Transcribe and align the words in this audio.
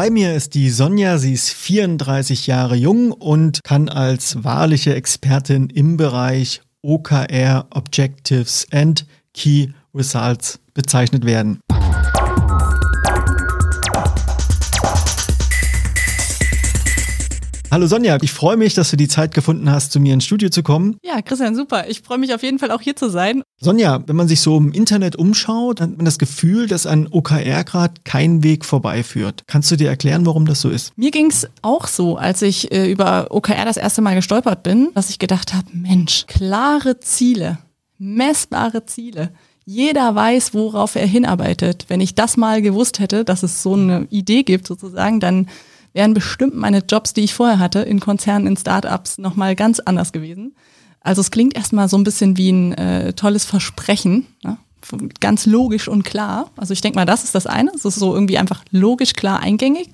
Bei 0.00 0.10
mir 0.10 0.32
ist 0.32 0.54
die 0.54 0.70
Sonja, 0.70 1.18
sie 1.18 1.32
ist 1.32 1.50
34 1.50 2.46
Jahre 2.46 2.76
jung 2.76 3.10
und 3.10 3.64
kann 3.64 3.88
als 3.88 4.44
wahrliche 4.44 4.94
Expertin 4.94 5.70
im 5.70 5.96
Bereich 5.96 6.62
OKR 6.82 7.66
Objectives 7.70 8.64
and 8.70 9.04
Key 9.34 9.70
Results 9.92 10.60
bezeichnet 10.72 11.26
werden. 11.26 11.58
Hallo 17.70 17.86
Sonja, 17.86 18.16
ich 18.22 18.32
freue 18.32 18.56
mich, 18.56 18.72
dass 18.72 18.90
du 18.90 18.96
die 18.96 19.08
Zeit 19.08 19.34
gefunden 19.34 19.70
hast, 19.70 19.92
zu 19.92 20.00
mir 20.00 20.14
ins 20.14 20.24
Studio 20.24 20.48
zu 20.48 20.62
kommen. 20.62 20.96
Ja, 21.04 21.20
Christian, 21.20 21.54
super. 21.54 21.86
Ich 21.86 22.00
freue 22.00 22.16
mich 22.16 22.32
auf 22.32 22.42
jeden 22.42 22.58
Fall 22.58 22.70
auch 22.70 22.80
hier 22.80 22.96
zu 22.96 23.10
sein. 23.10 23.42
Sonja, 23.60 24.02
wenn 24.06 24.16
man 24.16 24.26
sich 24.26 24.40
so 24.40 24.56
im 24.56 24.72
Internet 24.72 25.16
umschaut, 25.16 25.82
hat 25.82 25.94
man 25.94 26.06
das 26.06 26.18
Gefühl, 26.18 26.66
dass 26.66 26.86
an 26.86 27.08
OKR 27.10 27.64
gerade 27.64 27.94
kein 28.04 28.42
Weg 28.42 28.64
vorbeiführt. 28.64 29.42
Kannst 29.46 29.70
du 29.70 29.76
dir 29.76 29.90
erklären, 29.90 30.24
warum 30.24 30.46
das 30.46 30.62
so 30.62 30.70
ist? 30.70 30.96
Mir 30.96 31.10
ging 31.10 31.26
es 31.26 31.46
auch 31.60 31.88
so, 31.88 32.16
als 32.16 32.40
ich 32.40 32.72
äh, 32.72 32.90
über 32.90 33.26
OKR 33.30 33.66
das 33.66 33.76
erste 33.76 34.00
Mal 34.00 34.14
gestolpert 34.14 34.62
bin, 34.62 34.88
dass 34.94 35.10
ich 35.10 35.18
gedacht 35.18 35.52
habe, 35.52 35.66
Mensch, 35.74 36.24
klare 36.26 37.00
Ziele, 37.00 37.58
messbare 37.98 38.86
Ziele. 38.86 39.30
Jeder 39.66 40.14
weiß, 40.14 40.54
worauf 40.54 40.96
er 40.96 41.06
hinarbeitet. 41.06 41.84
Wenn 41.88 42.00
ich 42.00 42.14
das 42.14 42.38
mal 42.38 42.62
gewusst 42.62 42.98
hätte, 42.98 43.26
dass 43.26 43.42
es 43.42 43.62
so 43.62 43.74
eine 43.74 44.06
Idee 44.08 44.42
gibt 44.42 44.66
sozusagen, 44.66 45.20
dann 45.20 45.48
wären 45.98 46.14
bestimmt 46.14 46.54
meine 46.54 46.78
Jobs, 46.88 47.12
die 47.12 47.24
ich 47.24 47.34
vorher 47.34 47.58
hatte, 47.58 47.80
in 47.80 47.98
Konzernen, 47.98 48.46
in 48.46 48.56
Startups, 48.56 49.18
nochmal 49.18 49.56
ganz 49.56 49.80
anders 49.80 50.12
gewesen. 50.12 50.54
Also 51.00 51.20
es 51.20 51.32
klingt 51.32 51.56
erstmal 51.56 51.88
so 51.88 51.98
ein 51.98 52.04
bisschen 52.04 52.36
wie 52.36 52.50
ein 52.52 52.72
äh, 52.74 53.12
tolles 53.14 53.44
Versprechen, 53.44 54.28
ne? 54.44 54.58
ganz 55.18 55.44
logisch 55.44 55.88
und 55.88 56.04
klar. 56.04 56.52
Also 56.56 56.72
ich 56.72 56.80
denke 56.82 56.96
mal, 56.96 57.04
das 57.04 57.24
ist 57.24 57.34
das 57.34 57.48
eine. 57.48 57.72
Es 57.74 57.84
ist 57.84 57.96
so 57.96 58.14
irgendwie 58.14 58.38
einfach 58.38 58.62
logisch, 58.70 59.14
klar, 59.14 59.40
eingängig. 59.40 59.90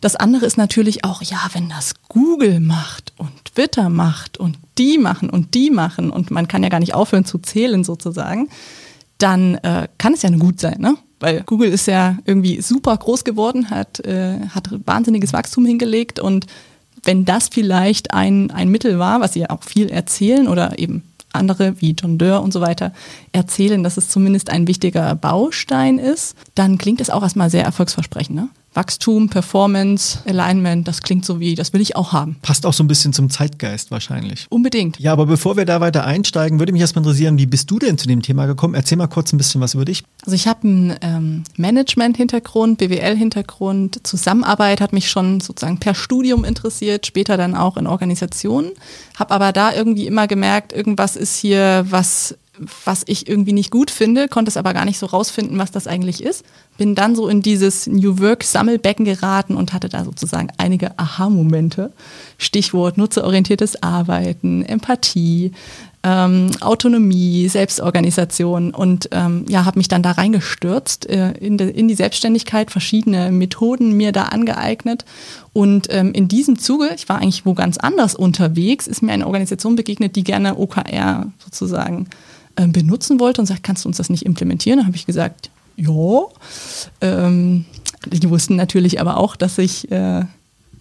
Das 0.00 0.16
andere 0.16 0.44
ist 0.44 0.56
natürlich 0.56 1.04
auch, 1.04 1.22
ja, 1.22 1.38
wenn 1.52 1.68
das 1.68 1.94
Google 2.08 2.58
macht 2.58 3.12
und 3.16 3.30
Twitter 3.44 3.90
macht 3.90 4.38
und 4.38 4.58
die 4.76 4.98
machen 4.98 5.30
und 5.30 5.54
die 5.54 5.70
machen 5.70 6.10
und 6.10 6.32
man 6.32 6.48
kann 6.48 6.64
ja 6.64 6.68
gar 6.68 6.80
nicht 6.80 6.94
aufhören 6.94 7.24
zu 7.24 7.38
zählen 7.38 7.84
sozusagen, 7.84 8.48
dann 9.18 9.54
äh, 9.56 9.86
kann 9.98 10.14
es 10.14 10.22
ja 10.22 10.30
nur 10.30 10.40
gut 10.40 10.58
sein, 10.58 10.80
ne? 10.80 10.96
Weil 11.20 11.42
Google 11.42 11.70
ist 11.70 11.86
ja 11.86 12.18
irgendwie 12.24 12.60
super 12.60 12.96
groß 12.96 13.24
geworden, 13.24 13.70
hat, 13.70 14.00
äh, 14.00 14.38
hat 14.50 14.70
wahnsinniges 14.86 15.32
Wachstum 15.32 15.64
hingelegt 15.64 16.20
und 16.20 16.46
wenn 17.04 17.24
das 17.24 17.48
vielleicht 17.48 18.12
ein, 18.12 18.50
ein 18.50 18.68
Mittel 18.68 18.98
war, 18.98 19.20
was 19.20 19.32
sie 19.32 19.40
ja 19.40 19.50
auch 19.50 19.62
viel 19.62 19.88
erzählen 19.88 20.48
oder 20.48 20.78
eben 20.78 21.02
andere 21.32 21.80
wie 21.80 21.92
John 21.92 22.18
Doerr 22.18 22.42
und 22.42 22.52
so 22.52 22.60
weiter 22.60 22.92
erzählen, 23.32 23.82
dass 23.82 23.96
es 23.96 24.08
zumindest 24.08 24.50
ein 24.50 24.66
wichtiger 24.66 25.14
Baustein 25.14 25.98
ist, 25.98 26.36
dann 26.54 26.78
klingt 26.78 27.00
es 27.00 27.10
auch 27.10 27.22
erstmal 27.22 27.50
sehr 27.50 27.64
erfolgsversprechend. 27.64 28.36
Ne? 28.36 28.48
Wachstum, 28.74 29.28
Performance, 29.28 30.20
Alignment, 30.26 30.86
das 30.86 31.02
klingt 31.02 31.24
so 31.24 31.40
wie, 31.40 31.54
das 31.54 31.72
will 31.72 31.80
ich 31.80 31.96
auch 31.96 32.12
haben. 32.12 32.36
Passt 32.42 32.66
auch 32.66 32.72
so 32.72 32.84
ein 32.84 32.88
bisschen 32.88 33.12
zum 33.12 33.30
Zeitgeist 33.30 33.90
wahrscheinlich. 33.90 34.46
Unbedingt. 34.50 35.00
Ja, 35.00 35.12
aber 35.12 35.26
bevor 35.26 35.56
wir 35.56 35.64
da 35.64 35.80
weiter 35.80 36.04
einsteigen, 36.04 36.58
würde 36.58 36.72
mich 36.72 36.80
erstmal 36.80 37.02
interessieren, 37.04 37.38
wie 37.38 37.46
bist 37.46 37.70
du 37.70 37.78
denn 37.78 37.98
zu 37.98 38.06
dem 38.06 38.22
Thema 38.22 38.46
gekommen? 38.46 38.74
Erzähl 38.74 38.98
mal 38.98 39.06
kurz 39.06 39.32
ein 39.32 39.38
bisschen 39.38 39.60
was 39.60 39.74
über 39.74 39.84
dich. 39.84 40.04
Also 40.24 40.34
ich 40.34 40.46
habe 40.46 40.68
einen 40.68 40.94
ähm, 41.00 41.44
Management-Hintergrund, 41.56 42.78
BWL-Hintergrund, 42.78 44.06
Zusammenarbeit 44.06 44.80
hat 44.80 44.92
mich 44.92 45.10
schon 45.10 45.40
sozusagen 45.40 45.78
per 45.78 45.94
Studium 45.94 46.44
interessiert, 46.44 47.06
später 47.06 47.36
dann 47.36 47.54
auch 47.54 47.76
in 47.76 47.86
Organisationen, 47.86 48.70
habe 49.18 49.34
aber 49.34 49.52
da 49.52 49.74
irgendwie 49.74 50.06
immer 50.06 50.26
gemerkt, 50.26 50.72
irgendwas 50.72 51.16
ist 51.16 51.36
hier, 51.36 51.86
was 51.88 52.36
was 52.84 53.02
ich 53.06 53.28
irgendwie 53.28 53.52
nicht 53.52 53.70
gut 53.70 53.90
finde, 53.90 54.28
konnte 54.28 54.48
es 54.48 54.56
aber 54.56 54.74
gar 54.74 54.84
nicht 54.84 54.98
so 54.98 55.06
rausfinden, 55.06 55.58
was 55.58 55.70
das 55.70 55.86
eigentlich 55.86 56.22
ist. 56.22 56.44
Bin 56.76 56.94
dann 56.94 57.16
so 57.16 57.28
in 57.28 57.42
dieses 57.42 57.86
New 57.86 58.18
Work 58.18 58.44
Sammelbecken 58.44 59.04
geraten 59.04 59.56
und 59.56 59.72
hatte 59.72 59.88
da 59.88 60.04
sozusagen 60.04 60.48
einige 60.58 60.98
Aha-Momente. 60.98 61.92
Stichwort 62.38 62.98
nutzerorientiertes 62.98 63.82
Arbeiten, 63.82 64.62
Empathie, 64.64 65.52
ähm, 66.04 66.50
Autonomie, 66.60 67.48
Selbstorganisation 67.48 68.72
und 68.72 69.08
ähm, 69.10 69.44
ja, 69.48 69.64
habe 69.64 69.78
mich 69.78 69.88
dann 69.88 70.02
da 70.02 70.12
reingestürzt 70.12 71.08
äh, 71.08 71.32
in, 71.32 71.58
de, 71.58 71.68
in 71.70 71.88
die 71.88 71.94
Selbstständigkeit, 71.94 72.70
verschiedene 72.70 73.32
Methoden 73.32 73.92
mir 73.96 74.12
da 74.12 74.24
angeeignet 74.24 75.04
und 75.52 75.88
ähm, 75.90 76.12
in 76.12 76.28
diesem 76.28 76.58
Zuge, 76.58 76.90
ich 76.94 77.08
war 77.08 77.18
eigentlich 77.18 77.44
wo 77.44 77.54
ganz 77.54 77.78
anders 77.78 78.14
unterwegs, 78.14 78.86
ist 78.86 79.02
mir 79.02 79.12
eine 79.12 79.26
Organisation 79.26 79.74
begegnet, 79.74 80.14
die 80.14 80.22
gerne 80.22 80.56
OKR 80.56 81.26
sozusagen 81.42 82.06
ähm, 82.58 82.72
benutzen 82.72 83.20
wollte 83.20 83.40
und 83.40 83.46
sagt, 83.46 83.62
kannst 83.62 83.84
du 83.84 83.88
uns 83.88 83.96
das 83.96 84.10
nicht 84.10 84.26
implementieren? 84.26 84.78
Dann 84.78 84.86
habe 84.86 84.96
ich 84.96 85.06
gesagt, 85.06 85.50
ja. 85.76 86.24
Ähm, 87.00 87.64
die 88.04 88.28
wussten 88.28 88.56
natürlich 88.56 89.00
aber 89.00 89.16
auch, 89.16 89.36
dass 89.36 89.58
ich, 89.58 89.90
äh, 89.90 90.24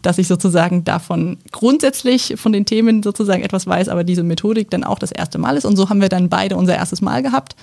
dass 0.02 0.18
ich 0.18 0.28
sozusagen 0.28 0.84
davon 0.84 1.38
grundsätzlich 1.52 2.34
von 2.38 2.52
den 2.52 2.66
Themen 2.66 3.04
sozusagen 3.04 3.44
etwas 3.44 3.68
weiß, 3.68 3.90
aber 3.90 4.04
diese 4.04 4.24
Methodik 4.24 4.70
dann 4.72 4.84
auch 4.84 5.00
das 5.00 5.12
erste 5.12 5.38
Mal 5.38 5.56
ist. 5.56 5.66
Und 5.66 5.76
so 5.76 5.90
haben 5.90 6.02
wir 6.02 6.10
dann 6.10 6.30
beide 6.30 6.58
unser 6.58 6.76
erstes 6.76 7.02
Mal 7.02 7.22
gehabt. 7.22 7.56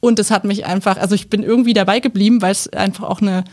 Und 0.00 0.18
es 0.18 0.30
hat 0.30 0.44
mich 0.44 0.66
einfach, 0.66 0.98
also 0.98 1.14
ich 1.14 1.30
bin 1.30 1.42
irgendwie 1.42 1.72
dabei 1.72 2.00
geblieben, 2.00 2.42
weil 2.42 2.52
es 2.52 2.68
einfach 2.68 3.04
auch 3.04 3.22
eine 3.22 3.44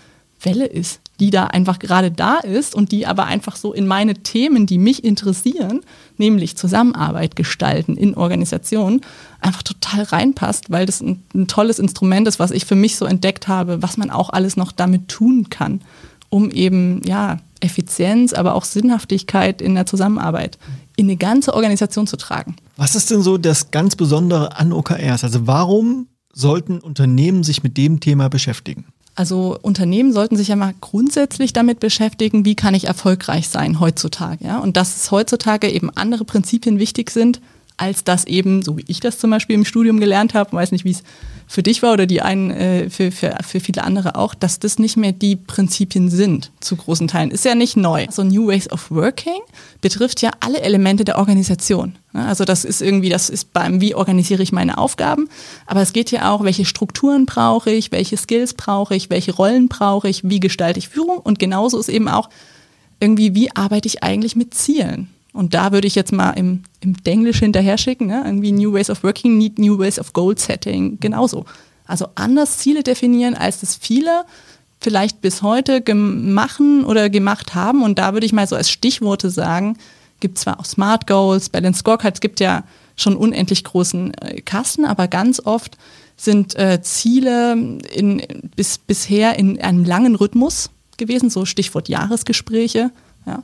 Welle 0.41 0.65
ist, 0.65 0.99
die 1.19 1.29
da 1.29 1.45
einfach 1.45 1.79
gerade 1.79 2.11
da 2.11 2.37
ist 2.37 2.73
und 2.73 2.91
die 2.91 3.05
aber 3.05 3.25
einfach 3.25 3.55
so 3.55 3.73
in 3.73 3.85
meine 3.85 4.15
Themen, 4.15 4.65
die 4.65 4.77
mich 4.77 5.03
interessieren, 5.03 5.81
nämlich 6.17 6.57
Zusammenarbeit 6.57 7.35
gestalten 7.35 7.95
in 7.95 8.15
Organisationen, 8.15 9.01
einfach 9.39 9.63
total 9.63 10.03
reinpasst, 10.03 10.71
weil 10.71 10.85
das 10.85 11.01
ein, 11.01 11.23
ein 11.33 11.47
tolles 11.47 11.79
Instrument 11.79 12.27
ist, 12.27 12.39
was 12.39 12.51
ich 12.51 12.65
für 12.65 12.75
mich 12.75 12.95
so 12.95 13.05
entdeckt 13.05 13.47
habe, 13.47 13.81
was 13.81 13.97
man 13.97 14.09
auch 14.09 14.29
alles 14.31 14.57
noch 14.57 14.71
damit 14.71 15.07
tun 15.07 15.49
kann, 15.49 15.81
um 16.29 16.49
eben 16.49 17.01
ja 17.05 17.39
Effizienz, 17.59 18.33
aber 18.33 18.55
auch 18.55 18.65
Sinnhaftigkeit 18.65 19.61
in 19.61 19.75
der 19.75 19.85
Zusammenarbeit 19.85 20.57
in 20.95 21.05
eine 21.05 21.15
ganze 21.15 21.53
Organisation 21.53 22.07
zu 22.07 22.17
tragen. 22.17 22.55
Was 22.75 22.95
ist 22.95 23.09
denn 23.11 23.21
so 23.21 23.37
das 23.37 23.71
ganz 23.71 23.95
Besondere 23.95 24.57
an 24.57 24.73
OKRs? 24.73 25.23
Also 25.23 25.47
warum 25.47 26.07
sollten 26.33 26.79
Unternehmen 26.79 27.43
sich 27.43 27.63
mit 27.63 27.77
dem 27.77 27.99
Thema 27.99 28.27
beschäftigen? 28.27 28.85
Also 29.15 29.57
Unternehmen 29.61 30.11
sollten 30.11 30.37
sich 30.37 30.47
ja 30.47 30.55
mal 30.55 30.73
grundsätzlich 30.81 31.53
damit 31.53 31.79
beschäftigen, 31.79 32.45
wie 32.45 32.55
kann 32.55 32.73
ich 32.73 32.85
erfolgreich 32.85 33.47
sein 33.47 33.79
heutzutage. 33.79 34.45
Ja? 34.45 34.59
Und 34.59 34.75
dass 34.75 34.95
es 34.95 35.11
heutzutage 35.11 35.69
eben 35.69 35.91
andere 35.91 36.25
Prinzipien 36.25 36.79
wichtig 36.79 37.11
sind, 37.11 37.39
als 37.77 38.03
das 38.03 38.25
eben, 38.25 38.63
so 38.63 38.77
wie 38.77 38.85
ich 38.87 38.99
das 38.99 39.19
zum 39.19 39.29
Beispiel 39.29 39.55
im 39.55 39.65
Studium 39.65 39.99
gelernt 39.99 40.33
habe, 40.33 40.53
weiß 40.53 40.71
nicht, 40.71 40.85
wie 40.85 40.91
es 40.91 41.03
für 41.47 41.63
dich 41.63 41.81
war 41.83 41.93
oder 41.93 42.05
die 42.05 42.21
einen 42.21 42.51
äh, 42.51 42.89
für, 42.89 43.11
für, 43.11 43.37
für 43.45 43.59
viele 43.59 43.83
andere 43.83 44.15
auch, 44.15 44.33
dass 44.35 44.59
das 44.59 44.79
nicht 44.79 44.97
mehr 44.97 45.11
die 45.11 45.35
Prinzipien 45.35 46.09
sind, 46.09 46.51
zu 46.59 46.75
großen 46.75 47.07
Teilen. 47.07 47.31
Ist 47.31 47.45
ja 47.45 47.55
nicht 47.55 47.77
neu. 47.77 48.07
So 48.09 48.23
New 48.23 48.47
Ways 48.47 48.69
of 48.71 48.89
Working 48.91 49.41
betrifft 49.81 50.21
ja 50.21 50.31
alle 50.39 50.61
Elemente 50.61 51.05
der 51.05 51.17
Organisation. 51.17 51.95
Also 52.13 52.45
das 52.45 52.63
ist 52.63 52.81
irgendwie, 52.81 53.09
das 53.09 53.29
ist 53.29 53.53
beim, 53.53 53.81
wie 53.81 53.95
organisiere 53.95 54.43
ich 54.43 54.51
meine 54.51 54.77
Aufgaben, 54.77 55.29
aber 55.65 55.81
es 55.81 55.93
geht 55.93 56.11
ja 56.11 56.31
auch, 56.31 56.43
welche 56.43 56.65
Strukturen 56.65 57.25
brauche 57.25 57.71
ich, 57.71 57.91
welche 57.91 58.17
Skills 58.17 58.53
brauche 58.53 58.95
ich, 58.95 59.09
welche 59.09 59.33
Rollen 59.33 59.67
brauche 59.67 60.07
ich, 60.07 60.27
wie 60.29 60.39
gestalte 60.39 60.77
ich 60.77 60.89
Führung 60.89 61.17
und 61.17 61.39
genauso 61.39 61.79
ist 61.79 61.89
eben 61.89 62.07
auch 62.07 62.29
irgendwie, 62.99 63.35
wie 63.35 63.55
arbeite 63.55 63.87
ich 63.87 64.03
eigentlich 64.03 64.35
mit 64.35 64.53
Zielen. 64.53 65.12
Und 65.33 65.55
da 65.55 65.71
würde 65.71 65.87
ich 65.87 65.95
jetzt 65.95 66.11
mal 66.11 66.31
im, 66.31 66.61
im 66.79 66.95
Denglisch 67.03 67.39
hinterher 67.39 67.77
schicken, 67.77 68.05
ne? 68.05 68.21
irgendwie 68.25 68.51
New 68.51 68.71
Ways 68.71 68.89
of 68.89 69.03
Working 69.03 69.37
need 69.37 69.57
New 69.57 69.79
Ways 69.79 69.99
of 69.99 70.13
Goal 70.13 70.37
Setting, 70.37 70.99
genauso. 70.99 71.45
Also 71.85 72.07
anders 72.15 72.59
Ziele 72.59 72.83
definieren, 72.83 73.33
als 73.33 73.59
das 73.59 73.75
viele 73.75 74.25
vielleicht 74.79 75.21
bis 75.21 75.41
heute 75.41 75.81
machen 75.95 76.83
oder 76.85 77.09
gemacht 77.09 77.55
haben. 77.55 77.83
Und 77.83 77.97
da 77.97 78.13
würde 78.13 78.25
ich 78.25 78.33
mal 78.33 78.47
so 78.47 78.55
als 78.55 78.69
Stichworte 78.69 79.29
sagen, 79.29 79.77
gibt 80.19 80.37
zwar 80.37 80.59
auch 80.59 80.65
Smart 80.65 81.07
Goals, 81.07 81.49
Balance 81.49 81.79
Scorecards, 81.79 82.21
gibt 82.21 82.39
ja 82.39 82.63
schon 82.95 83.15
unendlich 83.15 83.63
großen 83.63 84.13
äh, 84.13 84.41
Kasten, 84.41 84.85
aber 84.85 85.07
ganz 85.07 85.41
oft 85.43 85.77
sind 86.15 86.55
äh, 86.55 86.81
Ziele 86.81 87.53
in, 87.93 88.21
bis, 88.55 88.77
bisher 88.77 89.37
in 89.39 89.59
einem 89.59 89.83
langen 89.83 90.15
Rhythmus 90.15 90.69
gewesen, 90.97 91.29
so 91.29 91.45
Stichwort 91.45 91.89
Jahresgespräche. 91.89 92.91
Ja. 93.25 93.43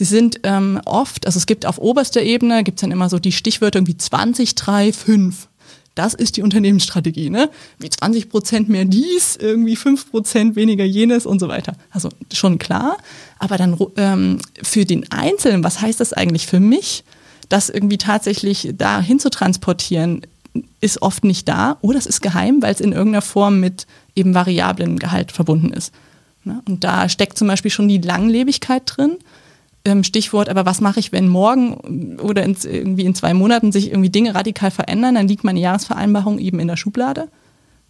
Sie 0.00 0.06
sind 0.06 0.40
ähm, 0.44 0.80
oft, 0.86 1.26
also 1.26 1.36
es 1.36 1.44
gibt 1.44 1.66
auf 1.66 1.76
oberster 1.76 2.22
Ebene, 2.22 2.64
gibt 2.64 2.78
es 2.78 2.80
dann 2.80 2.90
immer 2.90 3.10
so 3.10 3.18
die 3.18 3.32
Stichwörter 3.32 3.80
irgendwie 3.80 3.98
20, 3.98 4.54
3, 4.54 4.94
5. 4.94 5.46
Das 5.94 6.14
ist 6.14 6.38
die 6.38 6.42
Unternehmensstrategie, 6.42 7.28
ne? 7.28 7.50
Wie 7.78 7.90
20 7.90 8.30
Prozent 8.30 8.70
mehr 8.70 8.86
dies, 8.86 9.36
irgendwie 9.36 9.76
5 9.76 10.10
Prozent 10.10 10.56
weniger 10.56 10.86
jenes 10.86 11.26
und 11.26 11.38
so 11.38 11.48
weiter. 11.48 11.74
Also 11.90 12.08
schon 12.32 12.58
klar. 12.58 12.96
Aber 13.38 13.58
dann 13.58 13.76
ähm, 13.96 14.38
für 14.62 14.86
den 14.86 15.12
Einzelnen, 15.12 15.64
was 15.64 15.82
heißt 15.82 16.00
das 16.00 16.14
eigentlich 16.14 16.46
für 16.46 16.60
mich, 16.60 17.04
das 17.50 17.68
irgendwie 17.68 17.98
tatsächlich 17.98 18.70
dahin 18.78 19.18
zu 19.18 19.28
transportieren, 19.28 20.22
ist 20.80 21.02
oft 21.02 21.24
nicht 21.24 21.46
da 21.46 21.76
oder 21.82 21.98
es 21.98 22.06
ist 22.06 22.22
geheim, 22.22 22.62
weil 22.62 22.72
es 22.72 22.80
in 22.80 22.92
irgendeiner 22.92 23.20
Form 23.20 23.60
mit 23.60 23.86
eben 24.16 24.32
variablen 24.32 24.98
Gehalt 24.98 25.30
verbunden 25.30 25.74
ist. 25.74 25.92
Ne? 26.44 26.62
Und 26.66 26.84
da 26.84 27.10
steckt 27.10 27.36
zum 27.36 27.48
Beispiel 27.48 27.70
schon 27.70 27.86
die 27.86 27.98
Langlebigkeit 27.98 28.84
drin. 28.86 29.18
Ähm, 29.84 30.04
Stichwort, 30.04 30.50
aber 30.50 30.66
was 30.66 30.82
mache 30.82 31.00
ich, 31.00 31.10
wenn 31.10 31.26
morgen 31.26 32.18
oder 32.20 32.42
in, 32.42 32.54
irgendwie 32.64 33.04
in 33.04 33.14
zwei 33.14 33.32
Monaten 33.32 33.72
sich 33.72 33.88
irgendwie 33.88 34.10
Dinge 34.10 34.34
radikal 34.34 34.70
verändern, 34.70 35.14
dann 35.14 35.26
liegt 35.26 35.42
meine 35.42 35.60
Jahresvereinbarung 35.60 36.38
eben 36.38 36.58
in 36.58 36.68
der 36.68 36.76
Schublade. 36.76 37.28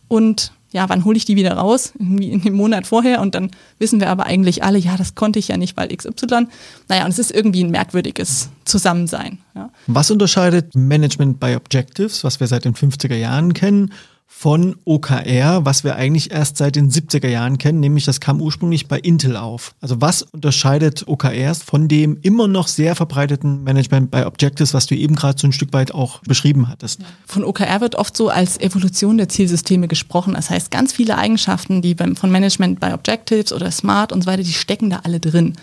Und 0.06 0.52
ja, 0.72 0.88
wann 0.88 1.04
hole 1.04 1.16
ich 1.16 1.24
die 1.24 1.36
wieder 1.36 1.52
raus? 1.54 1.92
Irgendwie 1.98 2.30
in 2.30 2.42
dem 2.42 2.54
Monat 2.54 2.86
vorher 2.86 3.20
und 3.20 3.34
dann 3.34 3.50
wissen 3.78 4.00
wir 4.00 4.08
aber 4.08 4.26
eigentlich 4.26 4.62
alle, 4.62 4.78
ja, 4.78 4.96
das 4.96 5.14
konnte 5.14 5.38
ich 5.38 5.48
ja 5.48 5.56
nicht, 5.56 5.76
weil 5.76 5.88
XY. 5.88 6.46
Naja, 6.88 7.04
und 7.04 7.10
es 7.10 7.18
ist 7.18 7.32
irgendwie 7.32 7.64
ein 7.64 7.70
merkwürdiges 7.70 8.50
Zusammensein. 8.64 9.38
Ja. 9.54 9.70
Was 9.88 10.10
unterscheidet 10.10 10.74
Management 10.76 11.40
by 11.40 11.56
Objectives, 11.56 12.22
was 12.22 12.38
wir 12.38 12.46
seit 12.46 12.64
den 12.64 12.74
50er 12.74 13.16
Jahren 13.16 13.52
kennen, 13.52 13.92
von 14.32 14.76
OKR, 14.86 15.66
was 15.66 15.84
wir 15.84 15.96
eigentlich 15.96 16.30
erst 16.30 16.56
seit 16.56 16.76
den 16.76 16.90
70er 16.90 17.28
Jahren 17.28 17.58
kennen, 17.58 17.80
nämlich 17.80 18.06
das 18.06 18.20
kam 18.20 18.40
ursprünglich 18.40 18.88
bei 18.88 18.98
Intel 18.98 19.36
auf. 19.36 19.74
Also 19.82 20.00
was 20.00 20.22
unterscheidet 20.22 21.06
OKRs 21.06 21.62
von 21.62 21.88
dem 21.88 22.16
immer 22.22 22.48
noch 22.48 22.68
sehr 22.68 22.94
verbreiteten 22.94 23.64
Management 23.64 24.10
by 24.10 24.22
Objectives, 24.22 24.72
was 24.72 24.86
du 24.86 24.94
eben 24.94 25.14
gerade 25.14 25.38
so 25.38 25.46
ein 25.46 25.52
Stück 25.52 25.74
weit 25.74 25.92
auch 25.92 26.20
beschrieben 26.20 26.68
hattest? 26.68 27.00
Von 27.26 27.44
OKR 27.44 27.82
wird 27.82 27.96
oft 27.96 28.16
so 28.16 28.30
als 28.30 28.58
Evolution 28.58 29.18
der 29.18 29.28
Zielsysteme 29.28 29.88
gesprochen. 29.88 30.32
Das 30.32 30.48
heißt, 30.48 30.70
ganz 30.70 30.94
viele 30.94 31.18
Eigenschaften, 31.18 31.82
die 31.82 31.94
von 31.94 32.30
Management 32.30 32.80
by 32.80 32.92
Objectives 32.92 33.52
oder 33.52 33.70
Smart 33.70 34.10
und 34.10 34.22
so 34.22 34.30
weiter, 34.30 34.44
die 34.44 34.54
stecken 34.54 34.88
da 34.88 35.00
alle 35.02 35.20
drin. 35.20 35.54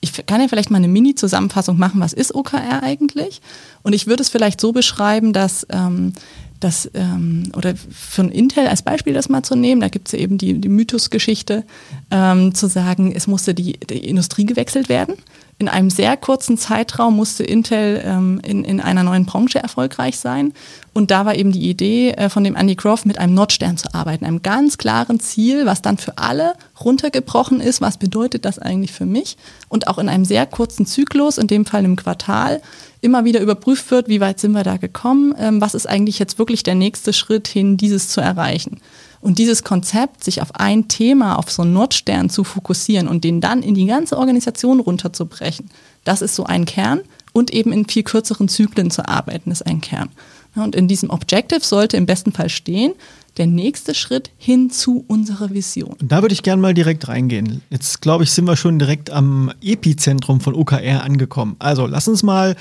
Ich 0.00 0.26
kann 0.26 0.40
ja 0.40 0.48
vielleicht 0.48 0.70
mal 0.70 0.78
eine 0.78 0.88
Mini-Zusammenfassung 0.88 1.78
machen, 1.78 2.00
was 2.00 2.12
ist 2.12 2.34
OKR 2.34 2.82
eigentlich? 2.82 3.40
Und 3.82 3.92
ich 3.92 4.06
würde 4.06 4.22
es 4.22 4.28
vielleicht 4.28 4.60
so 4.60 4.72
beschreiben, 4.72 5.32
dass 5.32 5.66
ähm, 5.70 6.12
das, 6.60 6.90
ähm, 6.94 7.50
oder 7.56 7.74
von 7.76 8.30
Intel 8.30 8.66
als 8.66 8.82
Beispiel 8.82 9.14
das 9.14 9.28
mal 9.28 9.42
zu 9.42 9.54
nehmen, 9.54 9.80
da 9.80 9.88
gibt 9.88 10.08
es 10.08 10.14
eben 10.14 10.38
die, 10.38 10.54
die 10.54 10.68
Mythosgeschichte, 10.68 11.64
ähm, 12.10 12.54
zu 12.54 12.66
sagen, 12.68 13.12
es 13.12 13.26
musste 13.26 13.54
die, 13.54 13.74
die 13.74 14.08
Industrie 14.08 14.46
gewechselt 14.46 14.88
werden. 14.88 15.14
In 15.58 15.70
einem 15.70 15.88
sehr 15.88 16.18
kurzen 16.18 16.58
Zeitraum 16.58 17.16
musste 17.16 17.42
Intel 17.42 18.02
ähm, 18.04 18.38
in, 18.44 18.62
in 18.62 18.78
einer 18.78 19.02
neuen 19.02 19.24
Branche 19.24 19.58
erfolgreich 19.58 20.18
sein. 20.18 20.52
Und 20.92 21.10
da 21.10 21.24
war 21.24 21.34
eben 21.34 21.50
die 21.50 21.70
Idee 21.70 22.10
äh, 22.10 22.28
von 22.28 22.44
dem 22.44 22.54
Andy 22.56 22.76
Croft, 22.76 23.06
mit 23.06 23.16
einem 23.18 23.32
Nordstern 23.32 23.78
zu 23.78 23.94
arbeiten, 23.94 24.26
einem 24.26 24.42
ganz 24.42 24.76
klaren 24.76 25.18
Ziel, 25.18 25.64
was 25.64 25.80
dann 25.80 25.96
für 25.96 26.18
alle 26.18 26.52
runtergebrochen 26.84 27.62
ist. 27.62 27.80
Was 27.80 27.96
bedeutet 27.96 28.44
das 28.44 28.58
eigentlich 28.58 28.92
für 28.92 29.06
mich? 29.06 29.38
Und 29.70 29.88
auch 29.88 29.96
in 29.96 30.10
einem 30.10 30.26
sehr 30.26 30.44
kurzen 30.44 30.84
Zyklus, 30.84 31.38
in 31.38 31.46
dem 31.46 31.64
Fall 31.64 31.86
im 31.86 31.96
Quartal, 31.96 32.60
immer 33.00 33.24
wieder 33.24 33.40
überprüft 33.40 33.90
wird, 33.90 34.08
wie 34.08 34.20
weit 34.20 34.38
sind 34.38 34.52
wir 34.52 34.62
da 34.62 34.76
gekommen, 34.76 35.34
ähm, 35.38 35.62
was 35.62 35.74
ist 35.74 35.88
eigentlich 35.88 36.18
jetzt 36.18 36.38
wirklich 36.38 36.64
der 36.64 36.74
nächste 36.74 37.14
Schritt 37.14 37.48
hin, 37.48 37.78
dieses 37.78 38.10
zu 38.10 38.20
erreichen. 38.20 38.82
Und 39.26 39.38
dieses 39.38 39.64
Konzept, 39.64 40.22
sich 40.22 40.40
auf 40.40 40.54
ein 40.54 40.86
Thema, 40.86 41.36
auf 41.36 41.50
so 41.50 41.62
einen 41.62 41.72
Nordstern 41.72 42.30
zu 42.30 42.44
fokussieren 42.44 43.08
und 43.08 43.24
den 43.24 43.40
dann 43.40 43.60
in 43.60 43.74
die 43.74 43.86
ganze 43.86 44.18
Organisation 44.18 44.78
runterzubrechen, 44.78 45.68
das 46.04 46.22
ist 46.22 46.36
so 46.36 46.44
ein 46.44 46.64
Kern. 46.64 47.00
Und 47.32 47.52
eben 47.52 47.72
in 47.72 47.88
viel 47.88 48.04
kürzeren 48.04 48.46
Zyklen 48.46 48.92
zu 48.92 49.08
arbeiten, 49.08 49.50
ist 49.50 49.66
ein 49.66 49.80
Kern. 49.80 50.10
Und 50.54 50.76
in 50.76 50.86
diesem 50.86 51.10
Objective 51.10 51.58
sollte 51.60 51.96
im 51.96 52.06
besten 52.06 52.30
Fall 52.30 52.48
stehen, 52.48 52.92
der 53.36 53.48
nächste 53.48 53.96
Schritt 53.96 54.30
hin 54.38 54.70
zu 54.70 55.04
unserer 55.08 55.50
Vision. 55.50 55.96
Und 56.00 56.12
da 56.12 56.22
würde 56.22 56.32
ich 56.32 56.44
gerne 56.44 56.62
mal 56.62 56.72
direkt 56.72 57.08
reingehen. 57.08 57.62
Jetzt 57.68 58.00
glaube 58.02 58.22
ich, 58.22 58.30
sind 58.30 58.44
wir 58.44 58.56
schon 58.56 58.78
direkt 58.78 59.10
am 59.10 59.52
Epizentrum 59.60 60.40
von 60.40 60.54
OKR 60.54 61.02
angekommen. 61.02 61.56
Also 61.58 61.86
lass 61.86 62.06
uns 62.06 62.22
mal 62.22 62.54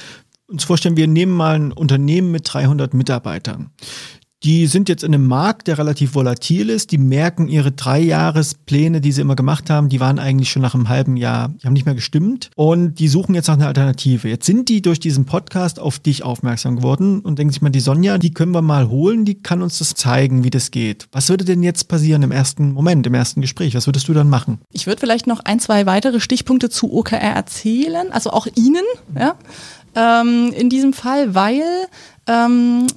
uns 0.48 0.64
vorstellen, 0.64 0.98
wir 0.98 1.08
nehmen 1.08 1.32
mal 1.32 1.56
ein 1.56 1.72
Unternehmen 1.72 2.32
mit 2.32 2.52
300 2.52 2.94
Mitarbeitern. 2.94 3.72
Die 4.44 4.68
sind 4.68 4.90
jetzt 4.90 5.04
in 5.04 5.14
einem 5.14 5.28
Markt, 5.28 5.68
der 5.68 5.78
relativ 5.78 6.14
volatil 6.14 6.70
ist. 6.70 6.92
Die 6.92 6.98
merken 6.98 7.48
ihre 7.48 7.72
Dreijahrespläne, 7.72 9.02
die 9.02 9.12
sie 9.12 9.22
immer 9.22 9.36
gemacht 9.36 9.70
haben, 9.70 9.90
die 9.90 10.00
waren 10.00 10.20
eigentlich 10.20 10.52
schon 10.52 10.62
nach 10.62 10.76
einem 10.76 10.90
halben 10.90 11.18
Jahr, 11.18 11.50
die 11.50 11.66
haben 11.66 11.74
nicht 11.74 11.86
mehr 11.86 11.96
gestimmt. 11.96 12.52
Und 12.56 13.00
die 13.00 13.08
suchen 13.08 13.34
jetzt 13.34 13.48
nach 13.48 13.56
einer 13.56 13.68
Alternative. 13.68 14.28
Jetzt 14.28 14.46
sind 14.46 14.70
die 14.70 14.82
durch 14.82 15.00
diesen 15.00 15.26
Podcast 15.26 15.80
auf 15.80 16.00
dich 16.00 16.24
aufmerksam 16.24 16.76
geworden 16.76 17.22
und 17.22 17.40
denken 17.40 17.54
sich 17.54 17.62
mal, 17.62 17.70
die 17.70 17.80
Sonja, 17.80 18.18
die 18.18 18.34
können 18.34 18.52
wir 18.52 18.62
mal 18.62 18.90
holen, 18.90 19.26
die 19.26 19.42
kann 19.42 19.62
uns 19.62 19.80
das 19.80 19.96
zeigen, 19.96 20.44
wie 20.44 20.52
das 20.52 20.70
geht. 20.70 21.08
Was 21.12 21.30
würde 21.30 21.46
denn 21.46 21.64
jetzt 21.64 21.88
passieren 21.88 22.22
im 22.22 22.32
ersten 22.32 22.72
Moment, 22.72 23.08
im 23.08 23.14
ersten 23.14 23.42
Gespräch? 23.42 23.74
Was 23.74 23.88
würdest 23.88 24.08
du 24.08 24.14
dann 24.14 24.30
machen? 24.30 24.60
Ich 24.72 24.86
würde 24.86 25.00
vielleicht 25.00 25.26
noch 25.26 25.40
ein, 25.40 25.60
zwei 25.60 25.86
weitere 25.86 26.20
Stichpunkte 26.20 26.70
zu 26.70 26.94
OKR 26.94 27.20
erzählen, 27.20 28.12
also 28.12 28.30
auch 28.30 28.48
Ihnen, 28.56 28.84
ja 29.18 29.36
ähm, 29.96 30.54
in 30.56 30.70
diesem 30.70 30.94
Fall, 30.94 31.34
weil 31.34 31.64
ähm, 32.28 32.88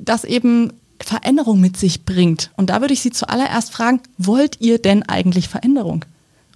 das 0.00 0.24
eben 0.24 0.72
Veränderung 1.08 1.60
mit 1.60 1.76
sich 1.76 2.04
bringt. 2.04 2.50
Und 2.56 2.70
da 2.70 2.80
würde 2.80 2.92
ich 2.92 3.00
Sie 3.00 3.10
zuallererst 3.10 3.72
fragen, 3.72 4.00
wollt 4.18 4.60
ihr 4.60 4.78
denn 4.78 5.02
eigentlich 5.04 5.48
Veränderung? 5.48 6.04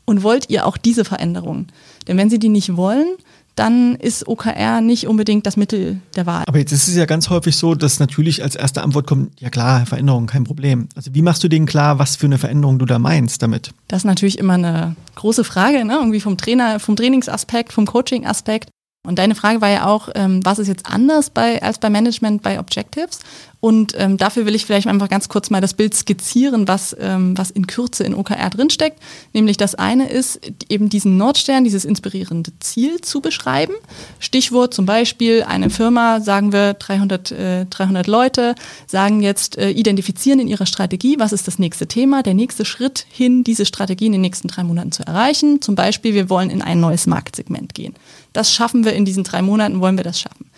Und 0.04 0.22
wollt 0.22 0.50
ihr 0.50 0.66
auch 0.66 0.76
diese 0.76 1.04
Veränderung? 1.04 1.68
Denn 2.06 2.18
wenn 2.18 2.28
Sie 2.28 2.38
die 2.38 2.50
nicht 2.50 2.76
wollen, 2.76 3.06
dann 3.54 3.96
ist 3.96 4.26
OKR 4.28 4.80
nicht 4.80 5.06
unbedingt 5.06 5.46
das 5.46 5.56
Mittel 5.56 6.00
der 6.16 6.26
Wahl. 6.26 6.44
Aber 6.46 6.58
jetzt 6.58 6.72
ist 6.72 6.88
es 6.88 6.96
ja 6.96 7.04
ganz 7.06 7.30
häufig 7.30 7.56
so, 7.56 7.74
dass 7.74 7.98
natürlich 7.98 8.42
als 8.42 8.54
erste 8.56 8.82
Antwort 8.82 9.06
kommt, 9.06 9.40
ja 9.40 9.50
klar, 9.50 9.86
Veränderung, 9.86 10.26
kein 10.26 10.44
Problem. 10.44 10.88
Also 10.96 11.14
wie 11.14 11.22
machst 11.22 11.44
du 11.44 11.48
denen 11.48 11.66
klar, 11.66 11.98
was 11.98 12.16
für 12.16 12.26
eine 12.26 12.38
Veränderung 12.38 12.78
du 12.78 12.86
da 12.86 12.98
meinst 12.98 13.42
damit? 13.42 13.72
Das 13.88 14.00
ist 14.00 14.04
natürlich 14.04 14.38
immer 14.38 14.54
eine 14.54 14.96
große 15.14 15.44
Frage, 15.44 15.84
ne? 15.84 15.94
irgendwie 15.94 16.20
vom 16.20 16.36
Trainer, 16.36 16.80
vom 16.80 16.96
Trainingsaspekt, 16.96 17.72
vom 17.72 17.86
Coaching-Aspekt. 17.86 18.70
Und 19.06 19.18
deine 19.18 19.34
Frage 19.34 19.60
war 19.60 19.68
ja 19.68 19.86
auch, 19.86 20.08
ähm, 20.14 20.40
was 20.44 20.58
ist 20.58 20.68
jetzt 20.68 20.86
anders 20.86 21.30
bei, 21.30 21.60
als 21.62 21.78
bei 21.78 21.90
Management 21.90 22.42
bei 22.42 22.60
Objectives? 22.60 23.18
Und 23.64 23.94
ähm, 23.96 24.16
dafür 24.16 24.44
will 24.44 24.56
ich 24.56 24.66
vielleicht 24.66 24.88
einfach 24.88 25.08
ganz 25.08 25.28
kurz 25.28 25.48
mal 25.48 25.60
das 25.60 25.74
Bild 25.74 25.94
skizzieren, 25.94 26.66
was, 26.66 26.96
ähm, 26.98 27.38
was 27.38 27.52
in 27.52 27.68
Kürze 27.68 28.02
in 28.02 28.12
OKR 28.12 28.50
drinsteckt. 28.50 28.98
Nämlich 29.32 29.56
das 29.56 29.76
eine 29.76 30.10
ist, 30.10 30.40
eben 30.68 30.88
diesen 30.88 31.16
Nordstern, 31.16 31.62
dieses 31.62 31.84
inspirierende 31.84 32.50
Ziel 32.58 33.00
zu 33.02 33.20
beschreiben. 33.20 33.74
Stichwort 34.18 34.74
zum 34.74 34.84
Beispiel 34.84 35.44
eine 35.44 35.70
Firma, 35.70 36.18
sagen 36.18 36.52
wir 36.52 36.74
300, 36.74 37.30
äh, 37.30 37.66
300 37.66 38.08
Leute, 38.08 38.56
sagen 38.88 39.22
jetzt, 39.22 39.56
äh, 39.58 39.70
identifizieren 39.70 40.40
in 40.40 40.48
ihrer 40.48 40.66
Strategie, 40.66 41.20
was 41.20 41.32
ist 41.32 41.46
das 41.46 41.60
nächste 41.60 41.86
Thema, 41.86 42.24
der 42.24 42.34
nächste 42.34 42.64
Schritt 42.64 43.06
hin, 43.10 43.44
diese 43.44 43.64
Strategie 43.64 44.06
in 44.06 44.12
den 44.12 44.22
nächsten 44.22 44.48
drei 44.48 44.64
Monaten 44.64 44.90
zu 44.90 45.06
erreichen. 45.06 45.62
Zum 45.62 45.76
Beispiel, 45.76 46.14
wir 46.14 46.28
wollen 46.28 46.50
in 46.50 46.62
ein 46.62 46.80
neues 46.80 47.06
Marktsegment 47.06 47.74
gehen. 47.74 47.94
Das 48.32 48.52
schaffen 48.52 48.84
wir 48.84 48.94
in 48.94 49.04
diesen 49.04 49.22
drei 49.22 49.40
Monaten, 49.40 49.80
wollen 49.80 49.96
wir 49.96 50.04
das 50.04 50.18
schaffen 50.18 50.50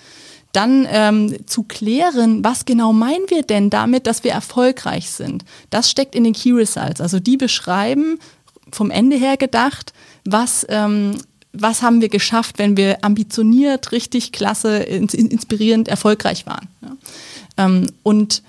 dann 0.54 0.86
ähm, 0.90 1.46
zu 1.46 1.64
klären, 1.64 2.44
was 2.44 2.64
genau 2.64 2.92
meinen 2.92 3.28
wir 3.28 3.42
denn 3.42 3.70
damit, 3.70 4.06
dass 4.06 4.24
wir 4.24 4.32
erfolgreich 4.32 5.10
sind. 5.10 5.44
Das 5.70 5.90
steckt 5.90 6.14
in 6.14 6.24
den 6.24 6.32
Key 6.32 6.52
Results. 6.52 7.00
Also 7.00 7.20
die 7.20 7.36
beschreiben 7.36 8.18
vom 8.72 8.90
Ende 8.90 9.16
her 9.16 9.36
gedacht, 9.36 9.92
was, 10.24 10.66
ähm, 10.68 11.16
was 11.52 11.82
haben 11.82 12.00
wir 12.00 12.08
geschafft, 12.08 12.58
wenn 12.58 12.76
wir 12.76 13.04
ambitioniert, 13.04 13.92
richtig 13.92 14.32
klasse, 14.32 14.78
inspirierend, 14.78 15.88
erfolgreich 15.88 16.46
waren. 16.46 16.68
Ja. 16.82 16.96
Ähm, 17.64 17.86
und 18.02 18.42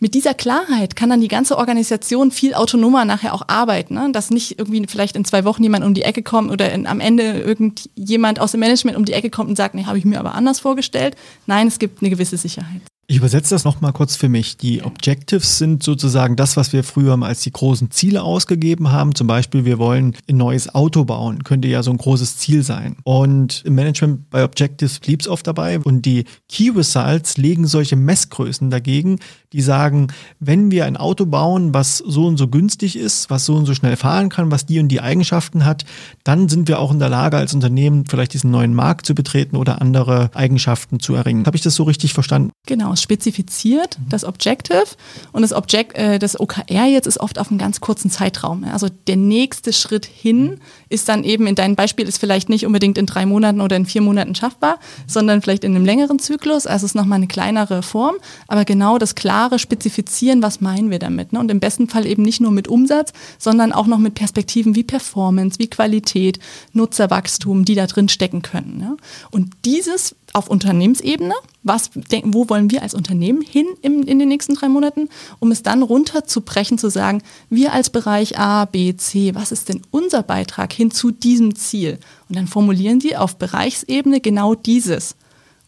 mit 0.00 0.14
dieser 0.14 0.32
Klarheit 0.34 0.96
kann 0.96 1.10
dann 1.10 1.20
die 1.20 1.28
ganze 1.28 1.58
Organisation 1.58 2.30
viel 2.30 2.54
autonomer 2.54 3.04
nachher 3.04 3.34
auch 3.34 3.42
arbeiten. 3.46 3.94
Ne? 3.94 4.10
Dass 4.12 4.30
nicht 4.30 4.58
irgendwie 4.58 4.84
vielleicht 4.88 5.14
in 5.14 5.26
zwei 5.26 5.44
Wochen 5.44 5.62
jemand 5.62 5.84
um 5.84 5.92
die 5.92 6.02
Ecke 6.02 6.22
kommt 6.22 6.50
oder 6.50 6.72
in, 6.72 6.86
am 6.86 7.00
Ende 7.00 7.40
irgendjemand 7.40 8.40
aus 8.40 8.52
dem 8.52 8.60
Management 8.60 8.96
um 8.96 9.04
die 9.04 9.12
Ecke 9.12 9.28
kommt 9.28 9.50
und 9.50 9.56
sagt, 9.56 9.74
nee, 9.74 9.84
habe 9.84 9.98
ich 9.98 10.06
mir 10.06 10.18
aber 10.18 10.34
anders 10.34 10.58
vorgestellt. 10.58 11.16
Nein, 11.46 11.68
es 11.68 11.78
gibt 11.78 12.00
eine 12.00 12.10
gewisse 12.10 12.38
Sicherheit. 12.38 12.80
Ich 13.10 13.16
übersetze 13.16 13.56
das 13.56 13.64
nochmal 13.64 13.92
kurz 13.92 14.14
für 14.14 14.28
mich. 14.28 14.56
Die 14.56 14.84
Objectives 14.84 15.58
sind 15.58 15.82
sozusagen 15.82 16.36
das, 16.36 16.56
was 16.56 16.72
wir 16.72 16.84
früher 16.84 17.20
als 17.22 17.40
die 17.40 17.50
großen 17.50 17.90
Ziele 17.90 18.22
ausgegeben 18.22 18.92
haben. 18.92 19.16
Zum 19.16 19.26
Beispiel, 19.26 19.64
wir 19.64 19.80
wollen 19.80 20.14
ein 20.28 20.36
neues 20.36 20.72
Auto 20.76 21.04
bauen. 21.04 21.42
Könnte 21.42 21.66
ja 21.66 21.82
so 21.82 21.90
ein 21.90 21.96
großes 21.96 22.36
Ziel 22.36 22.62
sein. 22.62 22.94
Und 23.02 23.64
im 23.64 23.74
Management 23.74 24.30
bei 24.30 24.44
Objectives 24.44 25.00
blieb 25.00 25.22
es 25.22 25.26
oft 25.26 25.44
dabei. 25.44 25.80
Und 25.80 26.06
die 26.06 26.24
Key 26.48 26.70
Results 26.70 27.36
legen 27.36 27.66
solche 27.66 27.96
Messgrößen 27.96 28.70
dagegen, 28.70 29.18
die 29.52 29.60
sagen, 29.60 30.06
wenn 30.38 30.70
wir 30.70 30.84
ein 30.84 30.96
Auto 30.96 31.26
bauen, 31.26 31.74
was 31.74 31.98
so 31.98 32.26
und 32.26 32.36
so 32.36 32.46
günstig 32.46 32.94
ist, 32.94 33.28
was 33.28 33.44
so 33.44 33.56
und 33.56 33.66
so 33.66 33.74
schnell 33.74 33.96
fahren 33.96 34.28
kann, 34.28 34.52
was 34.52 34.66
die 34.66 34.78
und 34.78 34.86
die 34.86 35.00
Eigenschaften 35.00 35.64
hat, 35.64 35.84
dann 36.22 36.48
sind 36.48 36.68
wir 36.68 36.78
auch 36.78 36.92
in 36.92 37.00
der 37.00 37.08
Lage, 37.08 37.38
als 37.38 37.54
Unternehmen 37.54 38.04
vielleicht 38.06 38.34
diesen 38.34 38.52
neuen 38.52 38.72
Markt 38.72 39.04
zu 39.04 39.16
betreten 39.16 39.56
oder 39.56 39.80
andere 39.82 40.30
Eigenschaften 40.32 41.00
zu 41.00 41.16
erringen. 41.16 41.44
Habe 41.46 41.56
ich 41.56 41.62
das 41.64 41.74
so 41.74 41.82
richtig 41.82 42.14
verstanden? 42.14 42.52
Genau, 42.66 42.92
spezifiziert 43.00 43.98
das 44.08 44.24
Objective 44.24 44.84
und 45.32 45.42
das 45.42 45.52
Object, 45.52 45.96
äh, 45.96 46.18
das 46.18 46.38
OKR 46.38 46.86
jetzt 46.86 47.06
ist 47.06 47.20
oft 47.20 47.38
auf 47.38 47.50
einem 47.50 47.58
ganz 47.58 47.80
kurzen 47.80 48.10
Zeitraum. 48.10 48.64
Also 48.64 48.88
der 49.06 49.16
nächste 49.16 49.72
Schritt 49.72 50.06
hin 50.06 50.60
ist 50.88 51.08
dann 51.08 51.24
eben 51.24 51.46
in 51.46 51.54
deinem 51.54 51.76
Beispiel 51.76 52.06
ist 52.06 52.18
vielleicht 52.18 52.48
nicht 52.48 52.66
unbedingt 52.66 52.98
in 52.98 53.06
drei 53.06 53.26
Monaten 53.26 53.60
oder 53.60 53.76
in 53.76 53.86
vier 53.86 54.02
Monaten 54.02 54.34
schaffbar, 54.34 54.78
sondern 55.06 55.40
vielleicht 55.40 55.64
in 55.64 55.74
einem 55.74 55.84
längeren 55.84 56.18
Zyklus. 56.18 56.66
Also 56.66 56.84
es 56.84 56.90
ist 56.90 56.94
nochmal 56.94 57.16
eine 57.16 57.28
kleinere 57.28 57.82
Form, 57.82 58.16
aber 58.48 58.64
genau 58.64 58.98
das 58.98 59.14
klare 59.14 59.58
Spezifizieren, 59.58 60.42
was 60.42 60.60
meinen 60.60 60.90
wir 60.90 60.98
damit. 60.98 61.32
Ne? 61.32 61.38
Und 61.38 61.50
im 61.50 61.60
besten 61.60 61.88
Fall 61.88 62.06
eben 62.06 62.22
nicht 62.22 62.40
nur 62.40 62.50
mit 62.50 62.68
Umsatz, 62.68 63.12
sondern 63.38 63.72
auch 63.72 63.86
noch 63.86 63.98
mit 63.98 64.14
Perspektiven 64.14 64.74
wie 64.74 64.82
Performance, 64.82 65.58
wie 65.58 65.68
Qualität, 65.68 66.38
Nutzerwachstum, 66.72 67.64
die 67.64 67.74
da 67.74 67.86
drin 67.86 68.08
stecken 68.08 68.42
können. 68.42 68.78
Ne? 68.78 68.96
Und 69.30 69.52
dieses 69.64 70.16
auf 70.32 70.48
Unternehmensebene, 70.48 71.34
was, 71.62 71.90
wo 72.24 72.48
wollen 72.48 72.70
wir 72.70 72.82
als 72.82 72.94
Unternehmen 72.94 73.42
hin 73.42 73.66
im, 73.82 74.02
in 74.02 74.18
den 74.18 74.28
nächsten 74.28 74.54
drei 74.54 74.68
Monaten, 74.68 75.08
um 75.40 75.50
es 75.50 75.62
dann 75.62 75.82
runterzubrechen, 75.82 76.78
zu 76.78 76.88
sagen, 76.88 77.22
wir 77.48 77.72
als 77.72 77.90
Bereich 77.90 78.38
A, 78.38 78.64
B, 78.64 78.96
C, 78.96 79.34
was 79.34 79.52
ist 79.52 79.68
denn 79.68 79.82
unser 79.90 80.22
Beitrag 80.22 80.72
hin 80.72 80.90
zu 80.90 81.10
diesem 81.10 81.54
Ziel? 81.56 81.98
Und 82.28 82.36
dann 82.36 82.46
formulieren 82.46 83.00
die 83.00 83.16
auf 83.16 83.36
Bereichsebene 83.36 84.20
genau 84.20 84.54
dieses. 84.54 85.16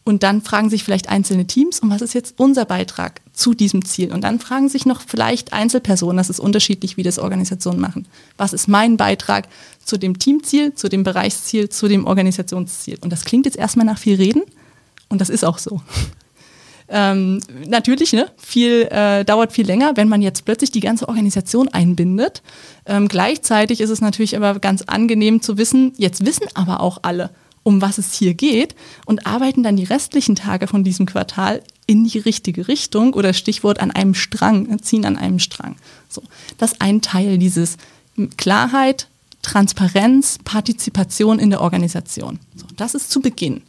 Und 0.05 0.23
dann 0.23 0.41
fragen 0.41 0.69
sich 0.69 0.83
vielleicht 0.83 1.07
einzelne 1.07 1.47
Teams, 1.47 1.79
und 1.79 1.89
was 1.89 2.01
ist 2.01 2.13
jetzt 2.13 2.35
unser 2.37 2.65
Beitrag 2.65 3.21
zu 3.31 3.53
diesem 3.53 3.85
Ziel? 3.85 4.11
Und 4.11 4.25
dann 4.25 4.39
fragen 4.39 4.67
sich 4.67 4.85
noch 4.85 5.01
vielleicht 5.01 5.53
Einzelpersonen, 5.53 6.17
das 6.17 6.29
ist 6.29 6.41
unterschiedlich, 6.41 6.97
wie 6.97 7.03
das 7.03 7.19
Organisationen 7.19 7.79
machen. 7.79 8.05
Was 8.37 8.51
ist 8.51 8.67
mein 8.67 8.97
Beitrag 8.97 9.47
zu 9.83 9.97
dem 9.97 10.19
Teamziel, 10.19 10.73
zu 10.73 10.89
dem 10.89 11.03
Bereichsziel, 11.03 11.69
zu 11.69 11.87
dem 11.87 12.05
Organisationsziel? 12.05 12.97
Und 12.99 13.13
das 13.13 13.23
klingt 13.23 13.45
jetzt 13.45 13.57
erstmal 13.57 13.85
nach 13.85 13.97
viel 13.97 14.17
Reden, 14.17 14.43
und 15.13 15.21
das 15.21 15.29
ist 15.29 15.45
auch 15.45 15.59
so. 15.59 15.81
Ähm, 16.89 17.39
natürlich, 17.65 18.11
ne, 18.11 18.29
viel, 18.37 18.83
äh, 18.91 19.23
dauert 19.23 19.53
viel 19.53 19.65
länger, 19.65 19.93
wenn 19.95 20.09
man 20.09 20.21
jetzt 20.21 20.43
plötzlich 20.43 20.69
die 20.69 20.81
ganze 20.81 21.07
Organisation 21.07 21.69
einbindet. 21.69 22.43
Ähm, 22.85 23.07
gleichzeitig 23.07 23.79
ist 23.79 23.89
es 23.89 24.01
natürlich 24.01 24.35
aber 24.35 24.59
ganz 24.59 24.83
angenehm 24.83 25.41
zu 25.41 25.57
wissen, 25.57 25.93
jetzt 25.97 26.25
wissen 26.25 26.45
aber 26.53 26.81
auch 26.81 26.99
alle, 27.01 27.31
um 27.63 27.81
was 27.81 27.97
es 27.97 28.13
hier 28.13 28.33
geht 28.33 28.75
und 29.05 29.25
arbeiten 29.25 29.63
dann 29.63 29.77
die 29.77 29.85
restlichen 29.85 30.35
Tage 30.35 30.67
von 30.67 30.83
diesem 30.83 31.05
Quartal 31.05 31.63
in 31.87 32.03
die 32.03 32.19
richtige 32.19 32.67
Richtung 32.67 33.13
oder 33.13 33.33
Stichwort 33.33 33.79
an 33.79 33.89
einem 33.89 34.13
Strang, 34.13 34.69
äh, 34.69 34.77
ziehen 34.77 35.05
an 35.05 35.17
einem 35.17 35.39
Strang. 35.39 35.77
So, 36.09 36.21
das 36.57 36.73
ist 36.73 36.81
ein 36.81 37.01
Teil 37.01 37.37
dieses 37.37 37.77
Klarheit, 38.37 39.07
Transparenz, 39.41 40.37
Partizipation 40.43 41.39
in 41.39 41.49
der 41.49 41.61
Organisation. 41.61 42.39
So, 42.55 42.65
das 42.75 42.93
ist 42.93 43.09
zu 43.09 43.21
Beginn. 43.21 43.63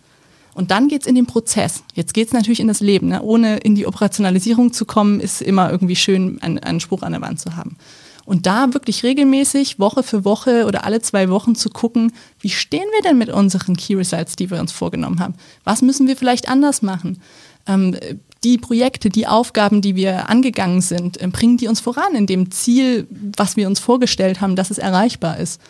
Und 0.54 0.70
dann 0.70 0.88
geht's 0.88 1.06
in 1.06 1.14
den 1.14 1.26
Prozess. 1.26 1.82
Jetzt 1.94 2.14
geht's 2.14 2.32
natürlich 2.32 2.60
in 2.60 2.68
das 2.68 2.80
Leben. 2.80 3.08
Ne? 3.08 3.22
Ohne 3.22 3.58
in 3.58 3.74
die 3.74 3.86
Operationalisierung 3.86 4.72
zu 4.72 4.84
kommen, 4.84 5.20
ist 5.20 5.42
immer 5.42 5.70
irgendwie 5.70 5.96
schön, 5.96 6.40
einen, 6.40 6.58
einen 6.60 6.80
Spruch 6.80 7.02
an 7.02 7.12
der 7.12 7.20
Wand 7.20 7.40
zu 7.40 7.56
haben. 7.56 7.76
Und 8.24 8.46
da 8.46 8.72
wirklich 8.72 9.02
regelmäßig, 9.02 9.78
Woche 9.78 10.02
für 10.02 10.24
Woche 10.24 10.64
oder 10.66 10.84
alle 10.84 11.02
zwei 11.02 11.28
Wochen 11.28 11.54
zu 11.54 11.68
gucken, 11.68 12.12
wie 12.40 12.48
stehen 12.48 12.86
wir 12.94 13.02
denn 13.02 13.18
mit 13.18 13.28
unseren 13.28 13.76
Key 13.76 13.96
Results, 13.96 14.36
die 14.36 14.50
wir 14.50 14.60
uns 14.60 14.72
vorgenommen 14.72 15.20
haben? 15.20 15.34
Was 15.64 15.82
müssen 15.82 16.06
wir 16.06 16.16
vielleicht 16.16 16.48
anders 16.48 16.80
machen? 16.80 17.20
Ähm, 17.66 17.96
die 18.42 18.58
Projekte, 18.58 19.10
die 19.10 19.26
Aufgaben, 19.26 19.82
die 19.82 19.94
wir 19.94 20.30
angegangen 20.30 20.80
sind, 20.80 21.20
äh, 21.20 21.26
bringen 21.28 21.58
die 21.58 21.68
uns 21.68 21.80
voran 21.80 22.14
in 22.14 22.26
dem 22.26 22.50
Ziel, 22.50 23.06
was 23.36 23.56
wir 23.56 23.66
uns 23.66 23.80
vorgestellt 23.80 24.40
haben, 24.40 24.56
dass 24.56 24.70
es 24.70 24.78
erreichbar 24.78 25.38
ist 25.38 25.60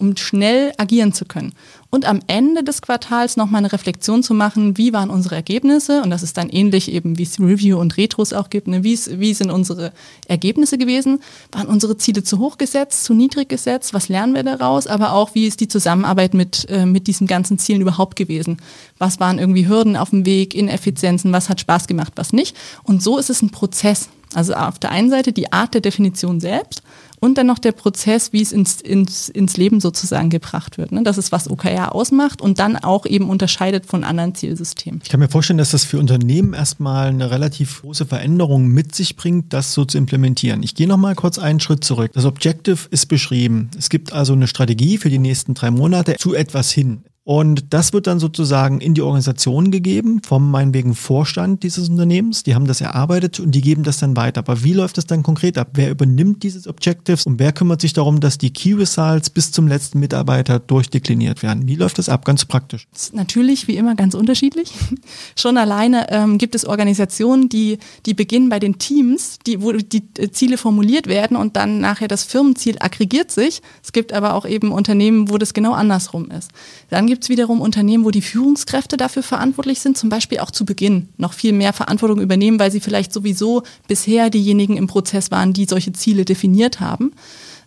um 0.00 0.16
schnell 0.16 0.72
agieren 0.78 1.12
zu 1.12 1.24
können. 1.24 1.52
Und 1.90 2.04
am 2.04 2.20
Ende 2.28 2.62
des 2.62 2.82
Quartals 2.82 3.36
nochmal 3.36 3.58
eine 3.58 3.72
Reflexion 3.72 4.22
zu 4.22 4.32
machen, 4.32 4.78
wie 4.78 4.92
waren 4.92 5.10
unsere 5.10 5.34
Ergebnisse? 5.34 6.02
Und 6.02 6.10
das 6.10 6.22
ist 6.22 6.36
dann 6.36 6.48
ähnlich 6.48 6.90
eben, 6.92 7.18
wie 7.18 7.24
es 7.24 7.40
Review 7.40 7.78
und 7.78 7.96
Retros 7.96 8.32
auch 8.32 8.48
gibt. 8.48 8.68
Ne? 8.68 8.84
Wie, 8.84 8.96
wie 8.96 9.34
sind 9.34 9.50
unsere 9.50 9.92
Ergebnisse 10.28 10.78
gewesen? 10.78 11.20
Waren 11.50 11.66
unsere 11.66 11.96
Ziele 11.96 12.22
zu 12.22 12.38
hoch 12.38 12.58
gesetzt, 12.58 13.04
zu 13.04 13.12
niedrig 13.12 13.48
gesetzt? 13.48 13.92
Was 13.92 14.08
lernen 14.08 14.34
wir 14.34 14.44
daraus? 14.44 14.86
Aber 14.86 15.12
auch, 15.12 15.34
wie 15.34 15.46
ist 15.46 15.58
die 15.58 15.68
Zusammenarbeit 15.68 16.32
mit, 16.32 16.68
äh, 16.70 16.86
mit 16.86 17.08
diesen 17.08 17.26
ganzen 17.26 17.58
Zielen 17.58 17.80
überhaupt 17.80 18.14
gewesen? 18.14 18.58
Was 18.98 19.18
waren 19.18 19.40
irgendwie 19.40 19.66
Hürden 19.66 19.96
auf 19.96 20.10
dem 20.10 20.24
Weg, 20.24 20.54
Ineffizienzen? 20.54 21.32
Was 21.32 21.48
hat 21.48 21.60
Spaß 21.60 21.88
gemacht, 21.88 22.12
was 22.14 22.32
nicht? 22.32 22.56
Und 22.84 23.02
so 23.02 23.18
ist 23.18 23.30
es 23.30 23.42
ein 23.42 23.50
Prozess. 23.50 24.08
Also 24.34 24.54
auf 24.54 24.78
der 24.78 24.90
einen 24.92 25.10
Seite 25.10 25.32
die 25.32 25.52
Art 25.52 25.74
der 25.74 25.80
Definition 25.80 26.40
selbst 26.40 26.82
und 27.20 27.36
dann 27.36 27.46
noch 27.46 27.58
der 27.58 27.72
Prozess, 27.72 28.32
wie 28.32 28.40
es 28.40 28.50
ins, 28.50 28.80
ins, 28.80 29.28
ins 29.28 29.56
Leben 29.56 29.80
sozusagen 29.80 30.30
gebracht 30.30 30.78
wird. 30.78 30.90
Ne? 30.90 31.02
Das 31.02 31.18
ist, 31.18 31.32
was 31.32 31.50
OKR 31.50 31.94
ausmacht 31.94 32.40
und 32.40 32.58
dann 32.58 32.76
auch 32.76 33.06
eben 33.06 33.28
unterscheidet 33.28 33.86
von 33.86 34.04
anderen 34.04 34.34
Zielsystemen. 34.34 35.00
Ich 35.04 35.10
kann 35.10 35.20
mir 35.20 35.28
vorstellen, 35.28 35.58
dass 35.58 35.70
das 35.70 35.84
für 35.84 35.98
Unternehmen 35.98 36.54
erstmal 36.54 37.08
eine 37.08 37.30
relativ 37.30 37.82
große 37.82 38.06
Veränderung 38.06 38.68
mit 38.68 38.94
sich 38.94 39.16
bringt, 39.16 39.52
das 39.52 39.74
so 39.74 39.84
zu 39.84 39.98
implementieren. 39.98 40.62
Ich 40.62 40.74
gehe 40.74 40.88
nochmal 40.88 41.14
kurz 41.14 41.38
einen 41.38 41.60
Schritt 41.60 41.84
zurück. 41.84 42.12
Das 42.14 42.24
Objective 42.24 42.88
ist 42.90 43.06
beschrieben. 43.06 43.70
Es 43.78 43.90
gibt 43.90 44.12
also 44.12 44.32
eine 44.32 44.46
Strategie 44.46 44.98
für 44.98 45.10
die 45.10 45.18
nächsten 45.18 45.54
drei 45.54 45.70
Monate 45.70 46.16
zu 46.16 46.34
etwas 46.34 46.70
hin. 46.70 47.02
Und 47.30 47.72
das 47.72 47.92
wird 47.92 48.08
dann 48.08 48.18
sozusagen 48.18 48.80
in 48.80 48.94
die 48.94 49.02
Organisation 49.02 49.70
gegeben, 49.70 50.20
vom 50.26 50.50
meinetwegen 50.50 50.96
Vorstand 50.96 51.62
dieses 51.62 51.88
Unternehmens. 51.88 52.42
Die 52.42 52.56
haben 52.56 52.66
das 52.66 52.80
erarbeitet 52.80 53.38
und 53.38 53.52
die 53.52 53.60
geben 53.60 53.84
das 53.84 53.98
dann 53.98 54.16
weiter. 54.16 54.40
Aber 54.40 54.64
wie 54.64 54.72
läuft 54.72 54.98
das 54.98 55.06
dann 55.06 55.22
konkret 55.22 55.56
ab? 55.56 55.68
Wer 55.74 55.92
übernimmt 55.92 56.42
dieses 56.42 56.66
Objectives 56.66 57.26
und 57.26 57.38
wer 57.38 57.52
kümmert 57.52 57.82
sich 57.82 57.92
darum, 57.92 58.18
dass 58.18 58.36
die 58.36 58.50
Key 58.52 58.72
Results 58.72 59.30
bis 59.30 59.52
zum 59.52 59.68
letzten 59.68 60.00
Mitarbeiter 60.00 60.58
durchdekliniert 60.58 61.44
werden? 61.44 61.68
Wie 61.68 61.76
läuft 61.76 61.98
das 61.98 62.08
ab? 62.08 62.24
Ganz 62.24 62.44
praktisch. 62.46 62.88
Natürlich 63.12 63.68
wie 63.68 63.76
immer 63.76 63.94
ganz 63.94 64.14
unterschiedlich. 64.14 64.72
Schon 65.36 65.56
alleine 65.56 66.10
ähm, 66.10 66.36
gibt 66.36 66.56
es 66.56 66.64
Organisationen, 66.64 67.48
die, 67.48 67.78
die 68.06 68.14
beginnen 68.14 68.48
bei 68.48 68.58
den 68.58 68.78
Teams, 68.78 69.38
die, 69.46 69.62
wo 69.62 69.70
die 69.70 70.02
äh, 70.18 70.32
Ziele 70.32 70.58
formuliert 70.58 71.06
werden 71.06 71.36
und 71.36 71.54
dann 71.54 71.78
nachher 71.78 72.08
das 72.08 72.24
Firmenziel 72.24 72.78
aggregiert 72.80 73.30
sich. 73.30 73.62
Es 73.84 73.92
gibt 73.92 74.12
aber 74.12 74.34
auch 74.34 74.46
eben 74.46 74.72
Unternehmen, 74.72 75.30
wo 75.30 75.38
das 75.38 75.54
genau 75.54 75.74
andersrum 75.74 76.28
ist. 76.32 76.50
Dann 76.88 77.06
gibt 77.06 77.19
gibt 77.20 77.26
es 77.26 77.36
wiederum 77.36 77.60
Unternehmen, 77.60 78.06
wo 78.06 78.10
die 78.10 78.22
Führungskräfte 78.22 78.96
dafür 78.96 79.22
verantwortlich 79.22 79.80
sind, 79.80 79.98
zum 79.98 80.08
Beispiel 80.08 80.38
auch 80.38 80.50
zu 80.50 80.64
Beginn 80.64 81.10
noch 81.18 81.34
viel 81.34 81.52
mehr 81.52 81.74
Verantwortung 81.74 82.18
übernehmen, 82.18 82.58
weil 82.58 82.70
sie 82.70 82.80
vielleicht 82.80 83.12
sowieso 83.12 83.62
bisher 83.86 84.30
diejenigen 84.30 84.78
im 84.78 84.86
Prozess 84.86 85.30
waren, 85.30 85.52
die 85.52 85.66
solche 85.66 85.92
Ziele 85.92 86.24
definiert 86.24 86.80
haben. 86.80 87.12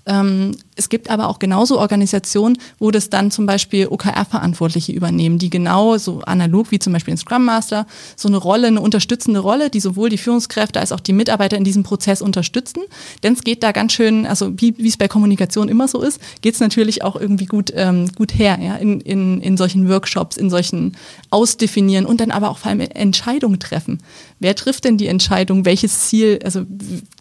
Ähm, 0.06 0.58
es 0.76 0.90
gibt 0.90 1.10
aber 1.10 1.30
auch 1.30 1.40
genauso 1.40 1.80
Organisationen, 1.80 2.58
wo 2.80 2.92
das 2.92 3.10
dann 3.10 3.32
zum 3.32 3.46
Beispiel 3.46 3.88
OKR-Verantwortliche 3.88 4.92
übernehmen, 4.92 5.38
die 5.38 5.50
genau 5.50 5.98
so 5.98 6.22
analog 6.22 6.72
wie 6.72 6.80
zum 6.80 6.94
Beispiel 6.94 7.14
ein 7.14 7.18
Scrum 7.18 7.46
Master 7.46 7.86
so 8.16 8.28
eine 8.28 8.38
Rolle, 8.38 8.68
eine 8.68 8.82
unterstützende 8.82 9.40
Rolle, 9.40 9.70
die 9.70 9.80
sowohl 9.80 10.10
die 10.10 10.18
Führungskräfte 10.18 10.80
als 10.80 10.92
auch 10.92 11.00
die 11.00 11.14
Mitarbeiter 11.14 11.58
in 11.58 11.64
diesem 11.64 11.84
Prozess 11.84 12.22
unterstützen. 12.22 12.82
Denn 13.22 13.34
es 13.34 13.44
geht 13.44 13.64
da 13.64 13.72
ganz 13.72 13.94
schön, 13.94 14.26
also 14.26 14.54
wie, 14.58 14.76
es 14.86 14.98
bei 14.98 15.08
Kommunikation 15.08 15.70
immer 15.70 15.88
so 15.88 16.02
ist, 16.02 16.20
geht 16.42 16.56
es 16.56 16.60
natürlich 16.60 17.04
auch 17.04 17.16
irgendwie 17.16 17.46
gut, 17.46 17.72
ähm, 17.76 18.10
gut 18.16 18.38
her, 18.38 18.58
ja, 18.62 18.76
in, 18.76 19.00
in, 19.00 19.42
in 19.42 19.58
solchen 19.58 19.88
Workshops, 19.88 20.38
in 20.38 20.50
solchen 20.50 20.98
Ausdefinieren 21.30 22.06
und 22.06 22.20
dann 22.20 22.32
aber 22.32 22.50
auch 22.50 22.58
vor 22.58 22.72
allem 22.72 22.82
Entscheidungen 22.82 23.60
treffen. 23.60 24.00
Wer 24.40 24.56
trifft 24.56 24.86
denn 24.86 24.98
die 24.98 25.08
Entscheidung, 25.08 25.66
welches 25.66 26.08
Ziel, 26.08 26.40
also 26.44 26.64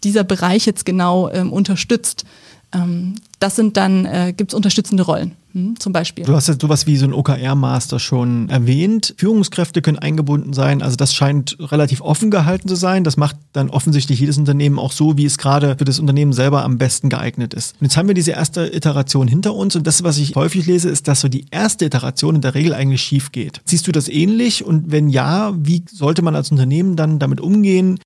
dieser 0.03 0.23
Bereich 0.23 0.65
jetzt 0.65 0.85
genau 0.85 1.29
ähm, 1.29 1.53
unterstützt? 1.53 2.25
Ähm, 2.73 3.15
das 3.39 3.55
sind 3.55 3.77
dann, 3.77 4.05
äh, 4.05 4.33
gibt 4.35 4.51
es 4.51 4.55
unterstützende 4.55 5.03
Rollen, 5.03 5.33
hm, 5.51 5.79
zum 5.79 5.91
Beispiel. 5.91 6.23
Du 6.23 6.33
hast 6.33 6.47
ja 6.47 6.55
sowas 6.59 6.87
wie 6.87 6.97
so 6.97 7.05
ein 7.05 7.13
OKR-Master 7.13 7.99
schon 7.99 8.49
erwähnt. 8.49 9.13
Führungskräfte 9.17 9.81
können 9.81 9.99
eingebunden 9.99 10.53
sein. 10.53 10.81
Also 10.81 10.95
das 10.95 11.13
scheint 11.13 11.57
relativ 11.59 12.01
offen 12.01 12.31
gehalten 12.31 12.67
zu 12.67 12.75
sein. 12.75 13.03
Das 13.03 13.17
macht 13.17 13.35
dann 13.51 13.69
offensichtlich 13.69 14.19
jedes 14.19 14.37
Unternehmen 14.37 14.79
auch 14.79 14.91
so, 14.91 15.17
wie 15.17 15.25
es 15.25 15.37
gerade 15.37 15.75
für 15.77 15.85
das 15.85 15.99
Unternehmen 15.99 16.33
selber 16.33 16.63
am 16.63 16.77
besten 16.77 17.09
geeignet 17.09 17.53
ist. 17.53 17.75
Und 17.79 17.85
jetzt 17.85 17.97
haben 17.97 18.07
wir 18.07 18.15
diese 18.15 18.31
erste 18.31 18.73
Iteration 18.73 19.27
hinter 19.27 19.53
uns 19.53 19.75
und 19.75 19.85
das, 19.85 20.03
was 20.03 20.17
ich 20.17 20.35
häufig 20.35 20.65
lese, 20.65 20.89
ist, 20.89 21.07
dass 21.07 21.21
so 21.21 21.27
die 21.27 21.45
erste 21.51 21.85
Iteration 21.85 22.35
in 22.35 22.41
der 22.41 22.55
Regel 22.55 22.73
eigentlich 22.73 23.01
schief 23.01 23.31
geht. 23.31 23.61
Siehst 23.65 23.85
du 23.87 23.91
das 23.91 24.07
ähnlich? 24.07 24.63
Und 24.63 24.91
wenn 24.91 25.09
ja, 25.09 25.53
wie 25.57 25.83
sollte 25.91 26.21
man 26.21 26.35
als 26.35 26.49
Unternehmen 26.49 26.95
dann 26.95 27.19
damit 27.19 27.41
umgehen? 27.41 27.99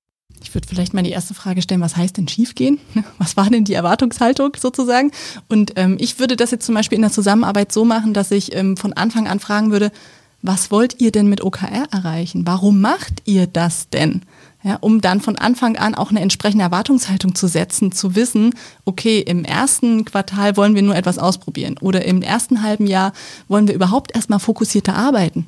Ich 0.48 0.54
würde 0.54 0.66
vielleicht 0.66 0.94
mal 0.94 1.02
die 1.02 1.10
erste 1.10 1.34
Frage 1.34 1.60
stellen, 1.60 1.82
was 1.82 1.94
heißt 1.94 2.16
denn 2.16 2.26
schiefgehen? 2.26 2.78
Was 3.18 3.36
war 3.36 3.50
denn 3.50 3.64
die 3.64 3.74
Erwartungshaltung 3.74 4.56
sozusagen? 4.58 5.10
Und 5.50 5.74
ähm, 5.76 5.98
ich 6.00 6.18
würde 6.18 6.36
das 6.36 6.52
jetzt 6.52 6.64
zum 6.64 6.74
Beispiel 6.74 6.96
in 6.96 7.02
der 7.02 7.12
Zusammenarbeit 7.12 7.70
so 7.70 7.84
machen, 7.84 8.14
dass 8.14 8.30
ich 8.30 8.54
ähm, 8.54 8.78
von 8.78 8.94
Anfang 8.94 9.28
an 9.28 9.40
fragen 9.40 9.72
würde, 9.72 9.92
was 10.40 10.70
wollt 10.70 11.02
ihr 11.02 11.12
denn 11.12 11.28
mit 11.28 11.44
OKR 11.44 11.88
erreichen? 11.90 12.46
Warum 12.46 12.80
macht 12.80 13.20
ihr 13.26 13.46
das 13.46 13.90
denn? 13.90 14.22
Ja, 14.62 14.78
um 14.80 15.02
dann 15.02 15.20
von 15.20 15.36
Anfang 15.36 15.76
an 15.76 15.94
auch 15.94 16.08
eine 16.08 16.20
entsprechende 16.20 16.64
Erwartungshaltung 16.64 17.34
zu 17.34 17.46
setzen, 17.46 17.92
zu 17.92 18.14
wissen, 18.14 18.54
okay, 18.86 19.20
im 19.20 19.44
ersten 19.44 20.06
Quartal 20.06 20.56
wollen 20.56 20.74
wir 20.74 20.82
nur 20.82 20.96
etwas 20.96 21.18
ausprobieren 21.18 21.76
oder 21.78 22.06
im 22.06 22.22
ersten 22.22 22.62
halben 22.62 22.86
Jahr 22.86 23.12
wollen 23.48 23.68
wir 23.68 23.74
überhaupt 23.74 24.14
erstmal 24.14 24.40
fokussierter 24.40 24.94
arbeiten. 24.94 25.44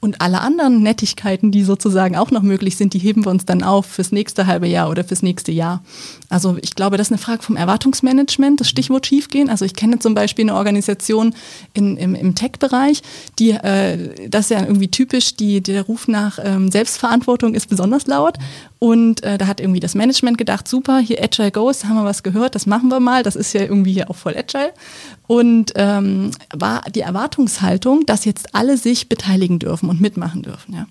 Und 0.00 0.20
alle 0.20 0.40
anderen 0.40 0.82
Nettigkeiten, 0.82 1.50
die 1.50 1.64
sozusagen 1.64 2.16
auch 2.16 2.30
noch 2.30 2.42
möglich 2.42 2.76
sind, 2.76 2.92
die 2.92 2.98
heben 2.98 3.24
wir 3.24 3.30
uns 3.30 3.46
dann 3.46 3.62
auf 3.62 3.86
fürs 3.86 4.12
nächste 4.12 4.46
halbe 4.46 4.66
Jahr 4.66 4.90
oder 4.90 5.02
fürs 5.02 5.22
nächste 5.22 5.50
Jahr. 5.50 5.82
Also 6.28 6.58
ich 6.60 6.74
glaube, 6.74 6.96
das 6.98 7.08
ist 7.08 7.12
eine 7.12 7.18
Frage 7.18 7.42
vom 7.42 7.56
Erwartungsmanagement, 7.56 8.60
das 8.60 8.68
Stichwort 8.68 9.06
schiefgehen. 9.06 9.48
Also 9.48 9.64
ich 9.64 9.74
kenne 9.74 9.98
zum 9.98 10.14
Beispiel 10.14 10.44
eine 10.44 10.56
Organisation 10.56 11.34
in, 11.72 11.96
im, 11.96 12.14
im 12.14 12.34
Tech-Bereich, 12.34 13.02
die, 13.38 13.52
äh, 13.52 14.28
das 14.28 14.46
ist 14.46 14.50
ja 14.50 14.60
irgendwie 14.62 14.88
typisch, 14.88 15.36
die, 15.36 15.62
der 15.62 15.82
Ruf 15.82 16.08
nach 16.08 16.38
ähm, 16.42 16.70
Selbstverantwortung 16.70 17.54
ist 17.54 17.68
besonders 17.68 18.06
laut. 18.06 18.38
Und 18.84 19.22
äh, 19.22 19.38
da 19.38 19.46
hat 19.46 19.60
irgendwie 19.60 19.80
das 19.80 19.94
Management 19.94 20.36
gedacht, 20.36 20.68
super, 20.68 20.98
hier 20.98 21.24
Agile 21.24 21.50
Goes, 21.50 21.86
haben 21.86 21.96
wir 21.96 22.04
was 22.04 22.22
gehört, 22.22 22.54
das 22.54 22.66
machen 22.66 22.90
wir 22.90 23.00
mal, 23.00 23.22
das 23.22 23.34
ist 23.34 23.54
ja 23.54 23.62
irgendwie 23.62 23.94
hier 23.94 24.10
auch 24.10 24.16
voll 24.16 24.36
Agile. 24.36 24.74
Und 25.26 25.72
ähm, 25.76 26.32
war 26.54 26.82
die 26.94 27.00
Erwartungshaltung, 27.00 28.04
dass 28.04 28.26
jetzt 28.26 28.54
alle 28.54 28.76
sich 28.76 29.08
beteiligen 29.08 29.58
dürfen 29.58 29.88
und 29.88 30.02
mitmachen 30.02 30.42
dürfen. 30.42 30.74
Ja. 30.74 30.86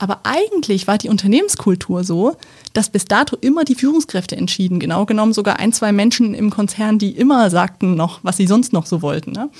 Aber 0.00 0.22
eigentlich 0.24 0.88
war 0.88 0.98
die 0.98 1.08
Unternehmenskultur 1.08 2.02
so, 2.02 2.34
dass 2.72 2.90
bis 2.90 3.04
dato 3.04 3.36
immer 3.40 3.62
die 3.62 3.76
Führungskräfte 3.76 4.34
entschieden, 4.34 4.80
genau 4.80 5.06
genommen 5.06 5.32
sogar 5.32 5.60
ein, 5.60 5.72
zwei 5.72 5.92
Menschen 5.92 6.34
im 6.34 6.50
Konzern, 6.50 6.98
die 6.98 7.10
immer 7.12 7.48
sagten 7.50 7.94
noch, 7.94 8.18
was 8.24 8.38
sie 8.38 8.48
sonst 8.48 8.72
noch 8.72 8.86
so 8.86 9.02
wollten. 9.02 9.30
Ne? 9.30 9.50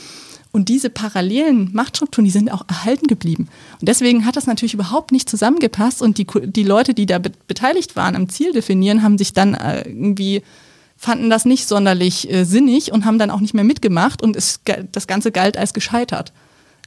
Und 0.57 0.71
diese 0.71 0.89
parallelen 0.89 1.69
Machtstrukturen, 1.75 2.25
die 2.25 2.31
sind 2.31 2.51
auch 2.51 2.65
erhalten 2.67 3.09
geblieben. 3.09 3.49
Und 3.79 3.91
deswegen 3.91 4.25
hat 4.25 4.37
das 4.37 4.47
natürlich 4.47 4.73
überhaupt 4.73 5.13
nicht 5.13 5.29
zusammengepasst 5.29 6.01
und 6.01 6.17
die, 6.17 6.27
die 6.47 6.63
Leute, 6.63 6.95
die 6.95 7.05
da 7.05 7.19
be 7.19 7.31
beteiligt 7.47 7.95
waren 7.95 8.17
am 8.17 8.31
Ziel 8.31 8.55
definieren, 8.55 9.03
haben 9.03 9.19
sich 9.19 9.35
dann 9.35 9.53
äh, 9.53 9.87
irgendwie 9.87 10.43
fanden 10.97 11.29
das 11.29 11.45
nicht 11.45 11.69
sonderlich 11.69 12.33
äh, 12.33 12.45
sinnig 12.45 12.91
und 12.91 13.05
haben 13.05 13.19
dann 13.19 13.31
auch 13.31 13.41
nicht 13.41 13.53
mehr 13.53 13.65
mitgemacht 13.65 14.23
und 14.23 14.35
es, 14.35 14.61
das 14.93 15.07
Ganze 15.07 15.31
galt 15.31 15.59
als 15.59 15.75
gescheitert. 15.75 16.33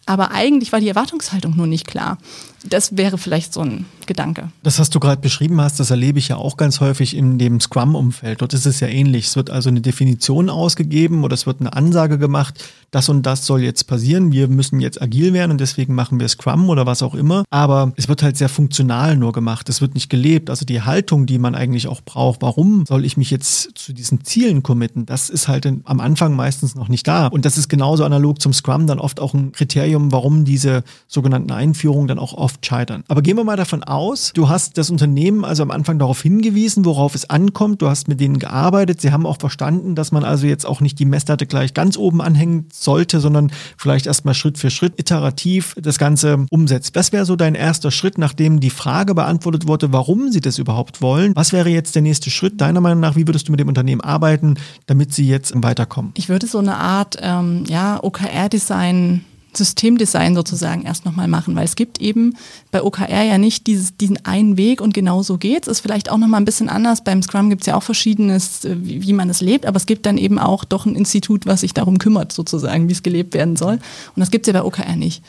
Aber 0.08 0.32
eigentlich 0.32 0.72
war 0.72 0.80
die 0.80 0.88
Erwartungshaltung 0.88 1.56
nur 1.56 1.68
nicht 1.68 1.86
klar. 1.86 2.18
Das 2.64 2.98
wäre 2.98 3.18
vielleicht 3.18 3.54
so 3.54 3.62
ein 3.62 3.86
Gedanke. 4.06 4.52
Das, 4.64 4.80
was 4.80 4.90
du 4.90 5.00
gerade 5.00 5.22
beschrieben 5.22 5.62
hast, 5.62 5.80
das 5.80 5.92
erlebe 5.92 6.20
ich 6.20 6.30
ja 6.30 6.38
auch 6.38 6.58
ganz 6.58 6.80
häufig 6.80 7.16
in 7.16 7.38
dem 7.38 7.60
Scrum-Umfeld. 7.60 8.42
Dort 8.42 8.54
ist 8.54 8.66
es 8.66 8.80
ja 8.80 8.88
ähnlich. 8.88 9.28
Es 9.28 9.36
wird 9.36 9.50
also 9.50 9.70
eine 9.70 9.82
Definition 9.82 10.50
ausgegeben 10.50 11.24
oder 11.24 11.34
es 11.34 11.46
wird 11.46 11.62
eine 11.62 11.74
Ansage 11.74 12.18
gemacht, 12.18 12.64
das 12.92 13.08
und 13.08 13.24
das 13.24 13.46
soll 13.46 13.62
jetzt 13.62 13.86
passieren. 13.86 14.32
Wir 14.32 14.48
müssen 14.48 14.80
jetzt 14.80 15.02
agil 15.02 15.34
werden 15.34 15.52
und 15.52 15.62
deswegen 15.62 15.94
machen 15.94 16.20
wir 16.20 16.28
Scrum 16.28 16.70
oder 16.70 16.86
was 16.86 17.04
auch 17.04 17.14
immer. 17.14 17.44
Aber 17.52 17.94
es 17.98 18.08
wird 18.08 18.24
halt 18.24 18.36
sehr 18.36 18.50
funktional 18.50 19.16
nur 19.16 19.32
gemacht. 19.32 19.70
Es 19.70 19.80
wird 19.80 19.94
nicht 19.94 20.10
gelebt. 20.10 20.50
Also 20.50 20.66
die 20.66 20.82
Haltung, 20.82 21.28
die 21.28 21.38
man 21.38 21.54
eigentlich 21.54 21.88
auch 21.88 22.02
braucht, 22.02 22.42
warum 22.42 22.86
soll 22.88 23.06
ich 23.06 23.16
mich 23.16 23.30
jetzt 23.30 23.78
zu 23.78 23.94
diesen 23.94 24.24
Zielen 24.24 24.64
committen, 24.64 25.06
das 25.06 25.30
ist 25.30 25.48
halt 25.48 25.68
am 25.68 26.00
Anfang 26.00 26.36
meistens 26.36 26.74
noch 26.74 26.88
nicht 26.88 27.08
da. 27.08 27.28
Und 27.28 27.46
das 27.46 27.58
ist 27.58 27.70
genauso 27.70 28.04
analog 28.04 28.42
zum 28.42 28.54
Scrum 28.54 28.88
dann 28.88 29.00
oft 29.00 29.20
auch 29.20 29.36
ein 29.36 29.52
Kriterium, 29.52 30.12
warum 30.12 30.44
diese 30.44 30.84
sogenannten 31.08 31.52
Einführungen 31.52 32.08
dann 32.08 32.18
auch 32.18 32.34
oft 32.34 32.49
scheitern. 32.62 33.04
Aber 33.08 33.22
gehen 33.22 33.38
wir 33.38 33.44
mal 33.44 33.58
davon 33.58 33.84
aus, 33.84 34.32
du 34.34 34.50
hast 34.50 34.78
das 34.78 34.90
Unternehmen 34.90 35.46
also 35.46 35.64
am 35.64 35.72
Anfang 35.72 36.00
darauf 36.00 36.22
hingewiesen, 36.22 36.86
worauf 36.86 37.16
es 37.16 37.30
ankommt. 37.30 37.82
Du 37.82 37.90
hast 37.90 38.08
mit 38.08 38.20
denen 38.20 38.40
gearbeitet. 38.40 39.02
Sie 39.02 39.12
haben 39.12 39.26
auch 39.26 39.38
verstanden, 39.40 39.96
dass 39.96 40.12
man 40.12 40.24
also 40.24 40.48
jetzt 40.48 40.66
auch 40.66 40.82
nicht 40.82 41.00
die 41.00 41.06
Messlatte 41.06 41.46
gleich 41.46 41.74
ganz 41.74 41.98
oben 41.98 42.22
anhängt 42.22 42.74
sollte, 42.74 43.20
sondern 43.20 43.52
vielleicht 43.78 44.08
erstmal 44.08 44.34
Schritt 44.34 44.58
für 44.58 44.70
Schritt 44.70 45.00
iterativ 45.00 45.76
das 45.82 45.98
Ganze 45.98 46.46
umsetzt. 46.50 46.96
Was 46.96 47.12
wäre 47.12 47.26
so 47.26 47.36
dein 47.36 47.56
erster 47.56 47.92
Schritt, 47.92 48.18
nachdem 48.18 48.60
die 48.60 48.70
Frage 48.70 49.16
beantwortet 49.16 49.68
wurde, 49.68 49.94
warum 49.94 50.32
sie 50.32 50.42
das 50.42 50.58
überhaupt 50.58 51.02
wollen? 51.02 51.36
Was 51.36 51.54
wäre 51.54 51.70
jetzt 51.70 51.96
der 51.96 52.02
nächste 52.02 52.30
Schritt 52.30 52.62
deiner 52.62 52.82
Meinung 52.82 53.00
nach? 53.00 53.16
Wie 53.16 53.28
würdest 53.28 53.48
du 53.48 53.52
mit 53.52 53.60
dem 53.60 53.68
Unternehmen 53.68 54.02
arbeiten, 54.02 54.56
damit 54.86 55.14
sie 55.14 55.28
jetzt 55.28 55.54
weiterkommen? 55.56 56.12
Ich 56.16 56.30
würde 56.30 56.48
so 56.48 56.60
eine 56.60 56.78
Art 56.78 57.18
ähm, 57.22 57.64
ja, 57.68 58.02
OKR-Design 58.02 59.26
Systemdesign 59.56 60.36
sozusagen 60.36 60.84
erst 60.84 61.06
nochmal 61.06 61.28
machen, 61.28 61.56
weil 61.56 61.66
es 61.66 61.76
gibt 61.76 62.00
eben 62.00 62.36
bei 62.72 62.84
OKR 62.84 63.24
ja 63.24 63.38
nicht 63.38 63.68
dieses, 63.68 63.98
diesen 63.98 64.24
einen 64.26 64.58
Weg 64.58 64.82
und 64.82 64.94
genau 64.94 65.24
so 65.24 65.38
geht's. 65.38 65.68
Ist 65.68 65.80
vielleicht 65.80 66.12
auch 66.12 66.18
nochmal 66.18 66.42
ein 66.42 66.46
bisschen 66.46 66.70
anders. 66.70 67.04
Beim 67.04 67.22
Scrum 67.22 67.50
gibt's 67.50 67.66
ja 67.66 67.76
auch 67.76 67.84
verschiedenes, 67.84 68.66
äh, 68.66 68.76
wie, 68.80 69.02
wie 69.02 69.14
man 69.14 69.30
es 69.30 69.42
lebt, 69.42 69.66
aber 69.66 69.78
es 69.78 69.86
gibt 69.86 70.06
dann 70.06 70.18
eben 70.18 70.40
auch 70.40 70.66
doch 70.66 70.86
ein 70.86 70.96
Institut, 70.96 71.46
was 71.46 71.62
sich 71.62 71.74
darum 71.74 71.98
kümmert, 71.98 72.32
sozusagen, 72.32 72.88
wie 72.88 72.94
es 72.94 73.04
gelebt 73.04 73.34
werden 73.34 73.56
soll. 73.56 73.74
Und 73.74 74.20
das 74.20 74.32
gibt's 74.32 74.48
ja 74.48 74.54
bei 74.54 74.64
OKR 74.64 74.96
nicht. 74.96 75.24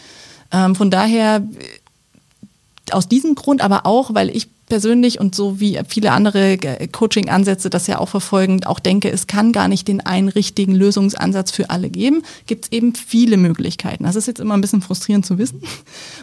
Ähm, 0.52 0.74
von 0.74 0.90
daher, 0.90 1.42
aus 2.92 3.08
diesem 3.08 3.34
Grund, 3.34 3.62
aber 3.62 3.86
auch, 3.86 4.14
weil 4.14 4.34
ich 4.34 4.48
persönlich 4.70 5.20
und 5.20 5.34
so 5.34 5.60
wie 5.60 5.78
viele 5.86 6.12
andere 6.12 6.56
Coaching-Ansätze 6.90 7.68
das 7.68 7.86
ja 7.86 7.98
auch 7.98 8.08
verfolgen, 8.08 8.64
auch 8.64 8.78
denke, 8.78 9.10
es 9.10 9.26
kann 9.26 9.52
gar 9.52 9.68
nicht 9.68 9.88
den 9.88 10.00
einen 10.00 10.28
richtigen 10.28 10.74
Lösungsansatz 10.74 11.50
für 11.50 11.68
alle 11.68 11.90
geben, 11.90 12.22
gibt 12.46 12.66
es 12.66 12.72
eben 12.72 12.94
viele 12.94 13.36
Möglichkeiten. 13.36 14.04
Das 14.04 14.16
ist 14.16 14.28
jetzt 14.28 14.40
immer 14.40 14.54
ein 14.54 14.60
bisschen 14.60 14.80
frustrierend 14.80 15.26
zu 15.26 15.38
wissen. 15.38 15.60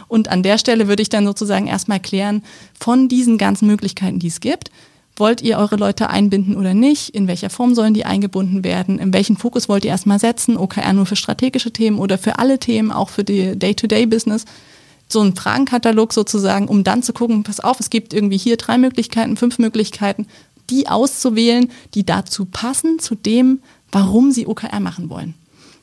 Und 0.08 0.28
an 0.28 0.42
der 0.42 0.58
Stelle 0.58 0.88
würde 0.88 1.02
ich 1.02 1.10
dann 1.10 1.26
sozusagen 1.26 1.66
erstmal 1.66 2.00
klären, 2.00 2.42
von 2.80 3.08
diesen 3.08 3.38
ganzen 3.38 3.66
Möglichkeiten, 3.68 4.18
die 4.18 4.28
es 4.28 4.40
gibt, 4.40 4.70
wollt 5.18 5.42
ihr 5.42 5.58
eure 5.58 5.76
Leute 5.76 6.10
einbinden 6.10 6.56
oder 6.56 6.74
nicht? 6.74 7.10
In 7.10 7.28
welcher 7.28 7.50
Form 7.50 7.74
sollen 7.74 7.94
die 7.94 8.04
eingebunden 8.04 8.64
werden? 8.64 8.98
In 8.98 9.12
welchen 9.12 9.36
Fokus 9.36 9.68
wollt 9.68 9.84
ihr 9.84 9.90
erstmal 9.90 10.18
setzen? 10.18 10.56
OKR 10.56 10.92
nur 10.92 11.06
für 11.06 11.16
strategische 11.16 11.72
Themen 11.72 11.98
oder 11.98 12.18
für 12.18 12.38
alle 12.38 12.58
Themen, 12.58 12.92
auch 12.92 13.10
für 13.10 13.24
die 13.24 13.58
Day-to-Day-Business? 13.58 14.44
So 15.08 15.20
einen 15.20 15.34
Fragenkatalog 15.34 16.12
sozusagen, 16.12 16.68
um 16.68 16.84
dann 16.84 17.02
zu 17.02 17.12
gucken, 17.12 17.42
pass 17.42 17.60
auf, 17.60 17.80
es 17.80 17.90
gibt 17.90 18.12
irgendwie 18.12 18.38
hier 18.38 18.56
drei 18.56 18.78
Möglichkeiten, 18.78 19.36
fünf 19.36 19.58
Möglichkeiten, 19.58 20.26
die 20.70 20.88
auszuwählen, 20.88 21.70
die 21.94 22.04
dazu 22.04 22.44
passen, 22.44 22.98
zu 22.98 23.14
dem, 23.14 23.60
warum 23.90 24.32
sie 24.32 24.46
OKR 24.46 24.80
machen 24.80 25.08
wollen. 25.08 25.34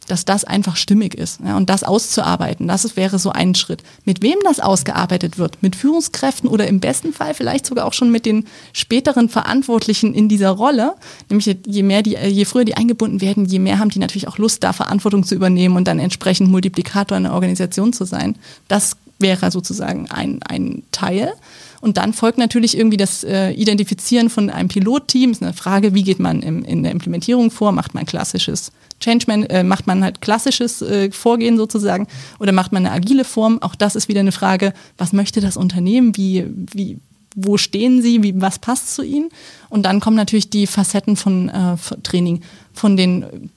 Dass 0.07 0.23
das 0.23 0.43
einfach 0.43 0.75
stimmig 0.75 1.15
ist 1.15 1.39
ja, 1.43 1.57
und 1.57 1.67
das 1.67 1.83
auszuarbeiten, 1.83 2.67
das 2.67 2.95
wäre 2.95 3.17
so 3.17 3.31
ein 3.31 3.55
Schritt. 3.55 3.81
Mit 4.03 4.21
wem 4.21 4.35
das 4.43 4.59
ausgearbeitet 4.59 5.39
wird, 5.39 5.63
mit 5.63 5.75
Führungskräften 5.75 6.47
oder 6.47 6.67
im 6.67 6.79
besten 6.79 7.11
Fall 7.11 7.33
vielleicht 7.33 7.65
sogar 7.65 7.85
auch 7.85 7.93
schon 7.93 8.11
mit 8.11 8.27
den 8.27 8.45
späteren 8.71 9.29
Verantwortlichen 9.29 10.13
in 10.13 10.29
dieser 10.29 10.51
Rolle. 10.51 10.93
Nämlich 11.31 11.57
je 11.65 11.81
mehr 11.81 12.03
die, 12.03 12.11
je 12.11 12.45
früher 12.45 12.65
die 12.65 12.77
eingebunden 12.77 13.19
werden, 13.19 13.45
je 13.45 13.57
mehr 13.57 13.79
haben 13.79 13.89
die 13.89 13.97
natürlich 13.97 14.27
auch 14.27 14.37
Lust, 14.37 14.63
da 14.63 14.73
Verantwortung 14.73 15.23
zu 15.23 15.33
übernehmen 15.33 15.75
und 15.75 15.87
dann 15.87 15.97
entsprechend 15.97 16.51
Multiplikator 16.51 17.17
in 17.17 17.23
der 17.23 17.33
Organisation 17.33 17.91
zu 17.91 18.05
sein. 18.05 18.35
Das 18.67 18.97
wäre 19.25 19.49
sozusagen 19.49 20.07
ein, 20.11 20.39
ein 20.43 20.83
Teil. 20.91 21.33
Und 21.81 21.97
dann 21.97 22.13
folgt 22.13 22.37
natürlich 22.37 22.77
irgendwie 22.77 22.97
das 22.97 23.23
äh, 23.23 23.51
Identifizieren 23.51 24.29
von 24.29 24.49
einem 24.51 24.69
Pilotteam. 24.69 25.31
Ist 25.31 25.41
eine 25.41 25.53
Frage, 25.53 25.95
wie 25.95 26.03
geht 26.03 26.19
man 26.19 26.41
im, 26.41 26.63
in 26.63 26.83
der 26.83 26.91
Implementierung 26.91 27.49
vor? 27.49 27.71
Macht 27.71 27.95
man 27.95 28.05
klassisches 28.05 28.71
Changeman, 28.99 29.43
äh, 29.43 29.63
macht 29.63 29.87
man 29.87 30.03
halt 30.03 30.21
klassisches 30.21 30.81
äh, 30.81 31.11
Vorgehen 31.11 31.57
sozusagen 31.57 32.07
oder 32.39 32.51
macht 32.51 32.71
man 32.71 32.85
eine 32.85 32.95
agile 32.95 33.25
Form? 33.25 33.61
Auch 33.61 33.75
das 33.75 33.95
ist 33.95 34.07
wieder 34.07 34.21
eine 34.21 34.31
Frage, 34.31 34.73
was 34.97 35.11
möchte 35.11 35.41
das 35.41 35.57
Unternehmen? 35.57 36.15
Wie, 36.15 36.45
wie, 36.71 36.99
wo 37.35 37.57
stehen 37.57 38.01
sie? 38.01 38.23
Wie, 38.23 38.39
was 38.39 38.59
passt 38.59 38.95
zu 38.95 39.03
ihnen? 39.03 39.29
Und 39.75 39.83
dann 39.83 39.99
kommen 39.99 40.15
natürlich 40.15 40.49
die 40.49 40.67
Facetten 40.67 41.17
von 41.17 41.49
äh, 41.49 41.75
Training, 42.01 42.39
von 42.71 42.95
den 42.95 43.51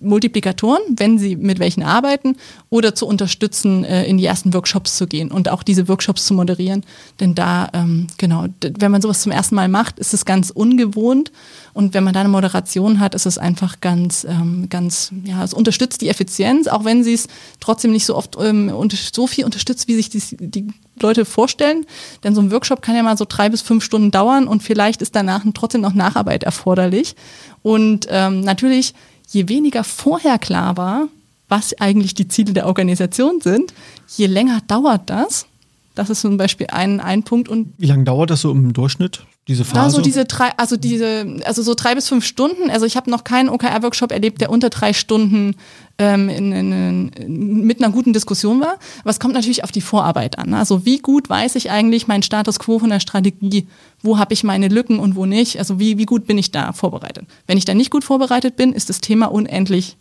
Multiplikatoren, 0.00 0.82
wenn 0.96 1.18
sie 1.18 1.34
mit 1.34 1.58
welchen 1.58 1.82
arbeiten, 1.82 2.36
oder 2.68 2.94
zu 2.94 3.06
unterstützen, 3.06 3.84
äh, 3.84 4.04
in 4.04 4.18
die 4.18 4.26
ersten 4.26 4.52
Workshops 4.52 4.98
zu 4.98 5.06
gehen 5.06 5.30
und 5.30 5.48
auch 5.48 5.62
diese 5.62 5.88
Workshops 5.88 6.26
zu 6.26 6.34
moderieren. 6.34 6.84
Denn 7.20 7.34
da, 7.34 7.70
ähm, 7.72 8.08
genau, 8.18 8.46
wenn 8.60 8.90
man 8.90 9.00
sowas 9.00 9.22
zum 9.22 9.32
ersten 9.32 9.54
Mal 9.54 9.68
macht, 9.68 9.98
ist 9.98 10.12
es 10.12 10.26
ganz 10.26 10.50
ungewohnt. 10.50 11.32
Und 11.72 11.94
wenn 11.94 12.04
man 12.04 12.12
da 12.12 12.20
eine 12.20 12.28
Moderation 12.28 13.00
hat, 13.00 13.14
ist 13.14 13.24
es 13.24 13.38
einfach 13.38 13.80
ganz, 13.80 14.26
ähm, 14.28 14.66
ganz, 14.68 15.10
ja, 15.24 15.42
es 15.42 15.54
unterstützt 15.54 16.02
die 16.02 16.08
Effizienz, 16.08 16.66
auch 16.66 16.84
wenn 16.84 17.02
sie 17.02 17.14
es 17.14 17.28
trotzdem 17.60 17.92
nicht 17.92 18.04
so 18.04 18.14
oft 18.14 18.36
ähm, 18.38 18.70
so 19.12 19.26
viel 19.26 19.46
unterstützt, 19.46 19.88
wie 19.88 19.94
sich 19.94 20.10
die, 20.10 20.20
die 20.38 20.66
Leute 21.00 21.24
vorstellen. 21.24 21.86
Denn 22.24 22.34
so 22.34 22.40
ein 22.40 22.50
Workshop 22.50 22.82
kann 22.82 22.96
ja 22.96 23.02
mal 23.02 23.16
so 23.16 23.24
drei 23.28 23.48
bis 23.48 23.62
fünf 23.62 23.84
Stunden 23.84 24.10
dauern 24.10 24.48
und 24.48 24.62
vielleicht 24.62 25.02
ist 25.02 25.14
danach 25.30 25.44
trotzdem 25.54 25.80
noch 25.80 25.94
Nacharbeit 25.94 26.44
erforderlich. 26.44 27.14
Und 27.62 28.06
ähm, 28.10 28.40
natürlich 28.40 28.94
je 29.28 29.48
weniger 29.48 29.84
vorher 29.84 30.38
klar 30.38 30.76
war, 30.76 31.08
was 31.48 31.78
eigentlich 31.80 32.14
die 32.14 32.28
Ziele 32.28 32.52
der 32.52 32.66
Organisation 32.66 33.40
sind, 33.40 33.74
je 34.16 34.26
länger 34.26 34.60
dauert 34.66 35.10
das. 35.10 35.46
Das 35.94 36.10
ist 36.10 36.20
zum 36.20 36.36
Beispiel 36.36 36.68
ein, 36.70 37.00
ein 37.00 37.22
Punkt. 37.24 37.48
Und 37.48 37.72
Wie 37.78 37.86
lange 37.86 38.04
dauert 38.04 38.30
das 38.30 38.42
so 38.42 38.50
im 38.50 38.72
Durchschnitt? 38.72 39.22
Diese 39.50 39.64
Phase? 39.64 39.80
Also 39.80 40.00
diese 40.00 40.26
drei, 40.26 40.50
also 40.58 40.76
diese, 40.76 41.38
also 41.44 41.62
so 41.62 41.74
drei 41.74 41.96
bis 41.96 42.08
fünf 42.08 42.24
Stunden. 42.24 42.70
Also 42.70 42.86
ich 42.86 42.96
habe 42.96 43.10
noch 43.10 43.24
keinen 43.24 43.48
OKR-Workshop 43.48 44.12
erlebt, 44.12 44.40
der 44.40 44.48
unter 44.48 44.70
drei 44.70 44.92
Stunden 44.92 45.56
ähm, 45.98 46.28
in, 46.28 46.52
in, 46.52 47.08
in, 47.08 47.66
mit 47.66 47.82
einer 47.82 47.92
guten 47.92 48.12
Diskussion 48.12 48.60
war. 48.60 48.74
Aber 49.00 49.10
es 49.10 49.18
kommt 49.18 49.34
natürlich 49.34 49.64
auf 49.64 49.72
die 49.72 49.80
Vorarbeit 49.80 50.38
an. 50.38 50.54
Also 50.54 50.84
wie 50.84 50.98
gut 50.98 51.28
weiß 51.28 51.56
ich 51.56 51.68
eigentlich 51.68 52.06
meinen 52.06 52.22
Status 52.22 52.60
quo 52.60 52.78
von 52.78 52.90
der 52.90 53.00
Strategie? 53.00 53.66
Wo 54.04 54.18
habe 54.18 54.34
ich 54.34 54.44
meine 54.44 54.68
Lücken 54.68 55.00
und 55.00 55.16
wo 55.16 55.26
nicht? 55.26 55.58
Also 55.58 55.80
wie, 55.80 55.98
wie 55.98 56.06
gut 56.06 56.28
bin 56.28 56.38
ich 56.38 56.52
da 56.52 56.72
vorbereitet? 56.72 57.26
Wenn 57.48 57.58
ich 57.58 57.64
da 57.64 57.74
nicht 57.74 57.90
gut 57.90 58.04
vorbereitet 58.04 58.54
bin, 58.54 58.72
ist 58.72 58.88
das 58.88 59.00
Thema 59.00 59.32
unendlich 59.32 59.96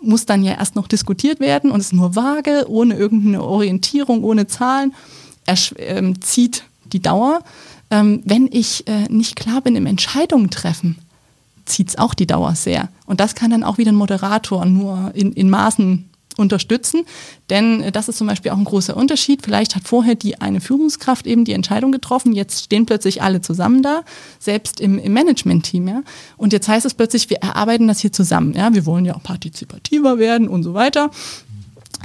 muss 0.00 0.26
dann 0.26 0.44
ja 0.44 0.52
erst 0.52 0.76
noch 0.76 0.88
diskutiert 0.88 1.40
werden 1.40 1.70
und 1.70 1.80
ist 1.80 1.94
nur 1.94 2.14
vage, 2.14 2.66
ohne 2.68 2.94
irgendeine 2.94 3.42
Orientierung, 3.42 4.24
ohne 4.24 4.46
Zahlen. 4.46 4.94
Er 5.46 5.56
ähm, 5.78 6.20
zieht 6.20 6.64
die 6.92 7.00
Dauer 7.00 7.40
ähm, 7.90 8.22
wenn 8.24 8.48
ich 8.50 8.86
äh, 8.88 9.04
nicht 9.08 9.36
klar 9.36 9.60
bin 9.60 9.76
im 9.76 9.86
Entscheidungen 9.86 10.50
treffen, 10.50 10.98
zieht 11.64 11.88
es 11.88 11.98
auch 11.98 12.14
die 12.14 12.26
Dauer 12.26 12.54
sehr. 12.54 12.88
Und 13.06 13.20
das 13.20 13.34
kann 13.34 13.50
dann 13.50 13.64
auch 13.64 13.78
wieder 13.78 13.92
ein 13.92 13.96
Moderator 13.96 14.64
nur 14.64 15.12
in, 15.14 15.32
in 15.32 15.50
Maßen 15.50 16.08
unterstützen. 16.36 17.04
Denn 17.50 17.82
äh, 17.82 17.92
das 17.92 18.08
ist 18.08 18.18
zum 18.18 18.26
Beispiel 18.26 18.50
auch 18.50 18.58
ein 18.58 18.64
großer 18.64 18.96
Unterschied. 18.96 19.42
Vielleicht 19.42 19.74
hat 19.74 19.84
vorher 19.84 20.14
die 20.14 20.40
eine 20.40 20.60
Führungskraft 20.60 21.26
eben 21.26 21.44
die 21.44 21.52
Entscheidung 21.52 21.92
getroffen, 21.92 22.32
jetzt 22.32 22.64
stehen 22.64 22.86
plötzlich 22.86 23.22
alle 23.22 23.40
zusammen 23.40 23.82
da, 23.82 24.02
selbst 24.38 24.80
im, 24.80 24.98
im 24.98 25.12
Management-Team. 25.12 25.88
Ja? 25.88 26.02
Und 26.36 26.52
jetzt 26.52 26.68
heißt 26.68 26.86
es 26.86 26.94
plötzlich, 26.94 27.30
wir 27.30 27.38
erarbeiten 27.38 27.88
das 27.88 28.00
hier 28.00 28.12
zusammen. 28.12 28.54
Ja? 28.54 28.72
Wir 28.74 28.86
wollen 28.86 29.04
ja 29.04 29.14
auch 29.14 29.22
partizipativer 29.22 30.18
werden 30.18 30.48
und 30.48 30.62
so 30.62 30.74
weiter. 30.74 31.10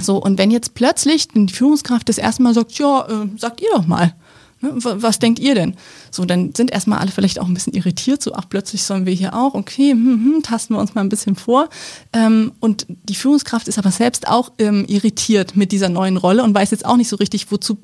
So, 0.00 0.16
und 0.16 0.38
wenn 0.38 0.50
jetzt 0.50 0.74
plötzlich 0.74 1.28
die 1.28 1.52
Führungskraft 1.52 2.08
das 2.08 2.18
erste 2.18 2.42
Mal 2.42 2.54
sagt, 2.54 2.72
ja, 2.78 3.06
äh, 3.06 3.28
sagt 3.38 3.60
ihr 3.60 3.68
doch 3.74 3.86
mal, 3.86 4.14
was 4.62 5.18
denkt 5.18 5.38
ihr 5.40 5.54
denn? 5.54 5.74
So, 6.10 6.24
dann 6.24 6.54
sind 6.54 6.70
erstmal 6.70 7.00
alle 7.00 7.10
vielleicht 7.10 7.40
auch 7.40 7.46
ein 7.46 7.54
bisschen 7.54 7.74
irritiert, 7.74 8.22
so, 8.22 8.32
ach, 8.34 8.48
plötzlich 8.48 8.82
sollen 8.84 9.06
wir 9.06 9.12
hier 9.12 9.34
auch, 9.34 9.54
okay, 9.54 9.90
hm, 9.90 10.34
hm, 10.34 10.42
tasten 10.42 10.74
wir 10.74 10.80
uns 10.80 10.94
mal 10.94 11.00
ein 11.00 11.08
bisschen 11.08 11.34
vor. 11.34 11.68
Ähm, 12.12 12.52
und 12.60 12.86
die 12.88 13.14
Führungskraft 13.14 13.68
ist 13.68 13.78
aber 13.78 13.90
selbst 13.90 14.28
auch 14.28 14.52
ähm, 14.58 14.84
irritiert 14.86 15.56
mit 15.56 15.72
dieser 15.72 15.88
neuen 15.88 16.16
Rolle 16.16 16.42
und 16.42 16.54
weiß 16.54 16.70
jetzt 16.70 16.86
auch 16.86 16.96
nicht 16.96 17.08
so 17.08 17.16
richtig, 17.16 17.50
wozu 17.50 17.78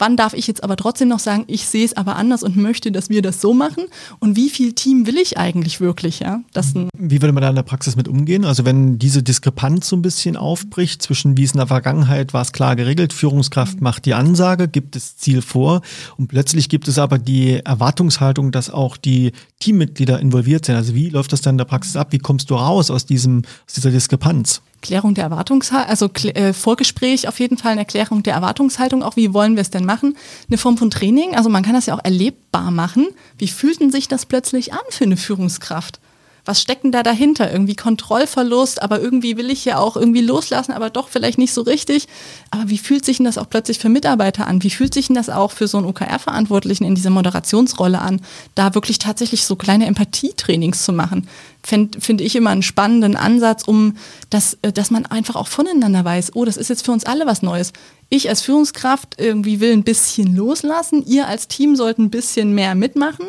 Wann 0.00 0.16
darf 0.16 0.32
ich 0.32 0.46
jetzt 0.46 0.64
aber 0.64 0.76
trotzdem 0.76 1.08
noch 1.08 1.18
sagen, 1.18 1.44
ich 1.46 1.66
sehe 1.66 1.84
es 1.84 1.94
aber 1.94 2.16
anders 2.16 2.42
und 2.42 2.56
möchte, 2.56 2.90
dass 2.90 3.10
wir 3.10 3.20
das 3.20 3.42
so 3.42 3.52
machen? 3.52 3.84
Und 4.18 4.34
wie 4.34 4.48
viel 4.48 4.72
Team 4.72 5.06
will 5.06 5.18
ich 5.18 5.36
eigentlich 5.36 5.78
wirklich? 5.78 6.20
Ja? 6.20 6.40
Das 6.54 6.72
wie 6.74 7.20
würde 7.20 7.32
man 7.32 7.42
da 7.42 7.50
in 7.50 7.54
der 7.54 7.64
Praxis 7.64 7.96
mit 7.96 8.08
umgehen? 8.08 8.46
Also 8.46 8.64
wenn 8.64 8.98
diese 8.98 9.22
Diskrepanz 9.22 9.88
so 9.88 9.96
ein 9.96 10.02
bisschen 10.02 10.38
aufbricht 10.38 11.02
zwischen 11.02 11.36
wie 11.36 11.44
es 11.44 11.52
in 11.52 11.58
der 11.58 11.66
Vergangenheit 11.66 12.32
war 12.32 12.40
es 12.40 12.52
klar 12.52 12.76
geregelt, 12.76 13.12
Führungskraft 13.12 13.76
mhm. 13.76 13.82
macht 13.82 14.06
die 14.06 14.14
Ansage, 14.14 14.68
gibt 14.68 14.96
das 14.96 15.18
Ziel 15.18 15.42
vor 15.42 15.82
und 16.16 16.28
plötzlich 16.28 16.70
gibt 16.70 16.88
es 16.88 16.98
aber 16.98 17.18
die 17.18 17.60
Erwartungshaltung, 17.62 18.52
dass 18.52 18.70
auch 18.70 18.96
die 18.96 19.32
Teammitglieder 19.58 20.18
involviert 20.18 20.64
sind. 20.64 20.76
Also 20.76 20.94
wie 20.94 21.10
läuft 21.10 21.34
das 21.34 21.42
dann 21.42 21.54
in 21.54 21.58
der 21.58 21.66
Praxis 21.66 21.96
ab? 21.96 22.08
Wie 22.12 22.18
kommst 22.18 22.48
du 22.48 22.54
raus 22.54 22.90
aus 22.90 23.04
diesem 23.04 23.42
aus 23.66 23.74
dieser 23.74 23.90
Diskrepanz? 23.90 24.62
Klärung 24.82 25.14
der 25.14 25.24
Erwartungshaltung, 25.24 25.90
also 25.90 26.08
äh, 26.28 26.52
Vorgespräch 26.52 27.28
auf 27.28 27.38
jeden 27.40 27.58
Fall, 27.58 27.72
eine 27.72 27.82
Erklärung 27.82 28.22
der 28.22 28.34
Erwartungshaltung, 28.34 29.02
auch 29.02 29.16
wie 29.16 29.34
wollen 29.34 29.56
wir 29.56 29.62
es 29.62 29.70
denn 29.70 29.84
machen. 29.84 30.16
Eine 30.48 30.58
Form 30.58 30.78
von 30.78 30.90
Training, 30.90 31.34
also 31.34 31.50
man 31.50 31.62
kann 31.62 31.74
das 31.74 31.86
ja 31.86 31.94
auch 31.94 32.04
erlebbar 32.04 32.70
machen. 32.70 33.08
Wie 33.38 33.48
fühlt 33.48 33.80
denn 33.80 33.90
sich 33.90 34.08
das 34.08 34.26
plötzlich 34.26 34.72
an 34.72 34.80
für 34.90 35.04
eine 35.04 35.16
Führungskraft? 35.16 36.00
was 36.44 36.60
steckt 36.60 36.84
denn 36.84 36.92
da 36.92 37.02
dahinter? 37.02 37.52
Irgendwie 37.52 37.76
Kontrollverlust, 37.76 38.82
aber 38.82 39.00
irgendwie 39.00 39.36
will 39.36 39.50
ich 39.50 39.64
ja 39.64 39.78
auch 39.78 39.96
irgendwie 39.96 40.20
loslassen, 40.20 40.72
aber 40.72 40.90
doch 40.90 41.08
vielleicht 41.08 41.38
nicht 41.38 41.52
so 41.52 41.62
richtig. 41.62 42.08
Aber 42.50 42.68
wie 42.68 42.78
fühlt 42.78 43.04
sich 43.04 43.18
denn 43.18 43.26
das 43.26 43.38
auch 43.38 43.48
plötzlich 43.48 43.78
für 43.78 43.88
Mitarbeiter 43.88 44.46
an? 44.46 44.62
Wie 44.62 44.70
fühlt 44.70 44.94
sich 44.94 45.08
denn 45.08 45.16
das 45.16 45.30
auch 45.30 45.52
für 45.52 45.68
so 45.68 45.78
einen 45.78 45.86
OKR-Verantwortlichen 45.86 46.84
in 46.84 46.94
dieser 46.94 47.10
Moderationsrolle 47.10 48.00
an, 48.00 48.20
da 48.54 48.74
wirklich 48.74 48.98
tatsächlich 48.98 49.44
so 49.44 49.56
kleine 49.56 49.86
Empathietrainings 49.86 50.82
zu 50.82 50.92
machen? 50.92 51.28
Finde 51.62 52.00
find 52.00 52.20
ich 52.20 52.36
immer 52.36 52.50
einen 52.50 52.62
spannenden 52.62 53.16
Ansatz, 53.16 53.64
um 53.64 53.96
das, 54.30 54.58
äh, 54.62 54.72
dass 54.72 54.90
man 54.90 55.06
einfach 55.06 55.36
auch 55.36 55.48
voneinander 55.48 56.04
weiß, 56.04 56.32
oh, 56.34 56.44
das 56.44 56.56
ist 56.56 56.68
jetzt 56.68 56.84
für 56.84 56.92
uns 56.92 57.04
alle 57.04 57.26
was 57.26 57.42
Neues. 57.42 57.72
Ich 58.08 58.28
als 58.28 58.42
Führungskraft 58.42 59.16
irgendwie 59.18 59.60
will 59.60 59.72
ein 59.72 59.84
bisschen 59.84 60.34
loslassen, 60.34 61.04
ihr 61.06 61.28
als 61.28 61.48
Team 61.48 61.76
sollt 61.76 61.98
ein 61.98 62.10
bisschen 62.10 62.54
mehr 62.54 62.74
mitmachen. 62.74 63.26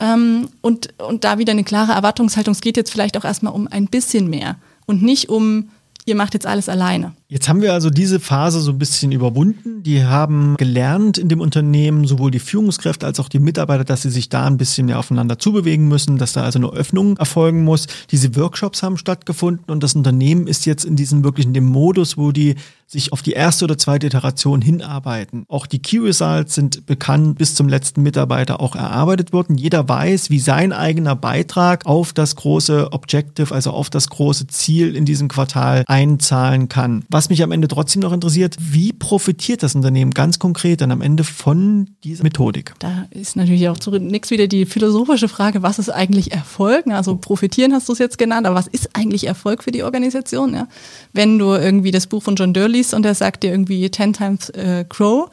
Ähm, 0.00 0.48
und, 0.62 0.98
und 0.98 1.24
da 1.24 1.38
wieder 1.38 1.52
eine 1.52 1.64
klare 1.64 1.92
Erwartungshaltung, 1.92 2.52
es 2.52 2.60
geht 2.60 2.76
jetzt 2.76 2.90
vielleicht 2.90 3.16
auch 3.16 3.24
erstmal 3.24 3.52
um 3.52 3.68
ein 3.68 3.86
bisschen 3.86 4.28
mehr 4.28 4.56
und 4.86 5.02
nicht 5.02 5.28
um, 5.28 5.70
ihr 6.06 6.16
macht 6.16 6.34
jetzt 6.34 6.46
alles 6.46 6.68
alleine. 6.68 7.14
Jetzt 7.28 7.48
haben 7.48 7.60
wir 7.60 7.72
also 7.72 7.90
diese 7.90 8.20
Phase 8.20 8.60
so 8.60 8.70
ein 8.70 8.78
bisschen 8.78 9.10
überwunden. 9.10 9.82
Die 9.82 10.04
haben 10.04 10.56
gelernt 10.58 11.18
in 11.18 11.28
dem 11.28 11.40
Unternehmen, 11.40 12.06
sowohl 12.06 12.30
die 12.30 12.38
Führungskräfte 12.38 13.04
als 13.04 13.18
auch 13.18 13.28
die 13.28 13.40
Mitarbeiter, 13.40 13.82
dass 13.82 14.02
sie 14.02 14.10
sich 14.10 14.28
da 14.28 14.46
ein 14.46 14.58
bisschen 14.58 14.86
mehr 14.86 15.00
aufeinander 15.00 15.36
zubewegen 15.36 15.88
müssen, 15.88 16.18
dass 16.18 16.34
da 16.34 16.44
also 16.44 16.60
eine 16.60 16.68
Öffnung 16.68 17.16
erfolgen 17.16 17.64
muss. 17.64 17.88
Diese 18.12 18.36
Workshops 18.36 18.84
haben 18.84 18.96
stattgefunden 18.96 19.64
und 19.66 19.82
das 19.82 19.94
Unternehmen 19.94 20.46
ist 20.46 20.66
jetzt 20.66 20.84
in 20.84 20.94
diesem 20.94 21.24
wirklich 21.24 21.46
in 21.46 21.54
dem 21.54 21.64
Modus, 21.64 22.16
wo 22.16 22.30
die 22.30 22.54
sich 22.86 23.12
auf 23.12 23.22
die 23.22 23.32
erste 23.32 23.64
oder 23.64 23.76
zweite 23.76 24.06
Iteration 24.06 24.62
hinarbeiten. 24.62 25.44
Auch 25.48 25.66
die 25.66 25.80
Key 25.80 25.98
Results 25.98 26.54
sind 26.54 26.86
bekannt 26.86 27.36
bis 27.36 27.54
zum 27.54 27.68
letzten 27.68 28.02
Mitarbeiter 28.02 28.60
auch 28.60 28.76
erarbeitet 28.76 29.32
worden. 29.32 29.58
Jeder 29.58 29.88
weiß, 29.88 30.30
wie 30.30 30.38
sein 30.38 30.72
eigener 30.72 31.16
Beitrag 31.16 31.84
auf 31.84 32.12
das 32.12 32.36
große 32.36 32.92
Objective, 32.92 33.52
also 33.52 33.72
auf 33.72 33.90
das 33.90 34.08
große 34.08 34.46
Ziel 34.46 34.94
in 34.94 35.04
diesem 35.04 35.26
Quartal 35.26 35.82
einzahlen 35.88 36.68
kann. 36.68 37.04
Was 37.16 37.30
mich 37.30 37.42
am 37.42 37.50
Ende 37.50 37.66
trotzdem 37.66 38.02
noch 38.02 38.12
interessiert, 38.12 38.58
wie 38.60 38.92
profitiert 38.92 39.62
das 39.62 39.74
Unternehmen 39.74 40.10
ganz 40.10 40.38
konkret 40.38 40.82
dann 40.82 40.90
am 40.90 41.00
Ende 41.00 41.24
von 41.24 41.88
dieser 42.04 42.22
Methodik? 42.22 42.74
Da 42.78 43.06
ist 43.08 43.36
natürlich 43.36 43.70
auch 43.70 43.78
zunächst 43.78 44.30
wieder 44.30 44.48
die 44.48 44.66
philosophische 44.66 45.26
Frage, 45.26 45.62
was 45.62 45.78
ist 45.78 45.88
eigentlich 45.88 46.32
Erfolg? 46.32 46.86
Also 46.88 47.16
profitieren 47.16 47.72
hast 47.72 47.88
du 47.88 47.94
es 47.94 48.00
jetzt 48.00 48.18
genannt, 48.18 48.46
aber 48.46 48.54
was 48.54 48.66
ist 48.66 48.90
eigentlich 48.92 49.26
Erfolg 49.26 49.64
für 49.64 49.70
die 49.70 49.82
Organisation? 49.82 50.52
Ja? 50.52 50.68
Wenn 51.14 51.38
du 51.38 51.54
irgendwie 51.54 51.90
das 51.90 52.06
Buch 52.06 52.22
von 52.22 52.36
John 52.36 52.52
Durley 52.52 52.80
liest 52.80 52.92
und 52.92 53.06
er 53.06 53.14
sagt 53.14 53.44
dir 53.44 53.50
irgendwie 53.50 53.90
10 53.90 54.12
times 54.12 54.50
äh, 54.50 54.84
Crow, 54.86 55.30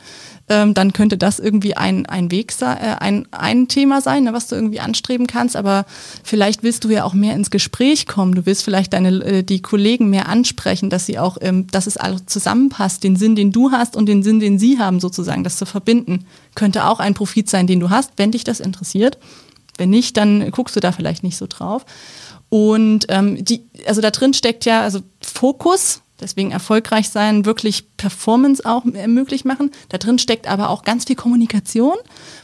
ähm, 0.53 0.73
dann 0.75 0.93
könnte 0.93 1.17
das 1.17 1.39
irgendwie 1.39 1.75
ein, 1.75 2.05
ein 2.05 2.29
Weg 2.29 2.53
äh, 2.61 2.65
ein, 2.65 3.27
ein 3.31 3.67
Thema 3.67 4.01
sein, 4.01 4.25
ne, 4.25 4.33
was 4.33 4.47
du 4.47 4.55
irgendwie 4.55 4.79
anstreben 4.79 5.25
kannst. 5.25 5.55
Aber 5.55 5.85
vielleicht 6.23 6.61
willst 6.61 6.83
du 6.83 6.89
ja 6.89 7.03
auch 7.03 7.13
mehr 7.13 7.35
ins 7.35 7.49
Gespräch 7.49 8.05
kommen. 8.05 8.35
Du 8.35 8.45
willst 8.45 8.63
vielleicht 8.63 8.93
deine, 8.93 9.09
äh, 9.23 9.43
die 9.43 9.61
Kollegen 9.61 10.09
mehr 10.09 10.29
ansprechen, 10.29 10.89
dass 10.89 11.07
sie 11.07 11.17
auch, 11.17 11.37
ähm, 11.41 11.67
dass 11.71 11.87
es 11.87 11.97
alles 11.97 12.27
zusammenpasst, 12.27 13.03
den 13.03 13.15
Sinn, 13.15 13.35
den 13.35 13.51
du 13.51 13.71
hast 13.71 13.95
und 13.95 14.05
den 14.05 14.21
Sinn, 14.21 14.39
den 14.39 14.59
sie 14.59 14.77
haben, 14.77 14.99
sozusagen, 14.99 15.43
das 15.43 15.57
zu 15.57 15.65
verbinden. 15.65 16.25
Könnte 16.53 16.85
auch 16.85 16.99
ein 16.99 17.15
Profit 17.15 17.49
sein, 17.49 17.65
den 17.65 17.79
du 17.79 17.89
hast, 17.89 18.11
wenn 18.17 18.31
dich 18.31 18.43
das 18.43 18.59
interessiert. 18.59 19.17
Wenn 19.77 19.89
nicht, 19.89 20.17
dann 20.17 20.51
guckst 20.51 20.75
du 20.75 20.79
da 20.79 20.91
vielleicht 20.91 21.23
nicht 21.23 21.37
so 21.37 21.47
drauf. 21.49 21.85
Und 22.49 23.07
ähm, 23.09 23.43
die, 23.43 23.65
also 23.87 24.01
da 24.01 24.11
drin 24.11 24.35
steckt 24.35 24.65
ja, 24.65 24.81
also 24.81 24.99
Fokus, 25.19 26.03
Deswegen 26.23 26.51
erfolgreich 26.51 27.09
sein, 27.09 27.45
wirklich 27.45 27.92
Performance 28.03 28.65
auch 28.65 28.83
möglich 28.83 29.45
machen. 29.45 29.71
Da 29.87 29.97
drin 29.97 30.19
steckt 30.19 30.45
aber 30.45 30.69
auch 30.69 30.83
ganz 30.83 31.05
viel 31.05 31.15
Kommunikation. 31.15 31.95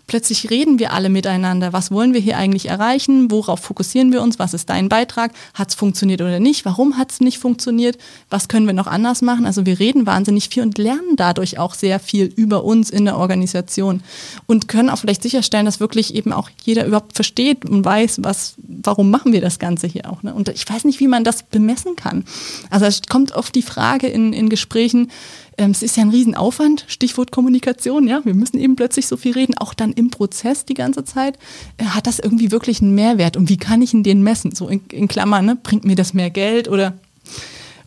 Plötzlich 0.07 0.49
reden 0.49 0.79
wir 0.79 0.93
alle 0.93 1.09
miteinander. 1.09 1.73
Was 1.73 1.91
wollen 1.91 2.13
wir 2.13 2.21
hier 2.21 2.37
eigentlich 2.37 2.69
erreichen? 2.69 3.29
Worauf 3.29 3.59
fokussieren 3.59 4.13
wir 4.13 4.21
uns? 4.21 4.39
Was 4.39 4.53
ist 4.53 4.69
dein 4.69 4.87
Beitrag? 4.87 5.33
Hat 5.53 5.67
es 5.67 5.75
funktioniert 5.75 6.21
oder 6.21 6.39
nicht? 6.39 6.63
Warum 6.63 6.97
hat 6.97 7.11
es 7.11 7.19
nicht 7.19 7.39
funktioniert? 7.39 7.97
Was 8.29 8.47
können 8.47 8.67
wir 8.67 8.73
noch 8.73 8.87
anders 8.87 9.21
machen? 9.21 9.45
Also 9.45 9.65
wir 9.65 9.79
reden 9.79 10.05
wahnsinnig 10.05 10.47
viel 10.47 10.63
und 10.63 10.77
lernen 10.77 11.17
dadurch 11.17 11.59
auch 11.59 11.73
sehr 11.73 11.99
viel 11.99 12.31
über 12.33 12.63
uns 12.63 12.89
in 12.89 13.03
der 13.03 13.17
Organisation 13.17 14.01
und 14.47 14.69
können 14.69 14.89
auch 14.89 14.99
vielleicht 14.99 15.23
sicherstellen, 15.23 15.65
dass 15.65 15.81
wirklich 15.81 16.15
eben 16.15 16.31
auch 16.31 16.49
jeder 16.63 16.85
überhaupt 16.85 17.15
versteht 17.15 17.65
und 17.65 17.83
weiß, 17.83 18.19
was, 18.23 18.53
warum 18.57 19.11
machen 19.11 19.33
wir 19.33 19.41
das 19.41 19.59
Ganze 19.59 19.87
hier 19.87 20.09
auch. 20.09 20.23
Ne? 20.23 20.33
Und 20.33 20.47
ich 20.47 20.67
weiß 20.69 20.85
nicht, 20.85 21.01
wie 21.01 21.07
man 21.07 21.25
das 21.25 21.43
bemessen 21.43 21.97
kann. 21.97 22.23
Also 22.69 22.85
es 22.85 23.01
kommt 23.09 23.35
auf 23.35 23.51
die 23.51 23.61
Frage 23.61 24.07
in, 24.07 24.31
in 24.31 24.47
Gesprächen, 24.47 25.11
es 25.59 25.83
ist 25.83 25.97
ja 25.97 26.03
ein 26.03 26.09
Riesenaufwand, 26.09 26.85
Stichwort 26.87 27.31
Kommunikation, 27.31 28.07
ja, 28.07 28.21
wir 28.23 28.33
müssen 28.33 28.57
eben 28.59 28.75
plötzlich 28.75 29.07
so 29.07 29.17
viel 29.17 29.33
reden, 29.33 29.57
auch 29.57 29.73
dann 29.73 29.91
im 29.91 30.09
Prozess 30.09 30.65
die 30.65 30.73
ganze 30.73 31.03
Zeit. 31.03 31.37
Äh, 31.77 31.85
hat 31.85 32.07
das 32.07 32.19
irgendwie 32.19 32.51
wirklich 32.51 32.81
einen 32.81 32.95
Mehrwert 32.95 33.37
und 33.37 33.49
wie 33.49 33.57
kann 33.57 33.81
ich 33.81 33.93
ihn 33.93 34.03
den 34.03 34.23
messen? 34.23 34.55
So 34.55 34.67
in, 34.67 34.81
in 34.91 35.07
Klammern, 35.07 35.45
ne? 35.45 35.57
bringt 35.61 35.83
mir 35.83 35.95
das 35.95 36.13
mehr 36.13 36.29
Geld 36.29 36.67
oder 36.67 36.93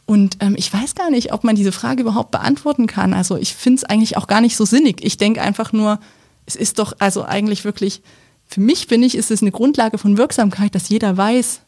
und 0.04 0.36
ähm, 0.40 0.54
ich 0.58 0.72
weiß 0.72 0.94
gar 0.94 1.10
nicht, 1.10 1.32
ob 1.32 1.44
man 1.44 1.56
diese 1.56 1.72
Frage 1.72 2.02
überhaupt 2.02 2.32
beantworten 2.32 2.86
kann. 2.86 3.14
Also 3.14 3.36
ich 3.36 3.54
finde 3.54 3.78
es 3.78 3.84
eigentlich 3.84 4.16
auch 4.16 4.26
gar 4.26 4.40
nicht 4.40 4.56
so 4.56 4.64
sinnig. 4.64 5.02
Ich 5.04 5.16
denke 5.16 5.40
einfach 5.40 5.72
nur, 5.72 6.00
es 6.44 6.56
ist 6.56 6.78
doch 6.78 6.94
also 6.98 7.24
eigentlich 7.24 7.64
wirklich, 7.64 8.02
für 8.46 8.60
mich 8.60 8.88
finde 8.88 9.06
ich, 9.06 9.14
ist 9.14 9.30
es 9.30 9.42
eine 9.42 9.52
Grundlage 9.52 9.98
von 9.98 10.18
Wirksamkeit, 10.18 10.74
dass 10.74 10.88
jeder 10.88 11.16
weiß, 11.16 11.60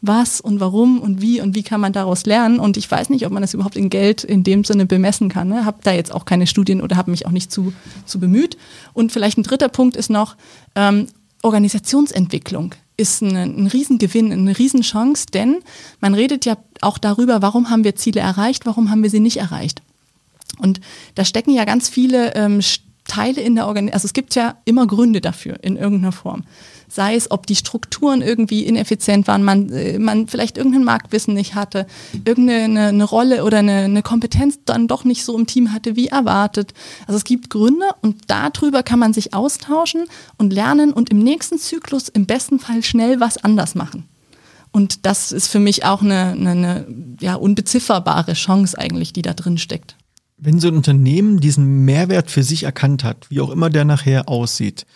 was 0.00 0.40
und 0.40 0.60
warum 0.60 1.00
und 1.00 1.20
wie 1.20 1.40
und 1.40 1.54
wie 1.54 1.62
kann 1.62 1.80
man 1.80 1.92
daraus 1.92 2.24
lernen. 2.24 2.60
Und 2.60 2.76
ich 2.76 2.90
weiß 2.90 3.10
nicht, 3.10 3.26
ob 3.26 3.32
man 3.32 3.42
das 3.42 3.54
überhaupt 3.54 3.76
in 3.76 3.90
Geld 3.90 4.24
in 4.24 4.44
dem 4.44 4.64
Sinne 4.64 4.86
bemessen 4.86 5.28
kann. 5.28 5.48
Ne? 5.48 5.64
Habe 5.64 5.78
da 5.82 5.92
jetzt 5.92 6.12
auch 6.12 6.24
keine 6.24 6.46
Studien 6.46 6.80
oder 6.80 6.96
habe 6.96 7.10
mich 7.10 7.26
auch 7.26 7.32
nicht 7.32 7.50
zu, 7.50 7.72
zu 8.06 8.20
bemüht. 8.20 8.56
Und 8.92 9.12
vielleicht 9.12 9.38
ein 9.38 9.42
dritter 9.42 9.68
Punkt 9.68 9.96
ist 9.96 10.10
noch, 10.10 10.36
ähm, 10.74 11.08
Organisationsentwicklung 11.42 12.74
ist 12.96 13.22
ein, 13.22 13.36
ein 13.36 13.66
Riesengewinn, 13.66 14.32
eine 14.32 14.58
Riesenchance, 14.58 15.26
denn 15.32 15.58
man 16.00 16.14
redet 16.14 16.44
ja 16.44 16.56
auch 16.80 16.98
darüber, 16.98 17.42
warum 17.42 17.70
haben 17.70 17.84
wir 17.84 17.94
Ziele 17.94 18.20
erreicht, 18.20 18.66
warum 18.66 18.90
haben 18.90 19.02
wir 19.02 19.10
sie 19.10 19.20
nicht 19.20 19.36
erreicht. 19.36 19.82
Und 20.58 20.80
da 21.14 21.24
stecken 21.24 21.52
ja 21.52 21.64
ganz 21.64 21.88
viele 21.88 22.34
ähm, 22.34 22.60
Teile 23.08 23.40
in 23.40 23.56
der 23.56 23.66
Organisation, 23.66 23.94
also 23.94 24.06
es 24.06 24.12
gibt 24.12 24.36
ja 24.36 24.56
immer 24.64 24.86
Gründe 24.86 25.20
dafür 25.20 25.58
in 25.62 25.76
irgendeiner 25.76 26.12
Form 26.12 26.44
sei 26.88 27.14
es, 27.14 27.30
ob 27.30 27.46
die 27.46 27.54
Strukturen 27.54 28.22
irgendwie 28.22 28.64
ineffizient 28.64 29.28
waren, 29.28 29.44
man, 29.44 29.70
äh, 29.70 29.98
man 29.98 30.26
vielleicht 30.26 30.56
irgendein 30.56 30.84
Marktwissen 30.84 31.34
nicht 31.34 31.54
hatte, 31.54 31.86
irgendeine 32.24 32.88
eine 32.88 33.04
Rolle 33.04 33.44
oder 33.44 33.58
eine, 33.58 33.84
eine 33.84 34.02
Kompetenz 34.02 34.60
dann 34.64 34.88
doch 34.88 35.04
nicht 35.04 35.24
so 35.24 35.36
im 35.36 35.46
Team 35.46 35.72
hatte 35.72 35.96
wie 35.96 36.08
erwartet. 36.08 36.72
Also 37.06 37.18
es 37.18 37.24
gibt 37.24 37.50
Gründe 37.50 37.86
und 38.00 38.22
darüber 38.26 38.82
kann 38.82 38.98
man 38.98 39.12
sich 39.12 39.34
austauschen 39.34 40.06
und 40.38 40.52
lernen 40.52 40.92
und 40.92 41.10
im 41.10 41.18
nächsten 41.18 41.58
Zyklus 41.58 42.08
im 42.08 42.26
besten 42.26 42.58
Fall 42.58 42.82
schnell 42.82 43.20
was 43.20 43.36
anders 43.36 43.74
machen. 43.74 44.08
Und 44.70 45.06
das 45.06 45.32
ist 45.32 45.48
für 45.48 45.60
mich 45.60 45.84
auch 45.84 46.02
eine, 46.02 46.32
eine, 46.32 46.50
eine 46.50 46.86
ja, 47.20 47.34
unbezifferbare 47.34 48.34
Chance 48.34 48.78
eigentlich, 48.78 49.12
die 49.12 49.22
da 49.22 49.32
drin 49.32 49.58
steckt. 49.58 49.96
Wenn 50.38 50.60
so 50.60 50.68
ein 50.68 50.76
Unternehmen 50.76 51.40
diesen 51.40 51.84
Mehrwert 51.84 52.30
für 52.30 52.42
sich 52.42 52.62
erkannt 52.62 53.04
hat, 53.04 53.28
wie 53.30 53.40
auch 53.40 53.50
immer 53.50 53.70
der 53.70 53.84
nachher 53.84 54.28
aussieht, 54.28 54.86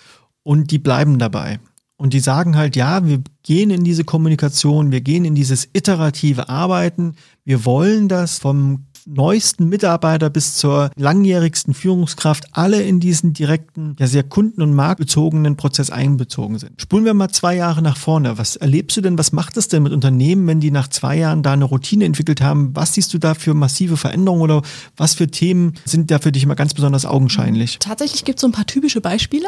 und 0.45 0.71
die 0.71 0.79
bleiben 0.79 1.19
dabei, 1.19 1.61
und 1.97 2.15
die 2.15 2.21
sagen 2.21 2.57
halt, 2.57 2.75
ja, 2.75 3.07
wir 3.07 3.23
gehen 3.45 3.71
in 3.71 3.85
diese 3.85 4.03
Kommunikation, 4.03 4.91
wir 4.91 5.03
gehen 5.03 5.25
in 5.25 5.37
dieses 5.37 5.69
iterative 5.73 6.49
Arbeiten, 6.49 7.15
wir 7.45 7.65
wollen 7.65 8.09
das 8.09 8.41
vom 8.41 8.87
neuesten 9.07 9.69
Mitarbeiter 9.69 10.31
bis 10.31 10.57
zur 10.57 10.91
langjährigsten 10.97 11.75
Führungskraft 11.75 12.45
alle 12.53 12.83
in 12.83 13.01
diesen 13.01 13.33
direkten, 13.33 13.97
ja 13.99 14.07
sehr 14.07 14.23
kunden- 14.23 14.63
und 14.63 14.75
marktbezogenen 14.75 15.57
Prozess 15.57 15.91
einbezogen 15.91 16.59
sind. 16.59 16.81
Spulen 16.81 17.05
wir 17.05 17.15
mal 17.15 17.31
zwei 17.31 17.57
Jahre 17.57 17.83
nach 17.83 17.97
vorne. 17.97 18.39
Was 18.39 18.57
erlebst 18.57 18.97
du 18.97 19.01
denn, 19.01 19.19
was 19.19 19.33
macht 19.33 19.57
es 19.57 19.69
denn 19.69 19.83
mit 19.83 19.93
Unternehmen, 19.93 20.47
wenn 20.47 20.61
die 20.61 20.71
nach 20.71 20.89
zwei 20.89 21.17
Jahren 21.17 21.43
da 21.43 21.53
eine 21.53 21.65
Routine 21.65 22.05
entwickelt 22.05 22.41
haben? 22.41 22.75
Was 22.75 22.95
siehst 22.95 23.13
du 23.15 23.19
da 23.19 23.35
für 23.35 23.55
massive 23.55 23.97
Veränderungen 23.97 24.43
oder 24.43 24.63
was 24.97 25.15
für 25.15 25.29
Themen 25.29 25.75
sind 25.85 26.11
da 26.11 26.19
für 26.19 26.33
dich 26.33 26.45
immer 26.45 26.55
ganz 26.55 26.75
besonders 26.75 27.07
augenscheinlich? 27.07 27.79
Tatsächlich 27.79 28.25
gibt 28.25 28.39
es 28.39 28.41
so 28.43 28.49
ein 28.49 28.53
paar 28.53 28.67
typische 28.67 29.01
Beispiele. 29.01 29.47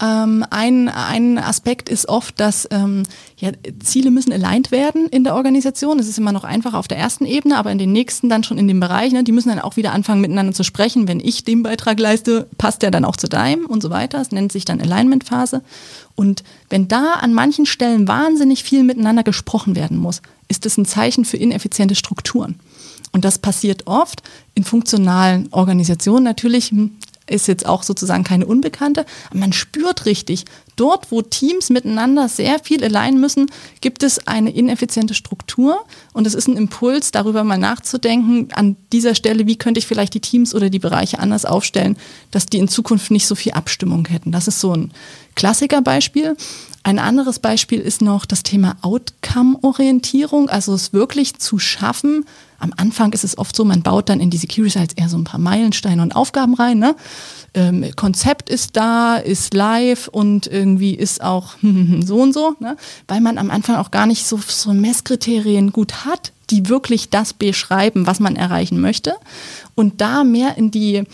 Ähm, 0.00 0.44
ein, 0.50 0.88
ein 0.88 1.38
Aspekt 1.38 1.88
ist 1.88 2.08
oft, 2.08 2.38
dass 2.38 2.68
ähm, 2.70 3.02
ja, 3.36 3.50
Ziele 3.82 4.12
müssen 4.12 4.32
aligned 4.32 4.70
werden 4.70 5.08
in 5.08 5.24
der 5.24 5.34
Organisation. 5.34 5.98
Es 5.98 6.08
ist 6.08 6.18
immer 6.18 6.30
noch 6.30 6.44
einfacher 6.44 6.78
auf 6.78 6.86
der 6.86 6.98
ersten 6.98 7.24
Ebene, 7.24 7.56
aber 7.56 7.72
in 7.72 7.78
den 7.78 7.90
nächsten 7.90 8.28
dann 8.28 8.44
schon 8.44 8.58
in 8.58 8.68
dem 8.68 8.78
Bereich, 8.78 9.12
ne, 9.12 9.24
die 9.24 9.32
müssen 9.32 9.48
dann 9.48 9.58
auch 9.58 9.76
wieder 9.76 9.92
anfangen 9.92 10.20
miteinander 10.20 10.52
zu 10.52 10.62
sprechen. 10.62 11.08
Wenn 11.08 11.18
ich 11.18 11.42
den 11.42 11.64
Beitrag 11.64 11.98
leiste, 11.98 12.46
passt 12.58 12.82
der 12.82 12.92
dann 12.92 13.04
auch 13.04 13.16
zu 13.16 13.28
deinem 13.28 13.66
und 13.66 13.82
so 13.82 13.90
weiter. 13.90 14.20
Es 14.20 14.30
nennt 14.30 14.52
sich 14.52 14.64
dann 14.64 14.80
Alignment-Phase. 14.80 15.62
Und 16.14 16.44
wenn 16.70 16.86
da 16.86 17.14
an 17.14 17.34
manchen 17.34 17.66
Stellen 17.66 18.06
wahnsinnig 18.06 18.62
viel 18.62 18.84
miteinander 18.84 19.24
gesprochen 19.24 19.74
werden 19.74 19.96
muss, 19.96 20.22
ist 20.46 20.64
das 20.64 20.76
ein 20.78 20.86
Zeichen 20.86 21.24
für 21.24 21.36
ineffiziente 21.36 21.96
Strukturen. 21.96 22.60
Und 23.10 23.24
das 23.24 23.38
passiert 23.38 23.86
oft 23.86 24.22
in 24.54 24.62
funktionalen 24.62 25.48
Organisationen 25.50 26.24
natürlich 26.24 26.70
hm, 26.70 26.92
ist 27.28 27.48
jetzt 27.48 27.66
auch 27.66 27.82
sozusagen 27.82 28.24
keine 28.24 28.46
Unbekannte. 28.46 29.06
Man 29.32 29.52
spürt 29.52 30.06
richtig, 30.06 30.44
dort, 30.76 31.10
wo 31.10 31.22
Teams 31.22 31.70
miteinander 31.70 32.28
sehr 32.28 32.58
viel 32.58 32.82
allein 32.82 33.20
müssen, 33.20 33.50
gibt 33.80 34.02
es 34.02 34.26
eine 34.26 34.50
ineffiziente 34.50 35.14
Struktur 35.14 35.84
und 36.12 36.26
es 36.26 36.34
ist 36.34 36.48
ein 36.48 36.56
Impuls, 36.56 37.10
darüber 37.10 37.44
mal 37.44 37.58
nachzudenken, 37.58 38.48
an 38.52 38.76
dieser 38.92 39.14
Stelle, 39.14 39.46
wie 39.46 39.56
könnte 39.56 39.78
ich 39.78 39.86
vielleicht 39.86 40.14
die 40.14 40.20
Teams 40.20 40.54
oder 40.54 40.70
die 40.70 40.78
Bereiche 40.78 41.18
anders 41.18 41.44
aufstellen, 41.44 41.96
dass 42.30 42.46
die 42.46 42.58
in 42.58 42.68
Zukunft 42.68 43.10
nicht 43.10 43.26
so 43.26 43.34
viel 43.34 43.52
Abstimmung 43.52 44.06
hätten. 44.06 44.32
Das 44.32 44.48
ist 44.48 44.60
so 44.60 44.72
ein 44.72 44.92
Klassikerbeispiel. 45.34 46.36
Ein 46.84 46.98
anderes 46.98 47.38
Beispiel 47.38 47.80
ist 47.80 48.02
noch 48.02 48.24
das 48.24 48.42
Thema 48.42 48.76
Outcome-Orientierung, 48.82 50.48
also 50.48 50.74
es 50.74 50.92
wirklich 50.92 51.36
zu 51.38 51.58
schaffen. 51.58 52.24
Am 52.60 52.72
Anfang 52.76 53.12
ist 53.12 53.24
es 53.24 53.36
oft 53.36 53.54
so, 53.54 53.64
man 53.64 53.82
baut 53.82 54.08
dann 54.08 54.20
in 54.20 54.30
die 54.30 54.36
Security 54.36 54.78
Sites 54.78 54.94
eher 54.94 55.08
so 55.08 55.18
ein 55.18 55.24
paar 55.24 55.40
Meilensteine 55.40 56.02
und 56.02 56.16
Aufgaben 56.16 56.54
rein. 56.54 56.78
Ne? 56.78 56.96
Ähm, 57.54 57.84
Konzept 57.96 58.48
ist 58.48 58.76
da, 58.76 59.16
ist 59.16 59.54
live 59.54 60.08
und 60.08 60.46
irgendwie 60.46 60.94
ist 60.94 61.22
auch 61.22 61.54
so 62.04 62.16
und 62.16 62.32
so, 62.32 62.54
ne? 62.60 62.76
weil 63.06 63.20
man 63.20 63.38
am 63.38 63.50
Anfang 63.50 63.76
auch 63.76 63.90
gar 63.90 64.06
nicht 64.06 64.26
so, 64.26 64.38
so 64.46 64.72
Messkriterien 64.72 65.72
gut 65.72 66.04
hat, 66.04 66.32
die 66.50 66.68
wirklich 66.68 67.10
das 67.10 67.32
beschreiben, 67.32 68.06
was 68.06 68.20
man 68.20 68.36
erreichen 68.36 68.80
möchte. 68.80 69.14
Und 69.74 70.00
da 70.00 70.24
mehr 70.24 70.56
in 70.56 70.70
die, 70.70 71.04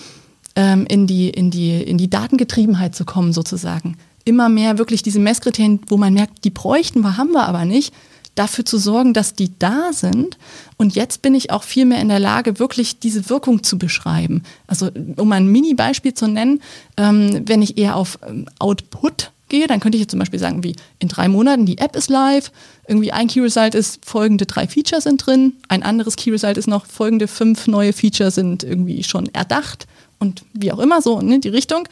ähm, 0.56 0.86
in 0.86 1.06
die, 1.06 1.30
in 1.30 1.50
die, 1.50 1.82
in 1.82 1.98
die 1.98 2.08
Datengetriebenheit 2.08 2.94
zu 2.94 3.04
kommen 3.04 3.32
sozusagen 3.32 3.96
immer 4.24 4.48
mehr 4.48 4.78
wirklich 4.78 5.02
diese 5.02 5.18
Messkriterien, 5.18 5.80
wo 5.88 5.96
man 5.96 6.14
merkt, 6.14 6.44
die 6.44 6.50
bräuchten 6.50 7.00
wir, 7.00 7.16
haben 7.16 7.32
wir 7.32 7.46
aber 7.46 7.64
nicht, 7.64 7.92
dafür 8.34 8.64
zu 8.64 8.78
sorgen, 8.78 9.14
dass 9.14 9.34
die 9.34 9.56
da 9.58 9.92
sind. 9.92 10.38
Und 10.76 10.94
jetzt 10.94 11.22
bin 11.22 11.34
ich 11.34 11.50
auch 11.50 11.62
viel 11.62 11.84
mehr 11.84 12.00
in 12.00 12.08
der 12.08 12.18
Lage, 12.18 12.58
wirklich 12.58 12.98
diese 12.98 13.30
Wirkung 13.30 13.62
zu 13.62 13.78
beschreiben. 13.78 14.42
Also 14.66 14.90
um 15.16 15.30
ein 15.32 15.46
Mini-Beispiel 15.46 16.14
zu 16.14 16.26
nennen, 16.26 16.60
ähm, 16.96 17.42
wenn 17.46 17.62
ich 17.62 17.78
eher 17.78 17.96
auf 17.96 18.18
ähm, 18.26 18.46
Output 18.58 19.30
gehe, 19.48 19.66
dann 19.66 19.78
könnte 19.78 19.96
ich 19.96 20.00
jetzt 20.00 20.10
zum 20.10 20.18
Beispiel 20.18 20.40
sagen, 20.40 20.64
wie 20.64 20.74
in 20.98 21.08
drei 21.08 21.28
Monaten 21.28 21.66
die 21.66 21.78
App 21.78 21.94
ist 21.94 22.10
live, 22.10 22.50
irgendwie 22.88 23.12
ein 23.12 23.28
Key 23.28 23.40
Result 23.40 23.74
ist, 23.74 24.04
folgende 24.04 24.46
drei 24.46 24.66
Features 24.66 25.04
sind 25.04 25.24
drin, 25.24 25.54
ein 25.68 25.82
anderes 25.82 26.16
Key 26.16 26.30
Result 26.30 26.56
ist 26.56 26.66
noch, 26.66 26.86
folgende 26.86 27.28
fünf 27.28 27.66
neue 27.66 27.92
Features 27.92 28.34
sind 28.34 28.64
irgendwie 28.64 29.04
schon 29.04 29.32
erdacht 29.32 29.86
und 30.18 30.44
wie 30.54 30.72
auch 30.72 30.78
immer 30.78 31.02
so 31.02 31.20
ne, 31.20 31.38
die 31.38 31.50
Richtung. 31.50 31.86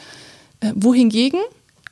Äh, 0.59 0.71
wohingegen 0.75 1.39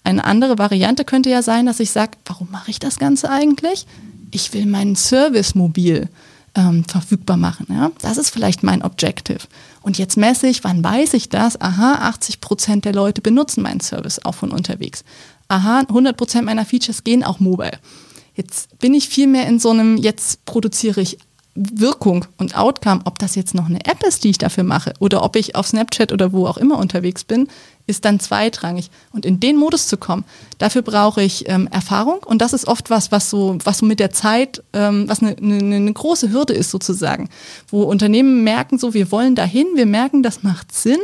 eine 0.04 0.26
andere 0.26 0.58
Variante 0.58 1.06
könnte 1.06 1.30
ja 1.30 1.42
sein, 1.42 1.66
dass 1.66 1.80
ich 1.80 1.92
sage, 1.92 2.12
warum 2.26 2.50
mache 2.52 2.72
ich 2.72 2.80
das 2.80 3.00
Ganze 3.00 3.30
eigentlich? 3.30 3.86
Ich 4.32 4.54
will 4.54 4.66
meinen 4.66 4.96
Service 4.96 5.56
mobil 5.56 6.10
ähm, 6.56 6.84
verfügbar 6.86 7.38
machen. 7.38 7.68
Ja? 7.70 7.92
Das 8.02 8.18
ist 8.18 8.30
vielleicht 8.30 8.64
mein 8.64 8.82
Objective. 8.82 9.40
Und 9.82 9.98
jetzt 9.98 10.18
messe 10.18 10.48
ich, 10.48 10.64
wann 10.64 10.84
weiß 10.84 11.14
ich 11.14 11.30
das? 11.30 11.60
Aha, 11.60 11.96
80 12.10 12.42
Prozent 12.42 12.86
der 12.86 12.94
Leute 12.94 13.22
benutzen 13.22 13.62
meinen 13.62 13.80
Service 13.80 14.24
auch 14.24 14.36
von 14.36 14.52
unterwegs. 14.52 15.04
Aha, 15.48 15.82
100 15.88 16.16
Prozent 16.16 16.46
meiner 16.46 16.66
Features 16.66 17.04
gehen 17.04 17.24
auch 17.24 17.40
mobile. 17.40 17.80
Jetzt 18.36 18.80
bin 18.80 18.94
ich 18.94 19.10
viel 19.10 19.28
mehr 19.28 19.48
in 19.48 19.60
so 19.60 19.72
einem, 19.72 19.98
jetzt 19.98 20.46
produziere 20.46 21.02
ich 21.02 21.18
Wirkung 21.54 22.26
und 22.38 22.56
Outcome, 22.56 23.02
ob 23.04 23.20
das 23.20 23.36
jetzt 23.36 23.54
noch 23.54 23.66
eine 23.66 23.86
App 23.86 24.04
ist, 24.08 24.24
die 24.24 24.30
ich 24.30 24.38
dafür 24.38 24.64
mache, 24.64 24.94
oder 25.00 25.22
ob 25.24 25.36
ich 25.36 25.56
auf 25.56 25.68
Snapchat 25.68 26.14
oder 26.14 26.32
wo 26.32 26.48
auch 26.48 26.58
immer 26.58 26.78
unterwegs 26.78 27.26
bin, 27.26 27.50
ist 27.92 28.06
dann 28.06 28.20
zweitrangig. 28.20 28.90
Und 29.12 29.26
in 29.26 29.40
den 29.40 29.58
Modus 29.58 29.88
zu 29.88 29.98
kommen, 29.98 30.26
dafür 30.58 30.82
brauche 30.82 31.22
ich 31.22 31.48
ähm, 31.48 31.68
Erfahrung 31.70 32.20
und 32.26 32.42
das 32.42 32.54
ist 32.54 32.68
oft 32.68 32.90
was, 32.90 33.12
was 33.12 33.30
so, 33.30 33.58
was 33.64 33.80
so 33.80 33.86
mit 33.86 34.00
der 34.00 34.12
Zeit, 34.12 34.64
ähm, 34.74 35.08
was 35.08 35.22
eine, 35.22 35.38
eine, 35.38 35.76
eine 35.76 35.94
große 35.94 36.32
Hürde 36.32 36.54
ist 36.54 36.72
sozusagen, 36.72 37.30
wo 37.70 37.84
Unternehmen 37.84 38.44
merken 38.44 38.80
so, 38.80 38.94
wir 38.94 39.12
wollen 39.12 39.36
dahin, 39.36 39.68
wir 39.76 39.86
merken, 39.86 40.24
das 40.24 40.42
macht 40.42 40.74
Sinn. 40.74 41.00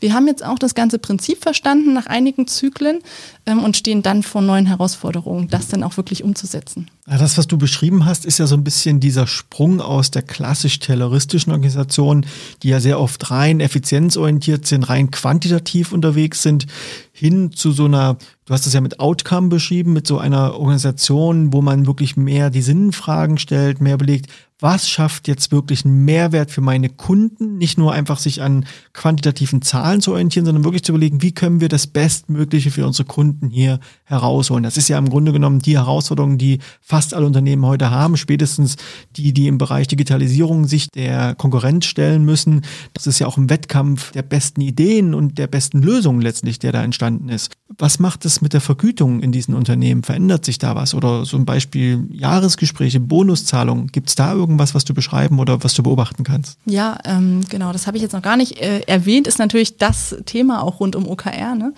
Wir 0.00 0.14
haben 0.14 0.26
jetzt 0.26 0.44
auch 0.44 0.58
das 0.58 0.74
ganze 0.74 0.98
Prinzip 0.98 1.42
verstanden 1.42 1.92
nach 1.92 2.06
einigen 2.06 2.46
Zyklen 2.46 3.00
ähm, 3.46 3.64
und 3.64 3.76
stehen 3.76 4.02
dann 4.02 4.22
vor 4.22 4.42
neuen 4.42 4.66
Herausforderungen, 4.66 5.48
das 5.48 5.68
dann 5.68 5.82
auch 5.82 5.96
wirklich 5.96 6.22
umzusetzen. 6.22 6.88
Das, 7.06 7.38
was 7.38 7.46
du 7.46 7.56
beschrieben 7.56 8.04
hast, 8.04 8.26
ist 8.26 8.38
ja 8.38 8.48
so 8.48 8.56
ein 8.56 8.64
bisschen 8.64 8.98
dieser 8.98 9.28
Sprung 9.28 9.80
aus 9.80 10.10
der 10.10 10.22
klassisch-terroristischen 10.22 11.52
Organisation, 11.52 12.26
die 12.64 12.68
ja 12.68 12.80
sehr 12.80 12.98
oft 12.98 13.30
rein 13.30 13.60
effizienzorientiert 13.60 14.66
sind, 14.66 14.88
rein 14.88 15.12
quantitativ 15.12 15.92
unterwegs 15.92 16.25
sind, 16.34 16.66
hin 17.12 17.52
zu 17.52 17.72
so 17.72 17.84
einer, 17.84 18.16
du 18.44 18.52
hast 18.52 18.66
es 18.66 18.72
ja 18.72 18.80
mit 18.80 19.00
Outcome 19.00 19.48
beschrieben, 19.48 19.92
mit 19.92 20.06
so 20.06 20.18
einer 20.18 20.54
Organisation, 20.54 21.52
wo 21.52 21.62
man 21.62 21.86
wirklich 21.86 22.16
mehr 22.16 22.50
die 22.50 22.62
Sinnfragen 22.62 23.38
stellt, 23.38 23.80
mehr 23.80 23.96
belegt, 23.96 24.30
was 24.58 24.88
schafft 24.88 25.28
jetzt 25.28 25.52
wirklich 25.52 25.84
einen 25.84 26.06
Mehrwert 26.06 26.50
für 26.50 26.62
meine 26.62 26.88
Kunden, 26.88 27.58
nicht 27.58 27.76
nur 27.76 27.92
einfach 27.92 28.18
sich 28.18 28.40
an 28.40 28.64
quantitativen 28.94 29.60
Zahlen 29.60 30.00
zu 30.00 30.12
orientieren, 30.12 30.46
sondern 30.46 30.64
wirklich 30.64 30.82
zu 30.82 30.92
überlegen, 30.92 31.20
wie 31.20 31.32
können 31.32 31.60
wir 31.60 31.68
das 31.68 31.86
Bestmögliche 31.86 32.70
für 32.70 32.86
unsere 32.86 33.06
Kunden 33.06 33.50
hier 33.50 33.80
herausholen. 34.04 34.64
Das 34.64 34.78
ist 34.78 34.88
ja 34.88 34.96
im 34.96 35.10
Grunde 35.10 35.32
genommen 35.32 35.58
die 35.58 35.76
Herausforderung, 35.76 36.38
die 36.38 36.60
fast 36.80 37.12
alle 37.12 37.26
Unternehmen 37.26 37.66
heute 37.66 37.90
haben, 37.90 38.16
spätestens 38.16 38.76
die, 39.16 39.34
die 39.34 39.46
im 39.46 39.58
Bereich 39.58 39.88
Digitalisierung 39.88 40.66
sich 40.66 40.90
der 40.90 41.34
Konkurrenz 41.34 41.84
stellen 41.84 42.24
müssen. 42.24 42.62
Das 42.94 43.06
ist 43.06 43.18
ja 43.18 43.26
auch 43.26 43.36
ein 43.36 43.50
Wettkampf 43.50 44.12
der 44.12 44.22
besten 44.22 44.62
Ideen 44.62 45.12
und 45.12 45.36
der 45.36 45.48
besten 45.48 45.82
Lösungen 45.82 46.22
letztlich, 46.22 46.58
der 46.58 46.72
da 46.72 46.82
entstanden 46.82 47.28
ist. 47.28 47.50
Was 47.78 47.98
macht 47.98 48.24
es 48.24 48.40
mit 48.40 48.52
der 48.52 48.60
Vergütung 48.60 49.20
in 49.20 49.32
diesen 49.32 49.54
Unternehmen? 49.54 50.02
Verändert 50.02 50.44
sich 50.44 50.58
da 50.58 50.74
was? 50.74 50.94
Oder 50.94 51.24
so 51.24 51.36
ein 51.36 51.44
Beispiel 51.44 52.06
Jahresgespräche, 52.10 53.00
Bonuszahlungen. 53.00 53.88
Gibt 53.88 54.08
es 54.08 54.14
da 54.14 54.32
irgendwas, 54.32 54.74
was 54.74 54.84
du 54.84 54.94
beschreiben 54.94 55.38
oder 55.38 55.62
was 55.62 55.74
du 55.74 55.82
beobachten 55.82 56.24
kannst? 56.24 56.58
Ja, 56.64 56.98
ähm, 57.04 57.42
genau, 57.48 57.72
das 57.72 57.86
habe 57.86 57.98
ich 57.98 58.02
jetzt 58.02 58.12
noch 58.12 58.22
gar 58.22 58.36
nicht 58.36 58.58
äh, 58.58 58.80
erwähnt, 58.86 59.26
ist 59.26 59.38
natürlich 59.38 59.76
das 59.76 60.16
Thema 60.24 60.62
auch 60.62 60.80
rund 60.80 60.96
um 60.96 61.06
OKR. 61.06 61.54
Ne? 61.54 61.74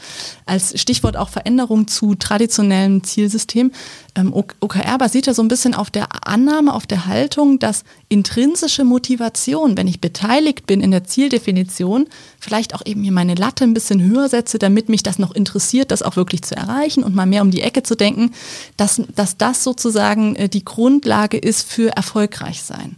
Als 0.47 0.81
Stichwort 0.81 1.17
auch 1.17 1.29
Veränderung 1.29 1.89
zu 1.89 2.15
traditionellen 2.15 3.03
Zielsystemen. 3.03 3.73
Ähm, 4.15 4.33
OKR 4.33 4.99
basiert 4.99 5.27
ja 5.27 5.35
so 5.35 5.43
ein 5.43 5.49
bisschen 5.49 5.75
auf 5.75 5.91
der 5.91 6.09
Annahme, 6.27 6.75
auf 6.75 6.87
der 6.87 7.07
Haltung, 7.07 7.59
dass 7.59 7.85
intrinsische 8.09 8.85
Motivation, 8.85 9.77
wenn 9.77 9.89
ich 9.89 10.01
beteiligt 10.01 10.67
bin 10.67 10.81
in 10.81 10.91
der 10.91 11.05
Zieldefinition, 11.05 12.07
vielleicht 12.41 12.75
auch 12.75 12.83
eben 12.85 13.03
hier 13.03 13.13
meine 13.13 13.35
Latte 13.35 13.65
ein 13.65 13.75
bisschen 13.75 14.03
höher 14.03 14.29
setze, 14.29 14.59
damit 14.59 14.89
mich 14.89 15.03
das 15.03 15.19
noch 15.19 15.35
interessiert, 15.35 15.91
das 15.91 16.03
auch 16.03 16.17
wirklich 16.17 16.43
zu 16.43 16.57
erreichen 16.57 17.03
und 17.03 17.15
mal 17.15 17.27
mehr 17.27 17.43
um 17.43 17.51
die 17.51 17.63
Ecke 17.63 17.83
zu 17.83 17.97
denken, 17.97 18.33
dass, 18.77 19.03
dass 19.15 19.37
das 19.37 19.65
sozusagen 19.65 20.37
äh, 20.37 20.49
die 20.49 20.65
Grundlage 20.65 21.39
ist 21.39 21.71
für 21.71 21.89
erfolgreich 21.97 22.63
sein 22.63 22.97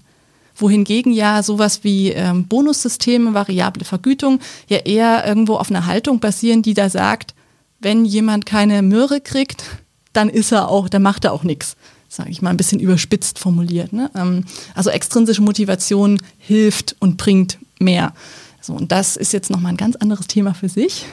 wohingegen 0.61 1.13
ja 1.13 1.43
sowas 1.43 1.85
wie 1.85 2.11
ähm, 2.11 2.45
Bonussysteme, 2.47 3.35
variable 3.35 3.85
Vergütung 3.85 4.41
ja 4.69 4.79
eher 4.79 5.27
irgendwo 5.27 5.55
auf 5.57 5.71
einer 5.71 5.87
Haltung 5.87 6.21
basieren, 6.21 6.63
die 6.63 6.75
da 6.75 6.91
sagt, 6.91 7.35
wenn 7.81 8.05
jemand 8.05 8.47
keine 8.47 8.83
Möhre 8.83 9.21
kriegt, 9.21 9.65
dann 10.13 10.29
ist 10.29 10.53
er 10.53 10.69
auch, 10.69 10.89
dann 10.89 11.03
macht 11.03 11.25
er 11.25 11.33
auch 11.33 11.45
nichts, 11.45 11.77
sage 12.09 12.31
ich 12.31 12.43
mal 12.43 12.51
ein 12.51 12.57
bisschen 12.57 12.81
überspitzt 12.81 13.39
formuliert. 13.39 13.93
Ne? 13.93 14.11
Ähm, 14.15 14.45
also 14.75 14.91
extrinsische 14.91 15.43
Motivation 15.43 16.21
hilft 16.39 16.97
und 17.01 17.17
bringt 17.17 17.59
mehr. 17.79 18.13
So, 18.61 18.75
und 18.75 18.93
das 18.93 19.17
ist 19.17 19.33
jetzt 19.33 19.51
nochmal 19.51 19.73
ein 19.73 19.79
ganz 19.79 19.97
anderes 19.97 20.27
Thema 20.27 20.55
für 20.55 20.69
sich. 20.69 21.07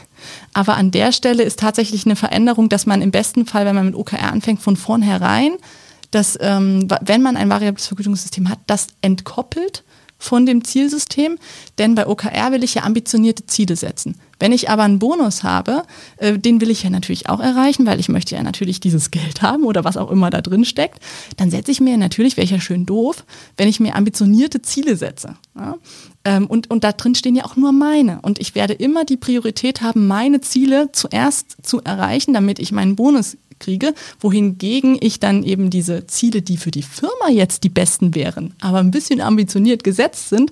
Aber 0.54 0.76
an 0.76 0.92
der 0.92 1.12
Stelle 1.12 1.44
ist 1.44 1.60
tatsächlich 1.60 2.06
eine 2.06 2.16
Veränderung, 2.16 2.70
dass 2.70 2.86
man 2.86 3.02
im 3.02 3.12
besten 3.12 3.46
Fall, 3.46 3.66
wenn 3.66 3.76
man 3.76 3.86
mit 3.86 3.96
OKR 3.96 4.32
anfängt, 4.32 4.62
von 4.62 4.76
vornherein, 4.76 5.54
dass 6.12 6.38
ähm, 6.42 6.88
wenn 7.02 7.22
man 7.22 7.38
ein 7.38 7.50
variables 7.50 7.88
Vergütungssystem 7.88 8.50
hat, 8.50 8.60
das 8.68 8.88
entkoppelt 9.02 9.84
von 10.18 10.46
dem 10.46 10.64
Zielsystem, 10.64 11.38
denn 11.78 11.96
bei 11.96 12.08
OKR 12.08 12.52
will 12.52 12.64
ich 12.64 12.76
ja 12.76 12.84
ambitionierte 12.84 13.46
Ziele 13.46 13.76
setzen. 13.76 14.16
Wenn 14.40 14.52
ich 14.52 14.70
aber 14.70 14.84
einen 14.84 15.00
Bonus 15.00 15.44
habe, 15.44 15.84
äh, 16.18 16.38
den 16.38 16.62
will 16.62 16.70
ich 16.70 16.84
ja 16.84 16.90
natürlich 16.90 17.28
auch 17.30 17.40
erreichen, 17.40 17.86
weil 17.86 18.00
ich 18.00 18.10
möchte 18.10 18.36
ja 18.36 18.44
natürlich 18.44 18.80
dieses 18.80 19.12
Geld 19.12 19.42
haben 19.42 19.64
oder 19.64 19.84
was 19.84 19.98
auch 19.98 20.12
immer 20.12 20.30
da 20.30 20.42
drin 20.42 20.66
steckt, 20.66 21.00
dann 21.38 21.50
setze 21.50 21.72
ich 21.72 21.80
mir 21.80 21.98
natürlich, 21.98 22.38
wäre 22.38 22.46
ich 22.46 22.52
ja 22.52 22.60
schön 22.60 22.86
doof, 22.86 23.26
wenn 23.58 23.68
ich 23.68 23.80
mir 23.80 23.96
ambitionierte 23.96 24.62
Ziele 24.62 24.96
setze. 24.96 25.36
Ja? 25.56 25.78
Ähm, 26.26 26.48
und, 26.48 26.70
und 26.70 26.84
da 26.84 26.92
drin 26.92 27.16
stehen 27.16 27.36
ja 27.36 27.46
auch 27.46 27.56
nur 27.56 27.72
meine. 27.72 28.20
Und 28.22 28.40
ich 28.40 28.56
werde 28.56 28.74
immer 28.74 29.06
die 29.06 29.18
Priorität 29.18 29.82
haben, 29.82 30.08
meine 30.08 30.42
Ziele 30.42 30.92
zuerst 30.92 31.58
zu 31.64 31.82
erreichen, 31.82 32.34
damit 32.34 32.60
ich 32.60 32.72
meinen 32.72 32.96
Bonus 32.96 33.38
kriege, 33.60 33.94
wohingegen 34.20 34.98
ich 35.00 35.20
dann 35.20 35.44
eben 35.44 35.70
diese 35.70 36.08
Ziele, 36.08 36.42
die 36.42 36.58
für 36.58 36.72
die 36.72 36.84
Firma 36.84 37.30
jetzt 37.30 37.64
die 37.64 37.70
besten 37.70 38.16
wären, 38.16 38.54
aber 38.62 38.80
ein 38.80 38.92
bisschen 38.92 39.22
ambitioniert 39.22 39.84
gesetzt 39.84 40.30
sind, 40.30 40.52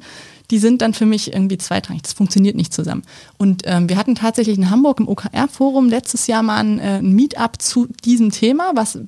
die 0.51 0.59
sind 0.59 0.81
dann 0.81 0.93
für 0.93 1.05
mich 1.05 1.33
irgendwie 1.33 1.57
zweitrangig. 1.57 2.03
Das 2.03 2.13
funktioniert 2.13 2.55
nicht 2.55 2.73
zusammen. 2.73 3.03
Und 3.37 3.63
ähm, 3.65 3.89
wir 3.89 3.97
hatten 3.97 4.15
tatsächlich 4.15 4.57
in 4.57 4.69
Hamburg 4.69 4.99
im 4.99 5.07
OKR-Forum 5.07 5.89
letztes 5.89 6.27
Jahr 6.27 6.43
mal 6.43 6.57
ein, 6.57 6.79
äh, 6.79 6.97
ein 6.99 7.13
Meetup 7.13 7.61
zu 7.61 7.87
diesem 8.03 8.31
Thema, 8.31 8.71
was 8.75 8.99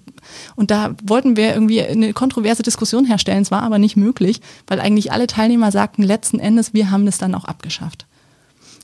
und 0.55 0.71
da 0.71 0.95
wollten 1.03 1.37
wir 1.37 1.53
irgendwie 1.53 1.81
eine 1.81 2.11
kontroverse 2.13 2.63
Diskussion 2.63 3.05
herstellen. 3.05 3.43
Es 3.43 3.51
war 3.51 3.63
aber 3.63 3.79
nicht 3.79 3.95
möglich, 3.95 4.41
weil 4.67 4.81
eigentlich 4.81 5.11
alle 5.11 5.27
Teilnehmer 5.27 5.71
sagten 5.71 6.03
letzten 6.03 6.39
Endes, 6.39 6.73
wir 6.73 6.91
haben 6.91 7.05
das 7.05 7.17
dann 7.17 7.35
auch 7.35 7.45
abgeschafft. 7.45 8.05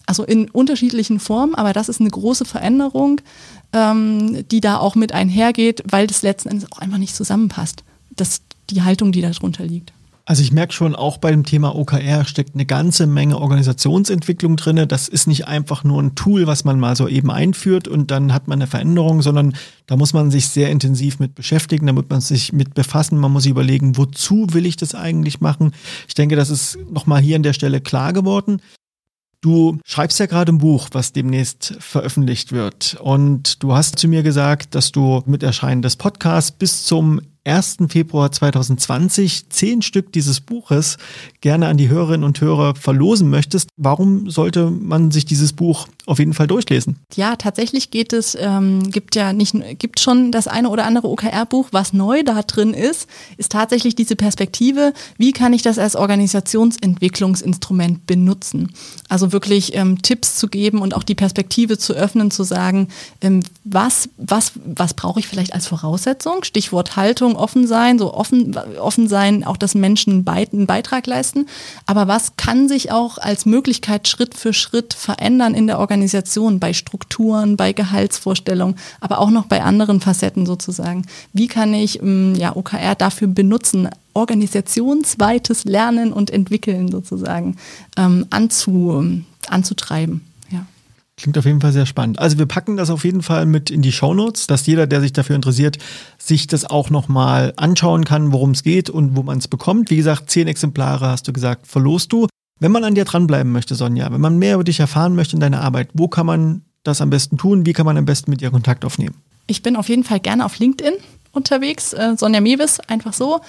Also 0.06 0.24
in 0.24 0.50
unterschiedlichen 0.50 1.20
Formen, 1.20 1.56
aber 1.56 1.74
das 1.74 1.90
ist 1.90 2.02
eine 2.02 2.10
große 2.10 2.46
Veränderung, 2.46 3.22
ähm, 3.72 4.46
die 4.50 4.62
da 4.62 4.78
auch 4.78 4.96
mit 4.96 5.14
einhergeht, 5.14 5.84
weil 5.90 6.08
das 6.08 6.22
letzten 6.22 6.50
Endes 6.50 6.72
auch 6.72 6.80
einfach 6.80 6.98
nicht 6.98 7.16
zusammenpasst. 7.16 7.84
Das 8.16 8.42
die 8.70 8.82
Haltung, 8.82 9.12
die 9.12 9.22
darunter 9.22 9.66
liegt. 9.66 9.94
Also 10.26 10.42
ich 10.42 10.54
merke 10.54 10.72
schon, 10.72 10.96
auch 10.96 11.18
bei 11.18 11.32
dem 11.32 11.44
Thema 11.44 11.76
OKR 11.76 12.24
steckt 12.24 12.56
eine 12.56 12.66
ganze 12.66 13.08
Menge 13.08 13.38
Organisationsentwicklung 13.40 14.56
drin. 14.56 14.88
Das 14.88 15.10
ist 15.10 15.28
nicht 15.28 15.48
einfach 15.48 15.84
nur 15.84 16.02
ein 16.02 16.16
Tool, 16.16 16.48
was 16.48 16.64
man 16.64 16.80
mal 16.80 16.96
so 16.96 17.10
eben 17.10 17.30
einführt 17.30 17.90
und 17.90 18.10
dann 18.10 18.34
hat 18.34 18.48
man 18.48 18.60
eine 18.60 18.68
Veränderung, 18.68 19.22
sondern 19.22 19.54
da 19.86 19.98
muss 19.98 20.14
man 20.14 20.32
sich 20.32 20.48
sehr 20.48 20.70
intensiv 20.70 21.20
mit 21.20 21.36
beschäftigen, 21.36 21.88
da 21.88 21.94
muss 21.94 22.06
man 22.08 22.22
sich 22.22 22.54
mit 22.54 22.74
befassen, 22.74 23.18
man 23.18 23.34
muss 23.34 23.44
sich 23.44 23.52
überlegen, 23.52 23.98
wozu 23.98 24.48
will 24.52 24.66
ich 24.66 24.78
das 24.78 24.96
eigentlich 24.96 25.42
machen. 25.42 25.74
Ich 26.08 26.14
denke, 26.14 26.38
das 26.38 26.50
ist 26.50 26.78
nochmal 26.90 27.22
hier 27.22 27.36
an 27.36 27.44
der 27.44 27.54
Stelle 27.54 27.82
klar 27.82 28.14
geworden. 28.14 28.62
Du 29.44 29.78
schreibst 29.84 30.20
ja 30.20 30.26
gerade 30.26 30.54
ein 30.54 30.58
Buch, 30.58 30.88
was 30.94 31.12
demnächst 31.12 31.76
veröffentlicht 31.80 32.54
wird. 32.54 32.96
Und 33.02 33.62
du 33.62 33.74
hast 33.74 34.00
zu 34.00 34.08
mir 34.08 34.24
gesagt, 34.24 34.74
dass 34.74 34.94
du 34.94 35.22
mit 35.26 35.44
Erscheinen 35.44 35.82
des 35.82 35.98
Podcasts 35.98 36.50
bis 36.50 36.86
zum 36.86 37.20
1. 37.46 37.78
Februar 37.90 38.32
2020 38.32 39.50
zehn 39.50 39.82
Stück 39.82 40.14
dieses 40.14 40.40
Buches 40.40 40.98
gerne 41.42 41.68
an 41.68 41.76
die 41.76 41.90
Hörerinnen 41.90 42.24
und 42.24 42.40
Hörer 42.40 42.74
verlosen 42.76 43.30
möchtest. 43.30 43.68
Warum 43.76 44.30
sollte 44.30 44.72
man 44.72 45.12
sich 45.12 45.26
dieses 45.26 45.52
Buch 45.52 45.88
auf 46.06 46.20
jeden 46.20 46.34
Fall 46.34 46.48
durchlesen? 46.48 47.00
Ja, 47.16 47.36
tatsächlich 47.36 47.92
geht 47.92 48.14
es, 48.14 48.38
ähm, 48.40 48.90
gibt 48.92 49.16
ja 49.16 49.34
nicht, 49.34 49.56
gibt 49.78 50.00
schon 50.00 50.32
das 50.32 50.48
eine 50.48 50.70
oder 50.70 50.86
andere 50.86 51.10
OKR-Buch, 51.10 51.68
was 51.72 51.92
neu 51.92 52.24
da 52.24 52.44
drin 52.44 52.74
ist, 52.74 53.10
ist 53.38 53.52
tatsächlich 53.52 53.96
diese 53.96 54.16
Perspektive, 54.16 54.94
wie 55.18 55.34
kann 55.34 55.52
ich 55.52 55.64
das 55.64 55.78
als 55.78 55.98
Organisationsentwicklungsinstrument 55.98 58.08
benutzen? 58.08 58.72
Also 59.10 59.34
wirklich 59.34 59.76
ähm, 59.76 60.02
Tipps 60.02 60.38
zu 60.38 60.48
geben 60.48 60.82
und 60.82 60.96
auch 60.96 61.04
die 61.04 61.16
Perspektive 61.16 61.78
zu 61.78 61.92
öffnen, 61.94 62.32
zu 62.32 62.44
sagen, 62.44 62.88
ähm, 63.22 63.42
was, 63.66 64.08
was, 64.18 64.54
was 64.66 64.94
brauche 64.94 65.20
ich 65.20 65.28
vielleicht 65.28 65.54
als 65.54 65.68
Voraussetzung? 65.68 66.44
Stichwort 66.44 66.96
Haltung 66.96 67.33
Richtung 67.34 67.36
offen 67.36 67.68
sein, 67.68 68.00
so 68.00 68.14
offen, 68.14 68.56
offen 68.80 69.08
sein, 69.08 69.44
auch 69.44 69.58
dass 69.58 69.76
Menschen 69.76 70.26
einen 70.28 70.66
Beitrag 70.66 71.08
leisten. 71.08 71.48
Aber 71.86 72.08
was 72.08 72.36
kann 72.38 72.68
sich 72.68 72.92
auch 72.92 73.18
als 73.18 73.46
Möglichkeit 73.46 74.08
Schritt 74.08 74.36
für 74.36 74.54
Schritt 74.54 74.94
verändern 74.94 75.54
in 75.54 75.68
der 75.68 75.80
Organisation, 75.80 76.60
bei 76.60 76.74
Strukturen, 76.74 77.58
bei 77.58 77.74
Gehaltsvorstellungen, 77.74 78.76
aber 79.02 79.20
auch 79.20 79.30
noch 79.30 79.46
bei 79.46 79.62
anderen 79.64 80.00
Facetten 80.00 80.46
sozusagen? 80.46 81.06
Wie 81.34 81.48
kann 81.48 81.74
ich 81.74 82.02
ähm, 82.02 82.36
ja, 82.36 82.56
OKR 82.56 82.96
dafür 82.96 83.28
benutzen, 83.28 83.90
organisationsweites 84.14 85.66
Lernen 85.66 86.14
und 86.14 86.30
Entwickeln 86.30 86.92
sozusagen 86.92 87.58
ähm, 87.98 88.26
anzu, 88.30 89.24
anzutreiben? 89.50 90.22
Klingt 91.16 91.38
auf 91.38 91.46
jeden 91.46 91.62
Fall 91.62 91.72
sehr 91.72 91.86
spannend. 91.86 92.18
Also 92.18 92.40
wir 92.40 92.48
packen 92.48 92.76
das 92.76 92.90
auf 92.90 93.06
jeden 93.06 93.22
Fall 93.22 93.46
mit 93.46 93.70
in 93.70 93.84
die 93.84 93.92
Shownotes, 93.92 94.48
dass 94.48 94.66
jeder, 94.66 94.88
der 94.88 95.00
sich 95.00 95.14
dafür 95.14 95.36
interessiert, 95.36 95.78
sich 96.18 96.48
das 96.48 96.66
auch 96.66 96.90
nochmal 96.90 97.54
anschauen 97.56 98.04
kann, 98.04 98.32
worum 98.32 98.52
es 98.52 98.64
geht 98.64 98.90
und 98.90 99.16
wo 99.16 99.22
man 99.22 99.38
es 99.38 99.48
bekommt. 99.48 99.92
Wie 99.92 99.98
gesagt, 99.98 100.32
zehn 100.32 100.48
Exemplare 100.48 101.08
hast 101.08 101.28
du 101.28 101.34
gesagt, 101.34 101.68
verlost 101.68 102.12
du. 102.12 102.28
Wenn 102.60 102.72
man 102.72 102.84
an 102.84 102.96
dir 102.96 103.06
dranbleiben 103.06 103.52
möchte, 103.52 103.76
Sonja, 103.76 104.12
wenn 104.12 104.22
man 104.22 104.40
mehr 104.40 104.56
über 104.56 104.64
dich 104.64 104.80
erfahren 104.80 105.16
möchte 105.16 105.36
in 105.36 105.40
deiner 105.40 105.62
Arbeit, 105.62 105.90
wo 105.94 106.08
kann 106.08 106.26
man 106.26 106.64
das 106.84 107.00
am 107.00 107.12
besten 107.12 107.38
tun? 107.38 107.66
Wie 107.66 107.74
kann 107.74 107.86
man 107.86 107.98
am 107.98 108.06
besten 108.06 108.32
mit 108.32 108.42
dir 108.42 108.50
Kontakt 108.50 108.84
aufnehmen? 108.84 109.16
Ich 109.46 109.62
bin 109.62 109.76
auf 109.76 109.90
jeden 109.90 110.04
Fall 110.04 110.20
gerne 110.20 110.46
auf 110.46 110.58
LinkedIn 110.58 110.94
unterwegs, 111.34 111.94
äh, 111.94 112.16
Sonja 112.16 112.42
Mewis, 112.42 112.80
einfach 112.80 113.14
so. 113.14 113.42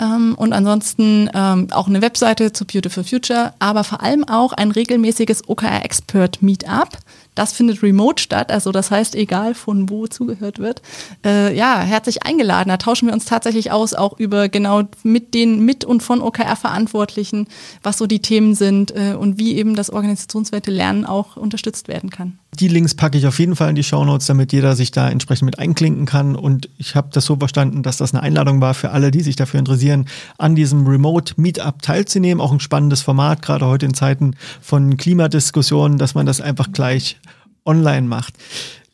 Ähm, 0.00 0.34
und 0.36 0.52
ansonsten 0.52 1.30
ähm, 1.34 1.68
auch 1.70 1.86
eine 1.86 2.02
Webseite 2.02 2.52
zu 2.52 2.64
Beautiful 2.64 3.04
Future, 3.04 3.54
aber 3.58 3.84
vor 3.84 4.02
allem 4.02 4.24
auch 4.24 4.52
ein 4.52 4.70
regelmäßiges 4.70 5.48
OKR 5.48 5.84
Expert 5.84 6.42
Meetup. 6.42 6.98
Das 7.34 7.52
findet 7.52 7.82
remote 7.82 8.22
statt, 8.22 8.52
also 8.52 8.70
das 8.70 8.90
heißt, 8.90 9.16
egal 9.16 9.54
von 9.54 9.90
wo 9.90 10.06
zugehört 10.06 10.60
wird. 10.60 10.82
Äh, 11.24 11.56
ja, 11.56 11.80
herzlich 11.80 12.24
eingeladen. 12.24 12.68
Da 12.68 12.76
tauschen 12.76 13.08
wir 13.08 13.12
uns 13.12 13.24
tatsächlich 13.24 13.72
aus, 13.72 13.94
auch 13.94 14.18
über 14.18 14.48
genau 14.48 14.82
mit 15.02 15.34
den 15.34 15.60
mit 15.60 15.84
und 15.84 16.02
von 16.02 16.22
OKR-Verantwortlichen, 16.22 17.48
was 17.82 17.98
so 17.98 18.06
die 18.06 18.20
Themen 18.20 18.54
sind 18.54 18.92
äh, 18.92 19.14
und 19.14 19.38
wie 19.38 19.56
eben 19.56 19.74
das 19.74 19.90
organisationswerte 19.90 20.70
Lernen 20.70 21.04
auch 21.04 21.36
unterstützt 21.36 21.88
werden 21.88 22.10
kann. 22.10 22.38
Die 22.60 22.68
Links 22.68 22.94
packe 22.94 23.18
ich 23.18 23.26
auf 23.26 23.38
jeden 23.38 23.56
Fall 23.56 23.70
in 23.70 23.74
die 23.74 23.82
Shownotes, 23.82 24.26
damit 24.26 24.52
jeder 24.52 24.76
sich 24.76 24.92
da 24.92 25.08
entsprechend 25.08 25.46
mit 25.46 25.58
einklinken 25.58 26.06
kann. 26.06 26.36
Und 26.36 26.68
ich 26.78 26.94
habe 26.94 27.08
das 27.12 27.24
so 27.24 27.36
verstanden, 27.36 27.82
dass 27.82 27.96
das 27.96 28.14
eine 28.14 28.22
Einladung 28.22 28.60
war 28.60 28.74
für 28.74 28.90
alle, 28.90 29.10
die 29.10 29.22
sich 29.22 29.34
dafür 29.34 29.58
interessieren, 29.58 30.06
an 30.38 30.54
diesem 30.54 30.86
Remote 30.86 31.34
Meetup 31.36 31.82
teilzunehmen. 31.82 32.40
Auch 32.40 32.52
ein 32.52 32.60
spannendes 32.60 33.02
Format, 33.02 33.42
gerade 33.42 33.66
heute 33.66 33.86
in 33.86 33.94
Zeiten 33.94 34.36
von 34.60 34.96
Klimadiskussionen, 34.96 35.98
dass 35.98 36.14
man 36.14 36.26
das 36.26 36.40
einfach 36.40 36.70
gleich 36.70 37.18
online 37.64 38.06
macht. 38.06 38.34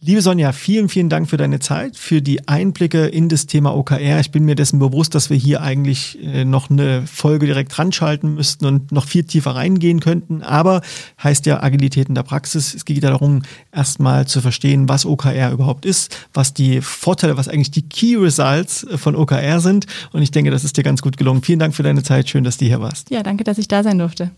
Liebe 0.03 0.23
Sonja, 0.23 0.53
vielen, 0.53 0.89
vielen 0.89 1.11
Dank 1.11 1.29
für 1.29 1.37
deine 1.37 1.59
Zeit, 1.59 1.95
für 1.95 2.23
die 2.23 2.49
Einblicke 2.49 3.05
in 3.05 3.29
das 3.29 3.45
Thema 3.45 3.77
OKR. 3.77 4.19
Ich 4.21 4.31
bin 4.31 4.47
mir 4.47 4.55
dessen 4.55 4.79
bewusst, 4.79 5.15
dass 5.15 5.29
wir 5.29 5.37
hier 5.37 5.61
eigentlich 5.61 6.19
äh, 6.25 6.47
noch 6.47 6.71
eine 6.71 7.07
Folge 7.07 7.45
direkt 7.45 7.79
ranschalten 7.79 8.35
müssten 8.35 8.65
und 8.65 8.93
noch 8.93 9.07
viel 9.07 9.25
tiefer 9.25 9.51
reingehen 9.51 10.01
könnten. 10.01 10.43
Aber 10.43 10.81
heißt 11.23 11.45
ja 11.45 11.63
Agilität 11.63 12.09
in 12.09 12.15
der 12.15 12.23
Praxis. 12.23 12.73
Es 12.73 12.87
geht 12.87 13.05
darum, 13.05 13.43
erstmal 13.73 14.27
zu 14.27 14.41
verstehen, 14.41 14.89
was 14.89 15.05
OKR 15.05 15.53
überhaupt 15.53 15.85
ist, 15.85 16.17
was 16.33 16.55
die 16.55 16.81
Vorteile, 16.81 17.37
was 17.37 17.49
eigentlich 17.49 17.71
die 17.71 17.83
Key 17.83 18.17
Results 18.17 18.87
von 18.97 19.15
OKR 19.15 19.61
sind. 19.61 19.85
Und 20.13 20.23
ich 20.23 20.31
denke, 20.31 20.51
das 20.51 20.65
ist 20.65 20.79
dir 20.79 20.83
ganz 20.83 21.03
gut 21.03 21.19
gelungen. 21.19 21.43
Vielen 21.43 21.59
Dank 21.59 21.75
für 21.75 21.83
deine 21.83 22.03
Zeit. 22.03 22.31
Schön, 22.31 22.45
dass 22.45 22.57
du 22.57 22.65
hier 22.65 22.81
warst. 22.81 23.11
Ja, 23.11 23.23
danke, 23.23 23.45
dass 23.45 23.59
ich 23.59 23.69
da 23.69 23.83
sein 23.83 23.99
durfte. 23.99 24.31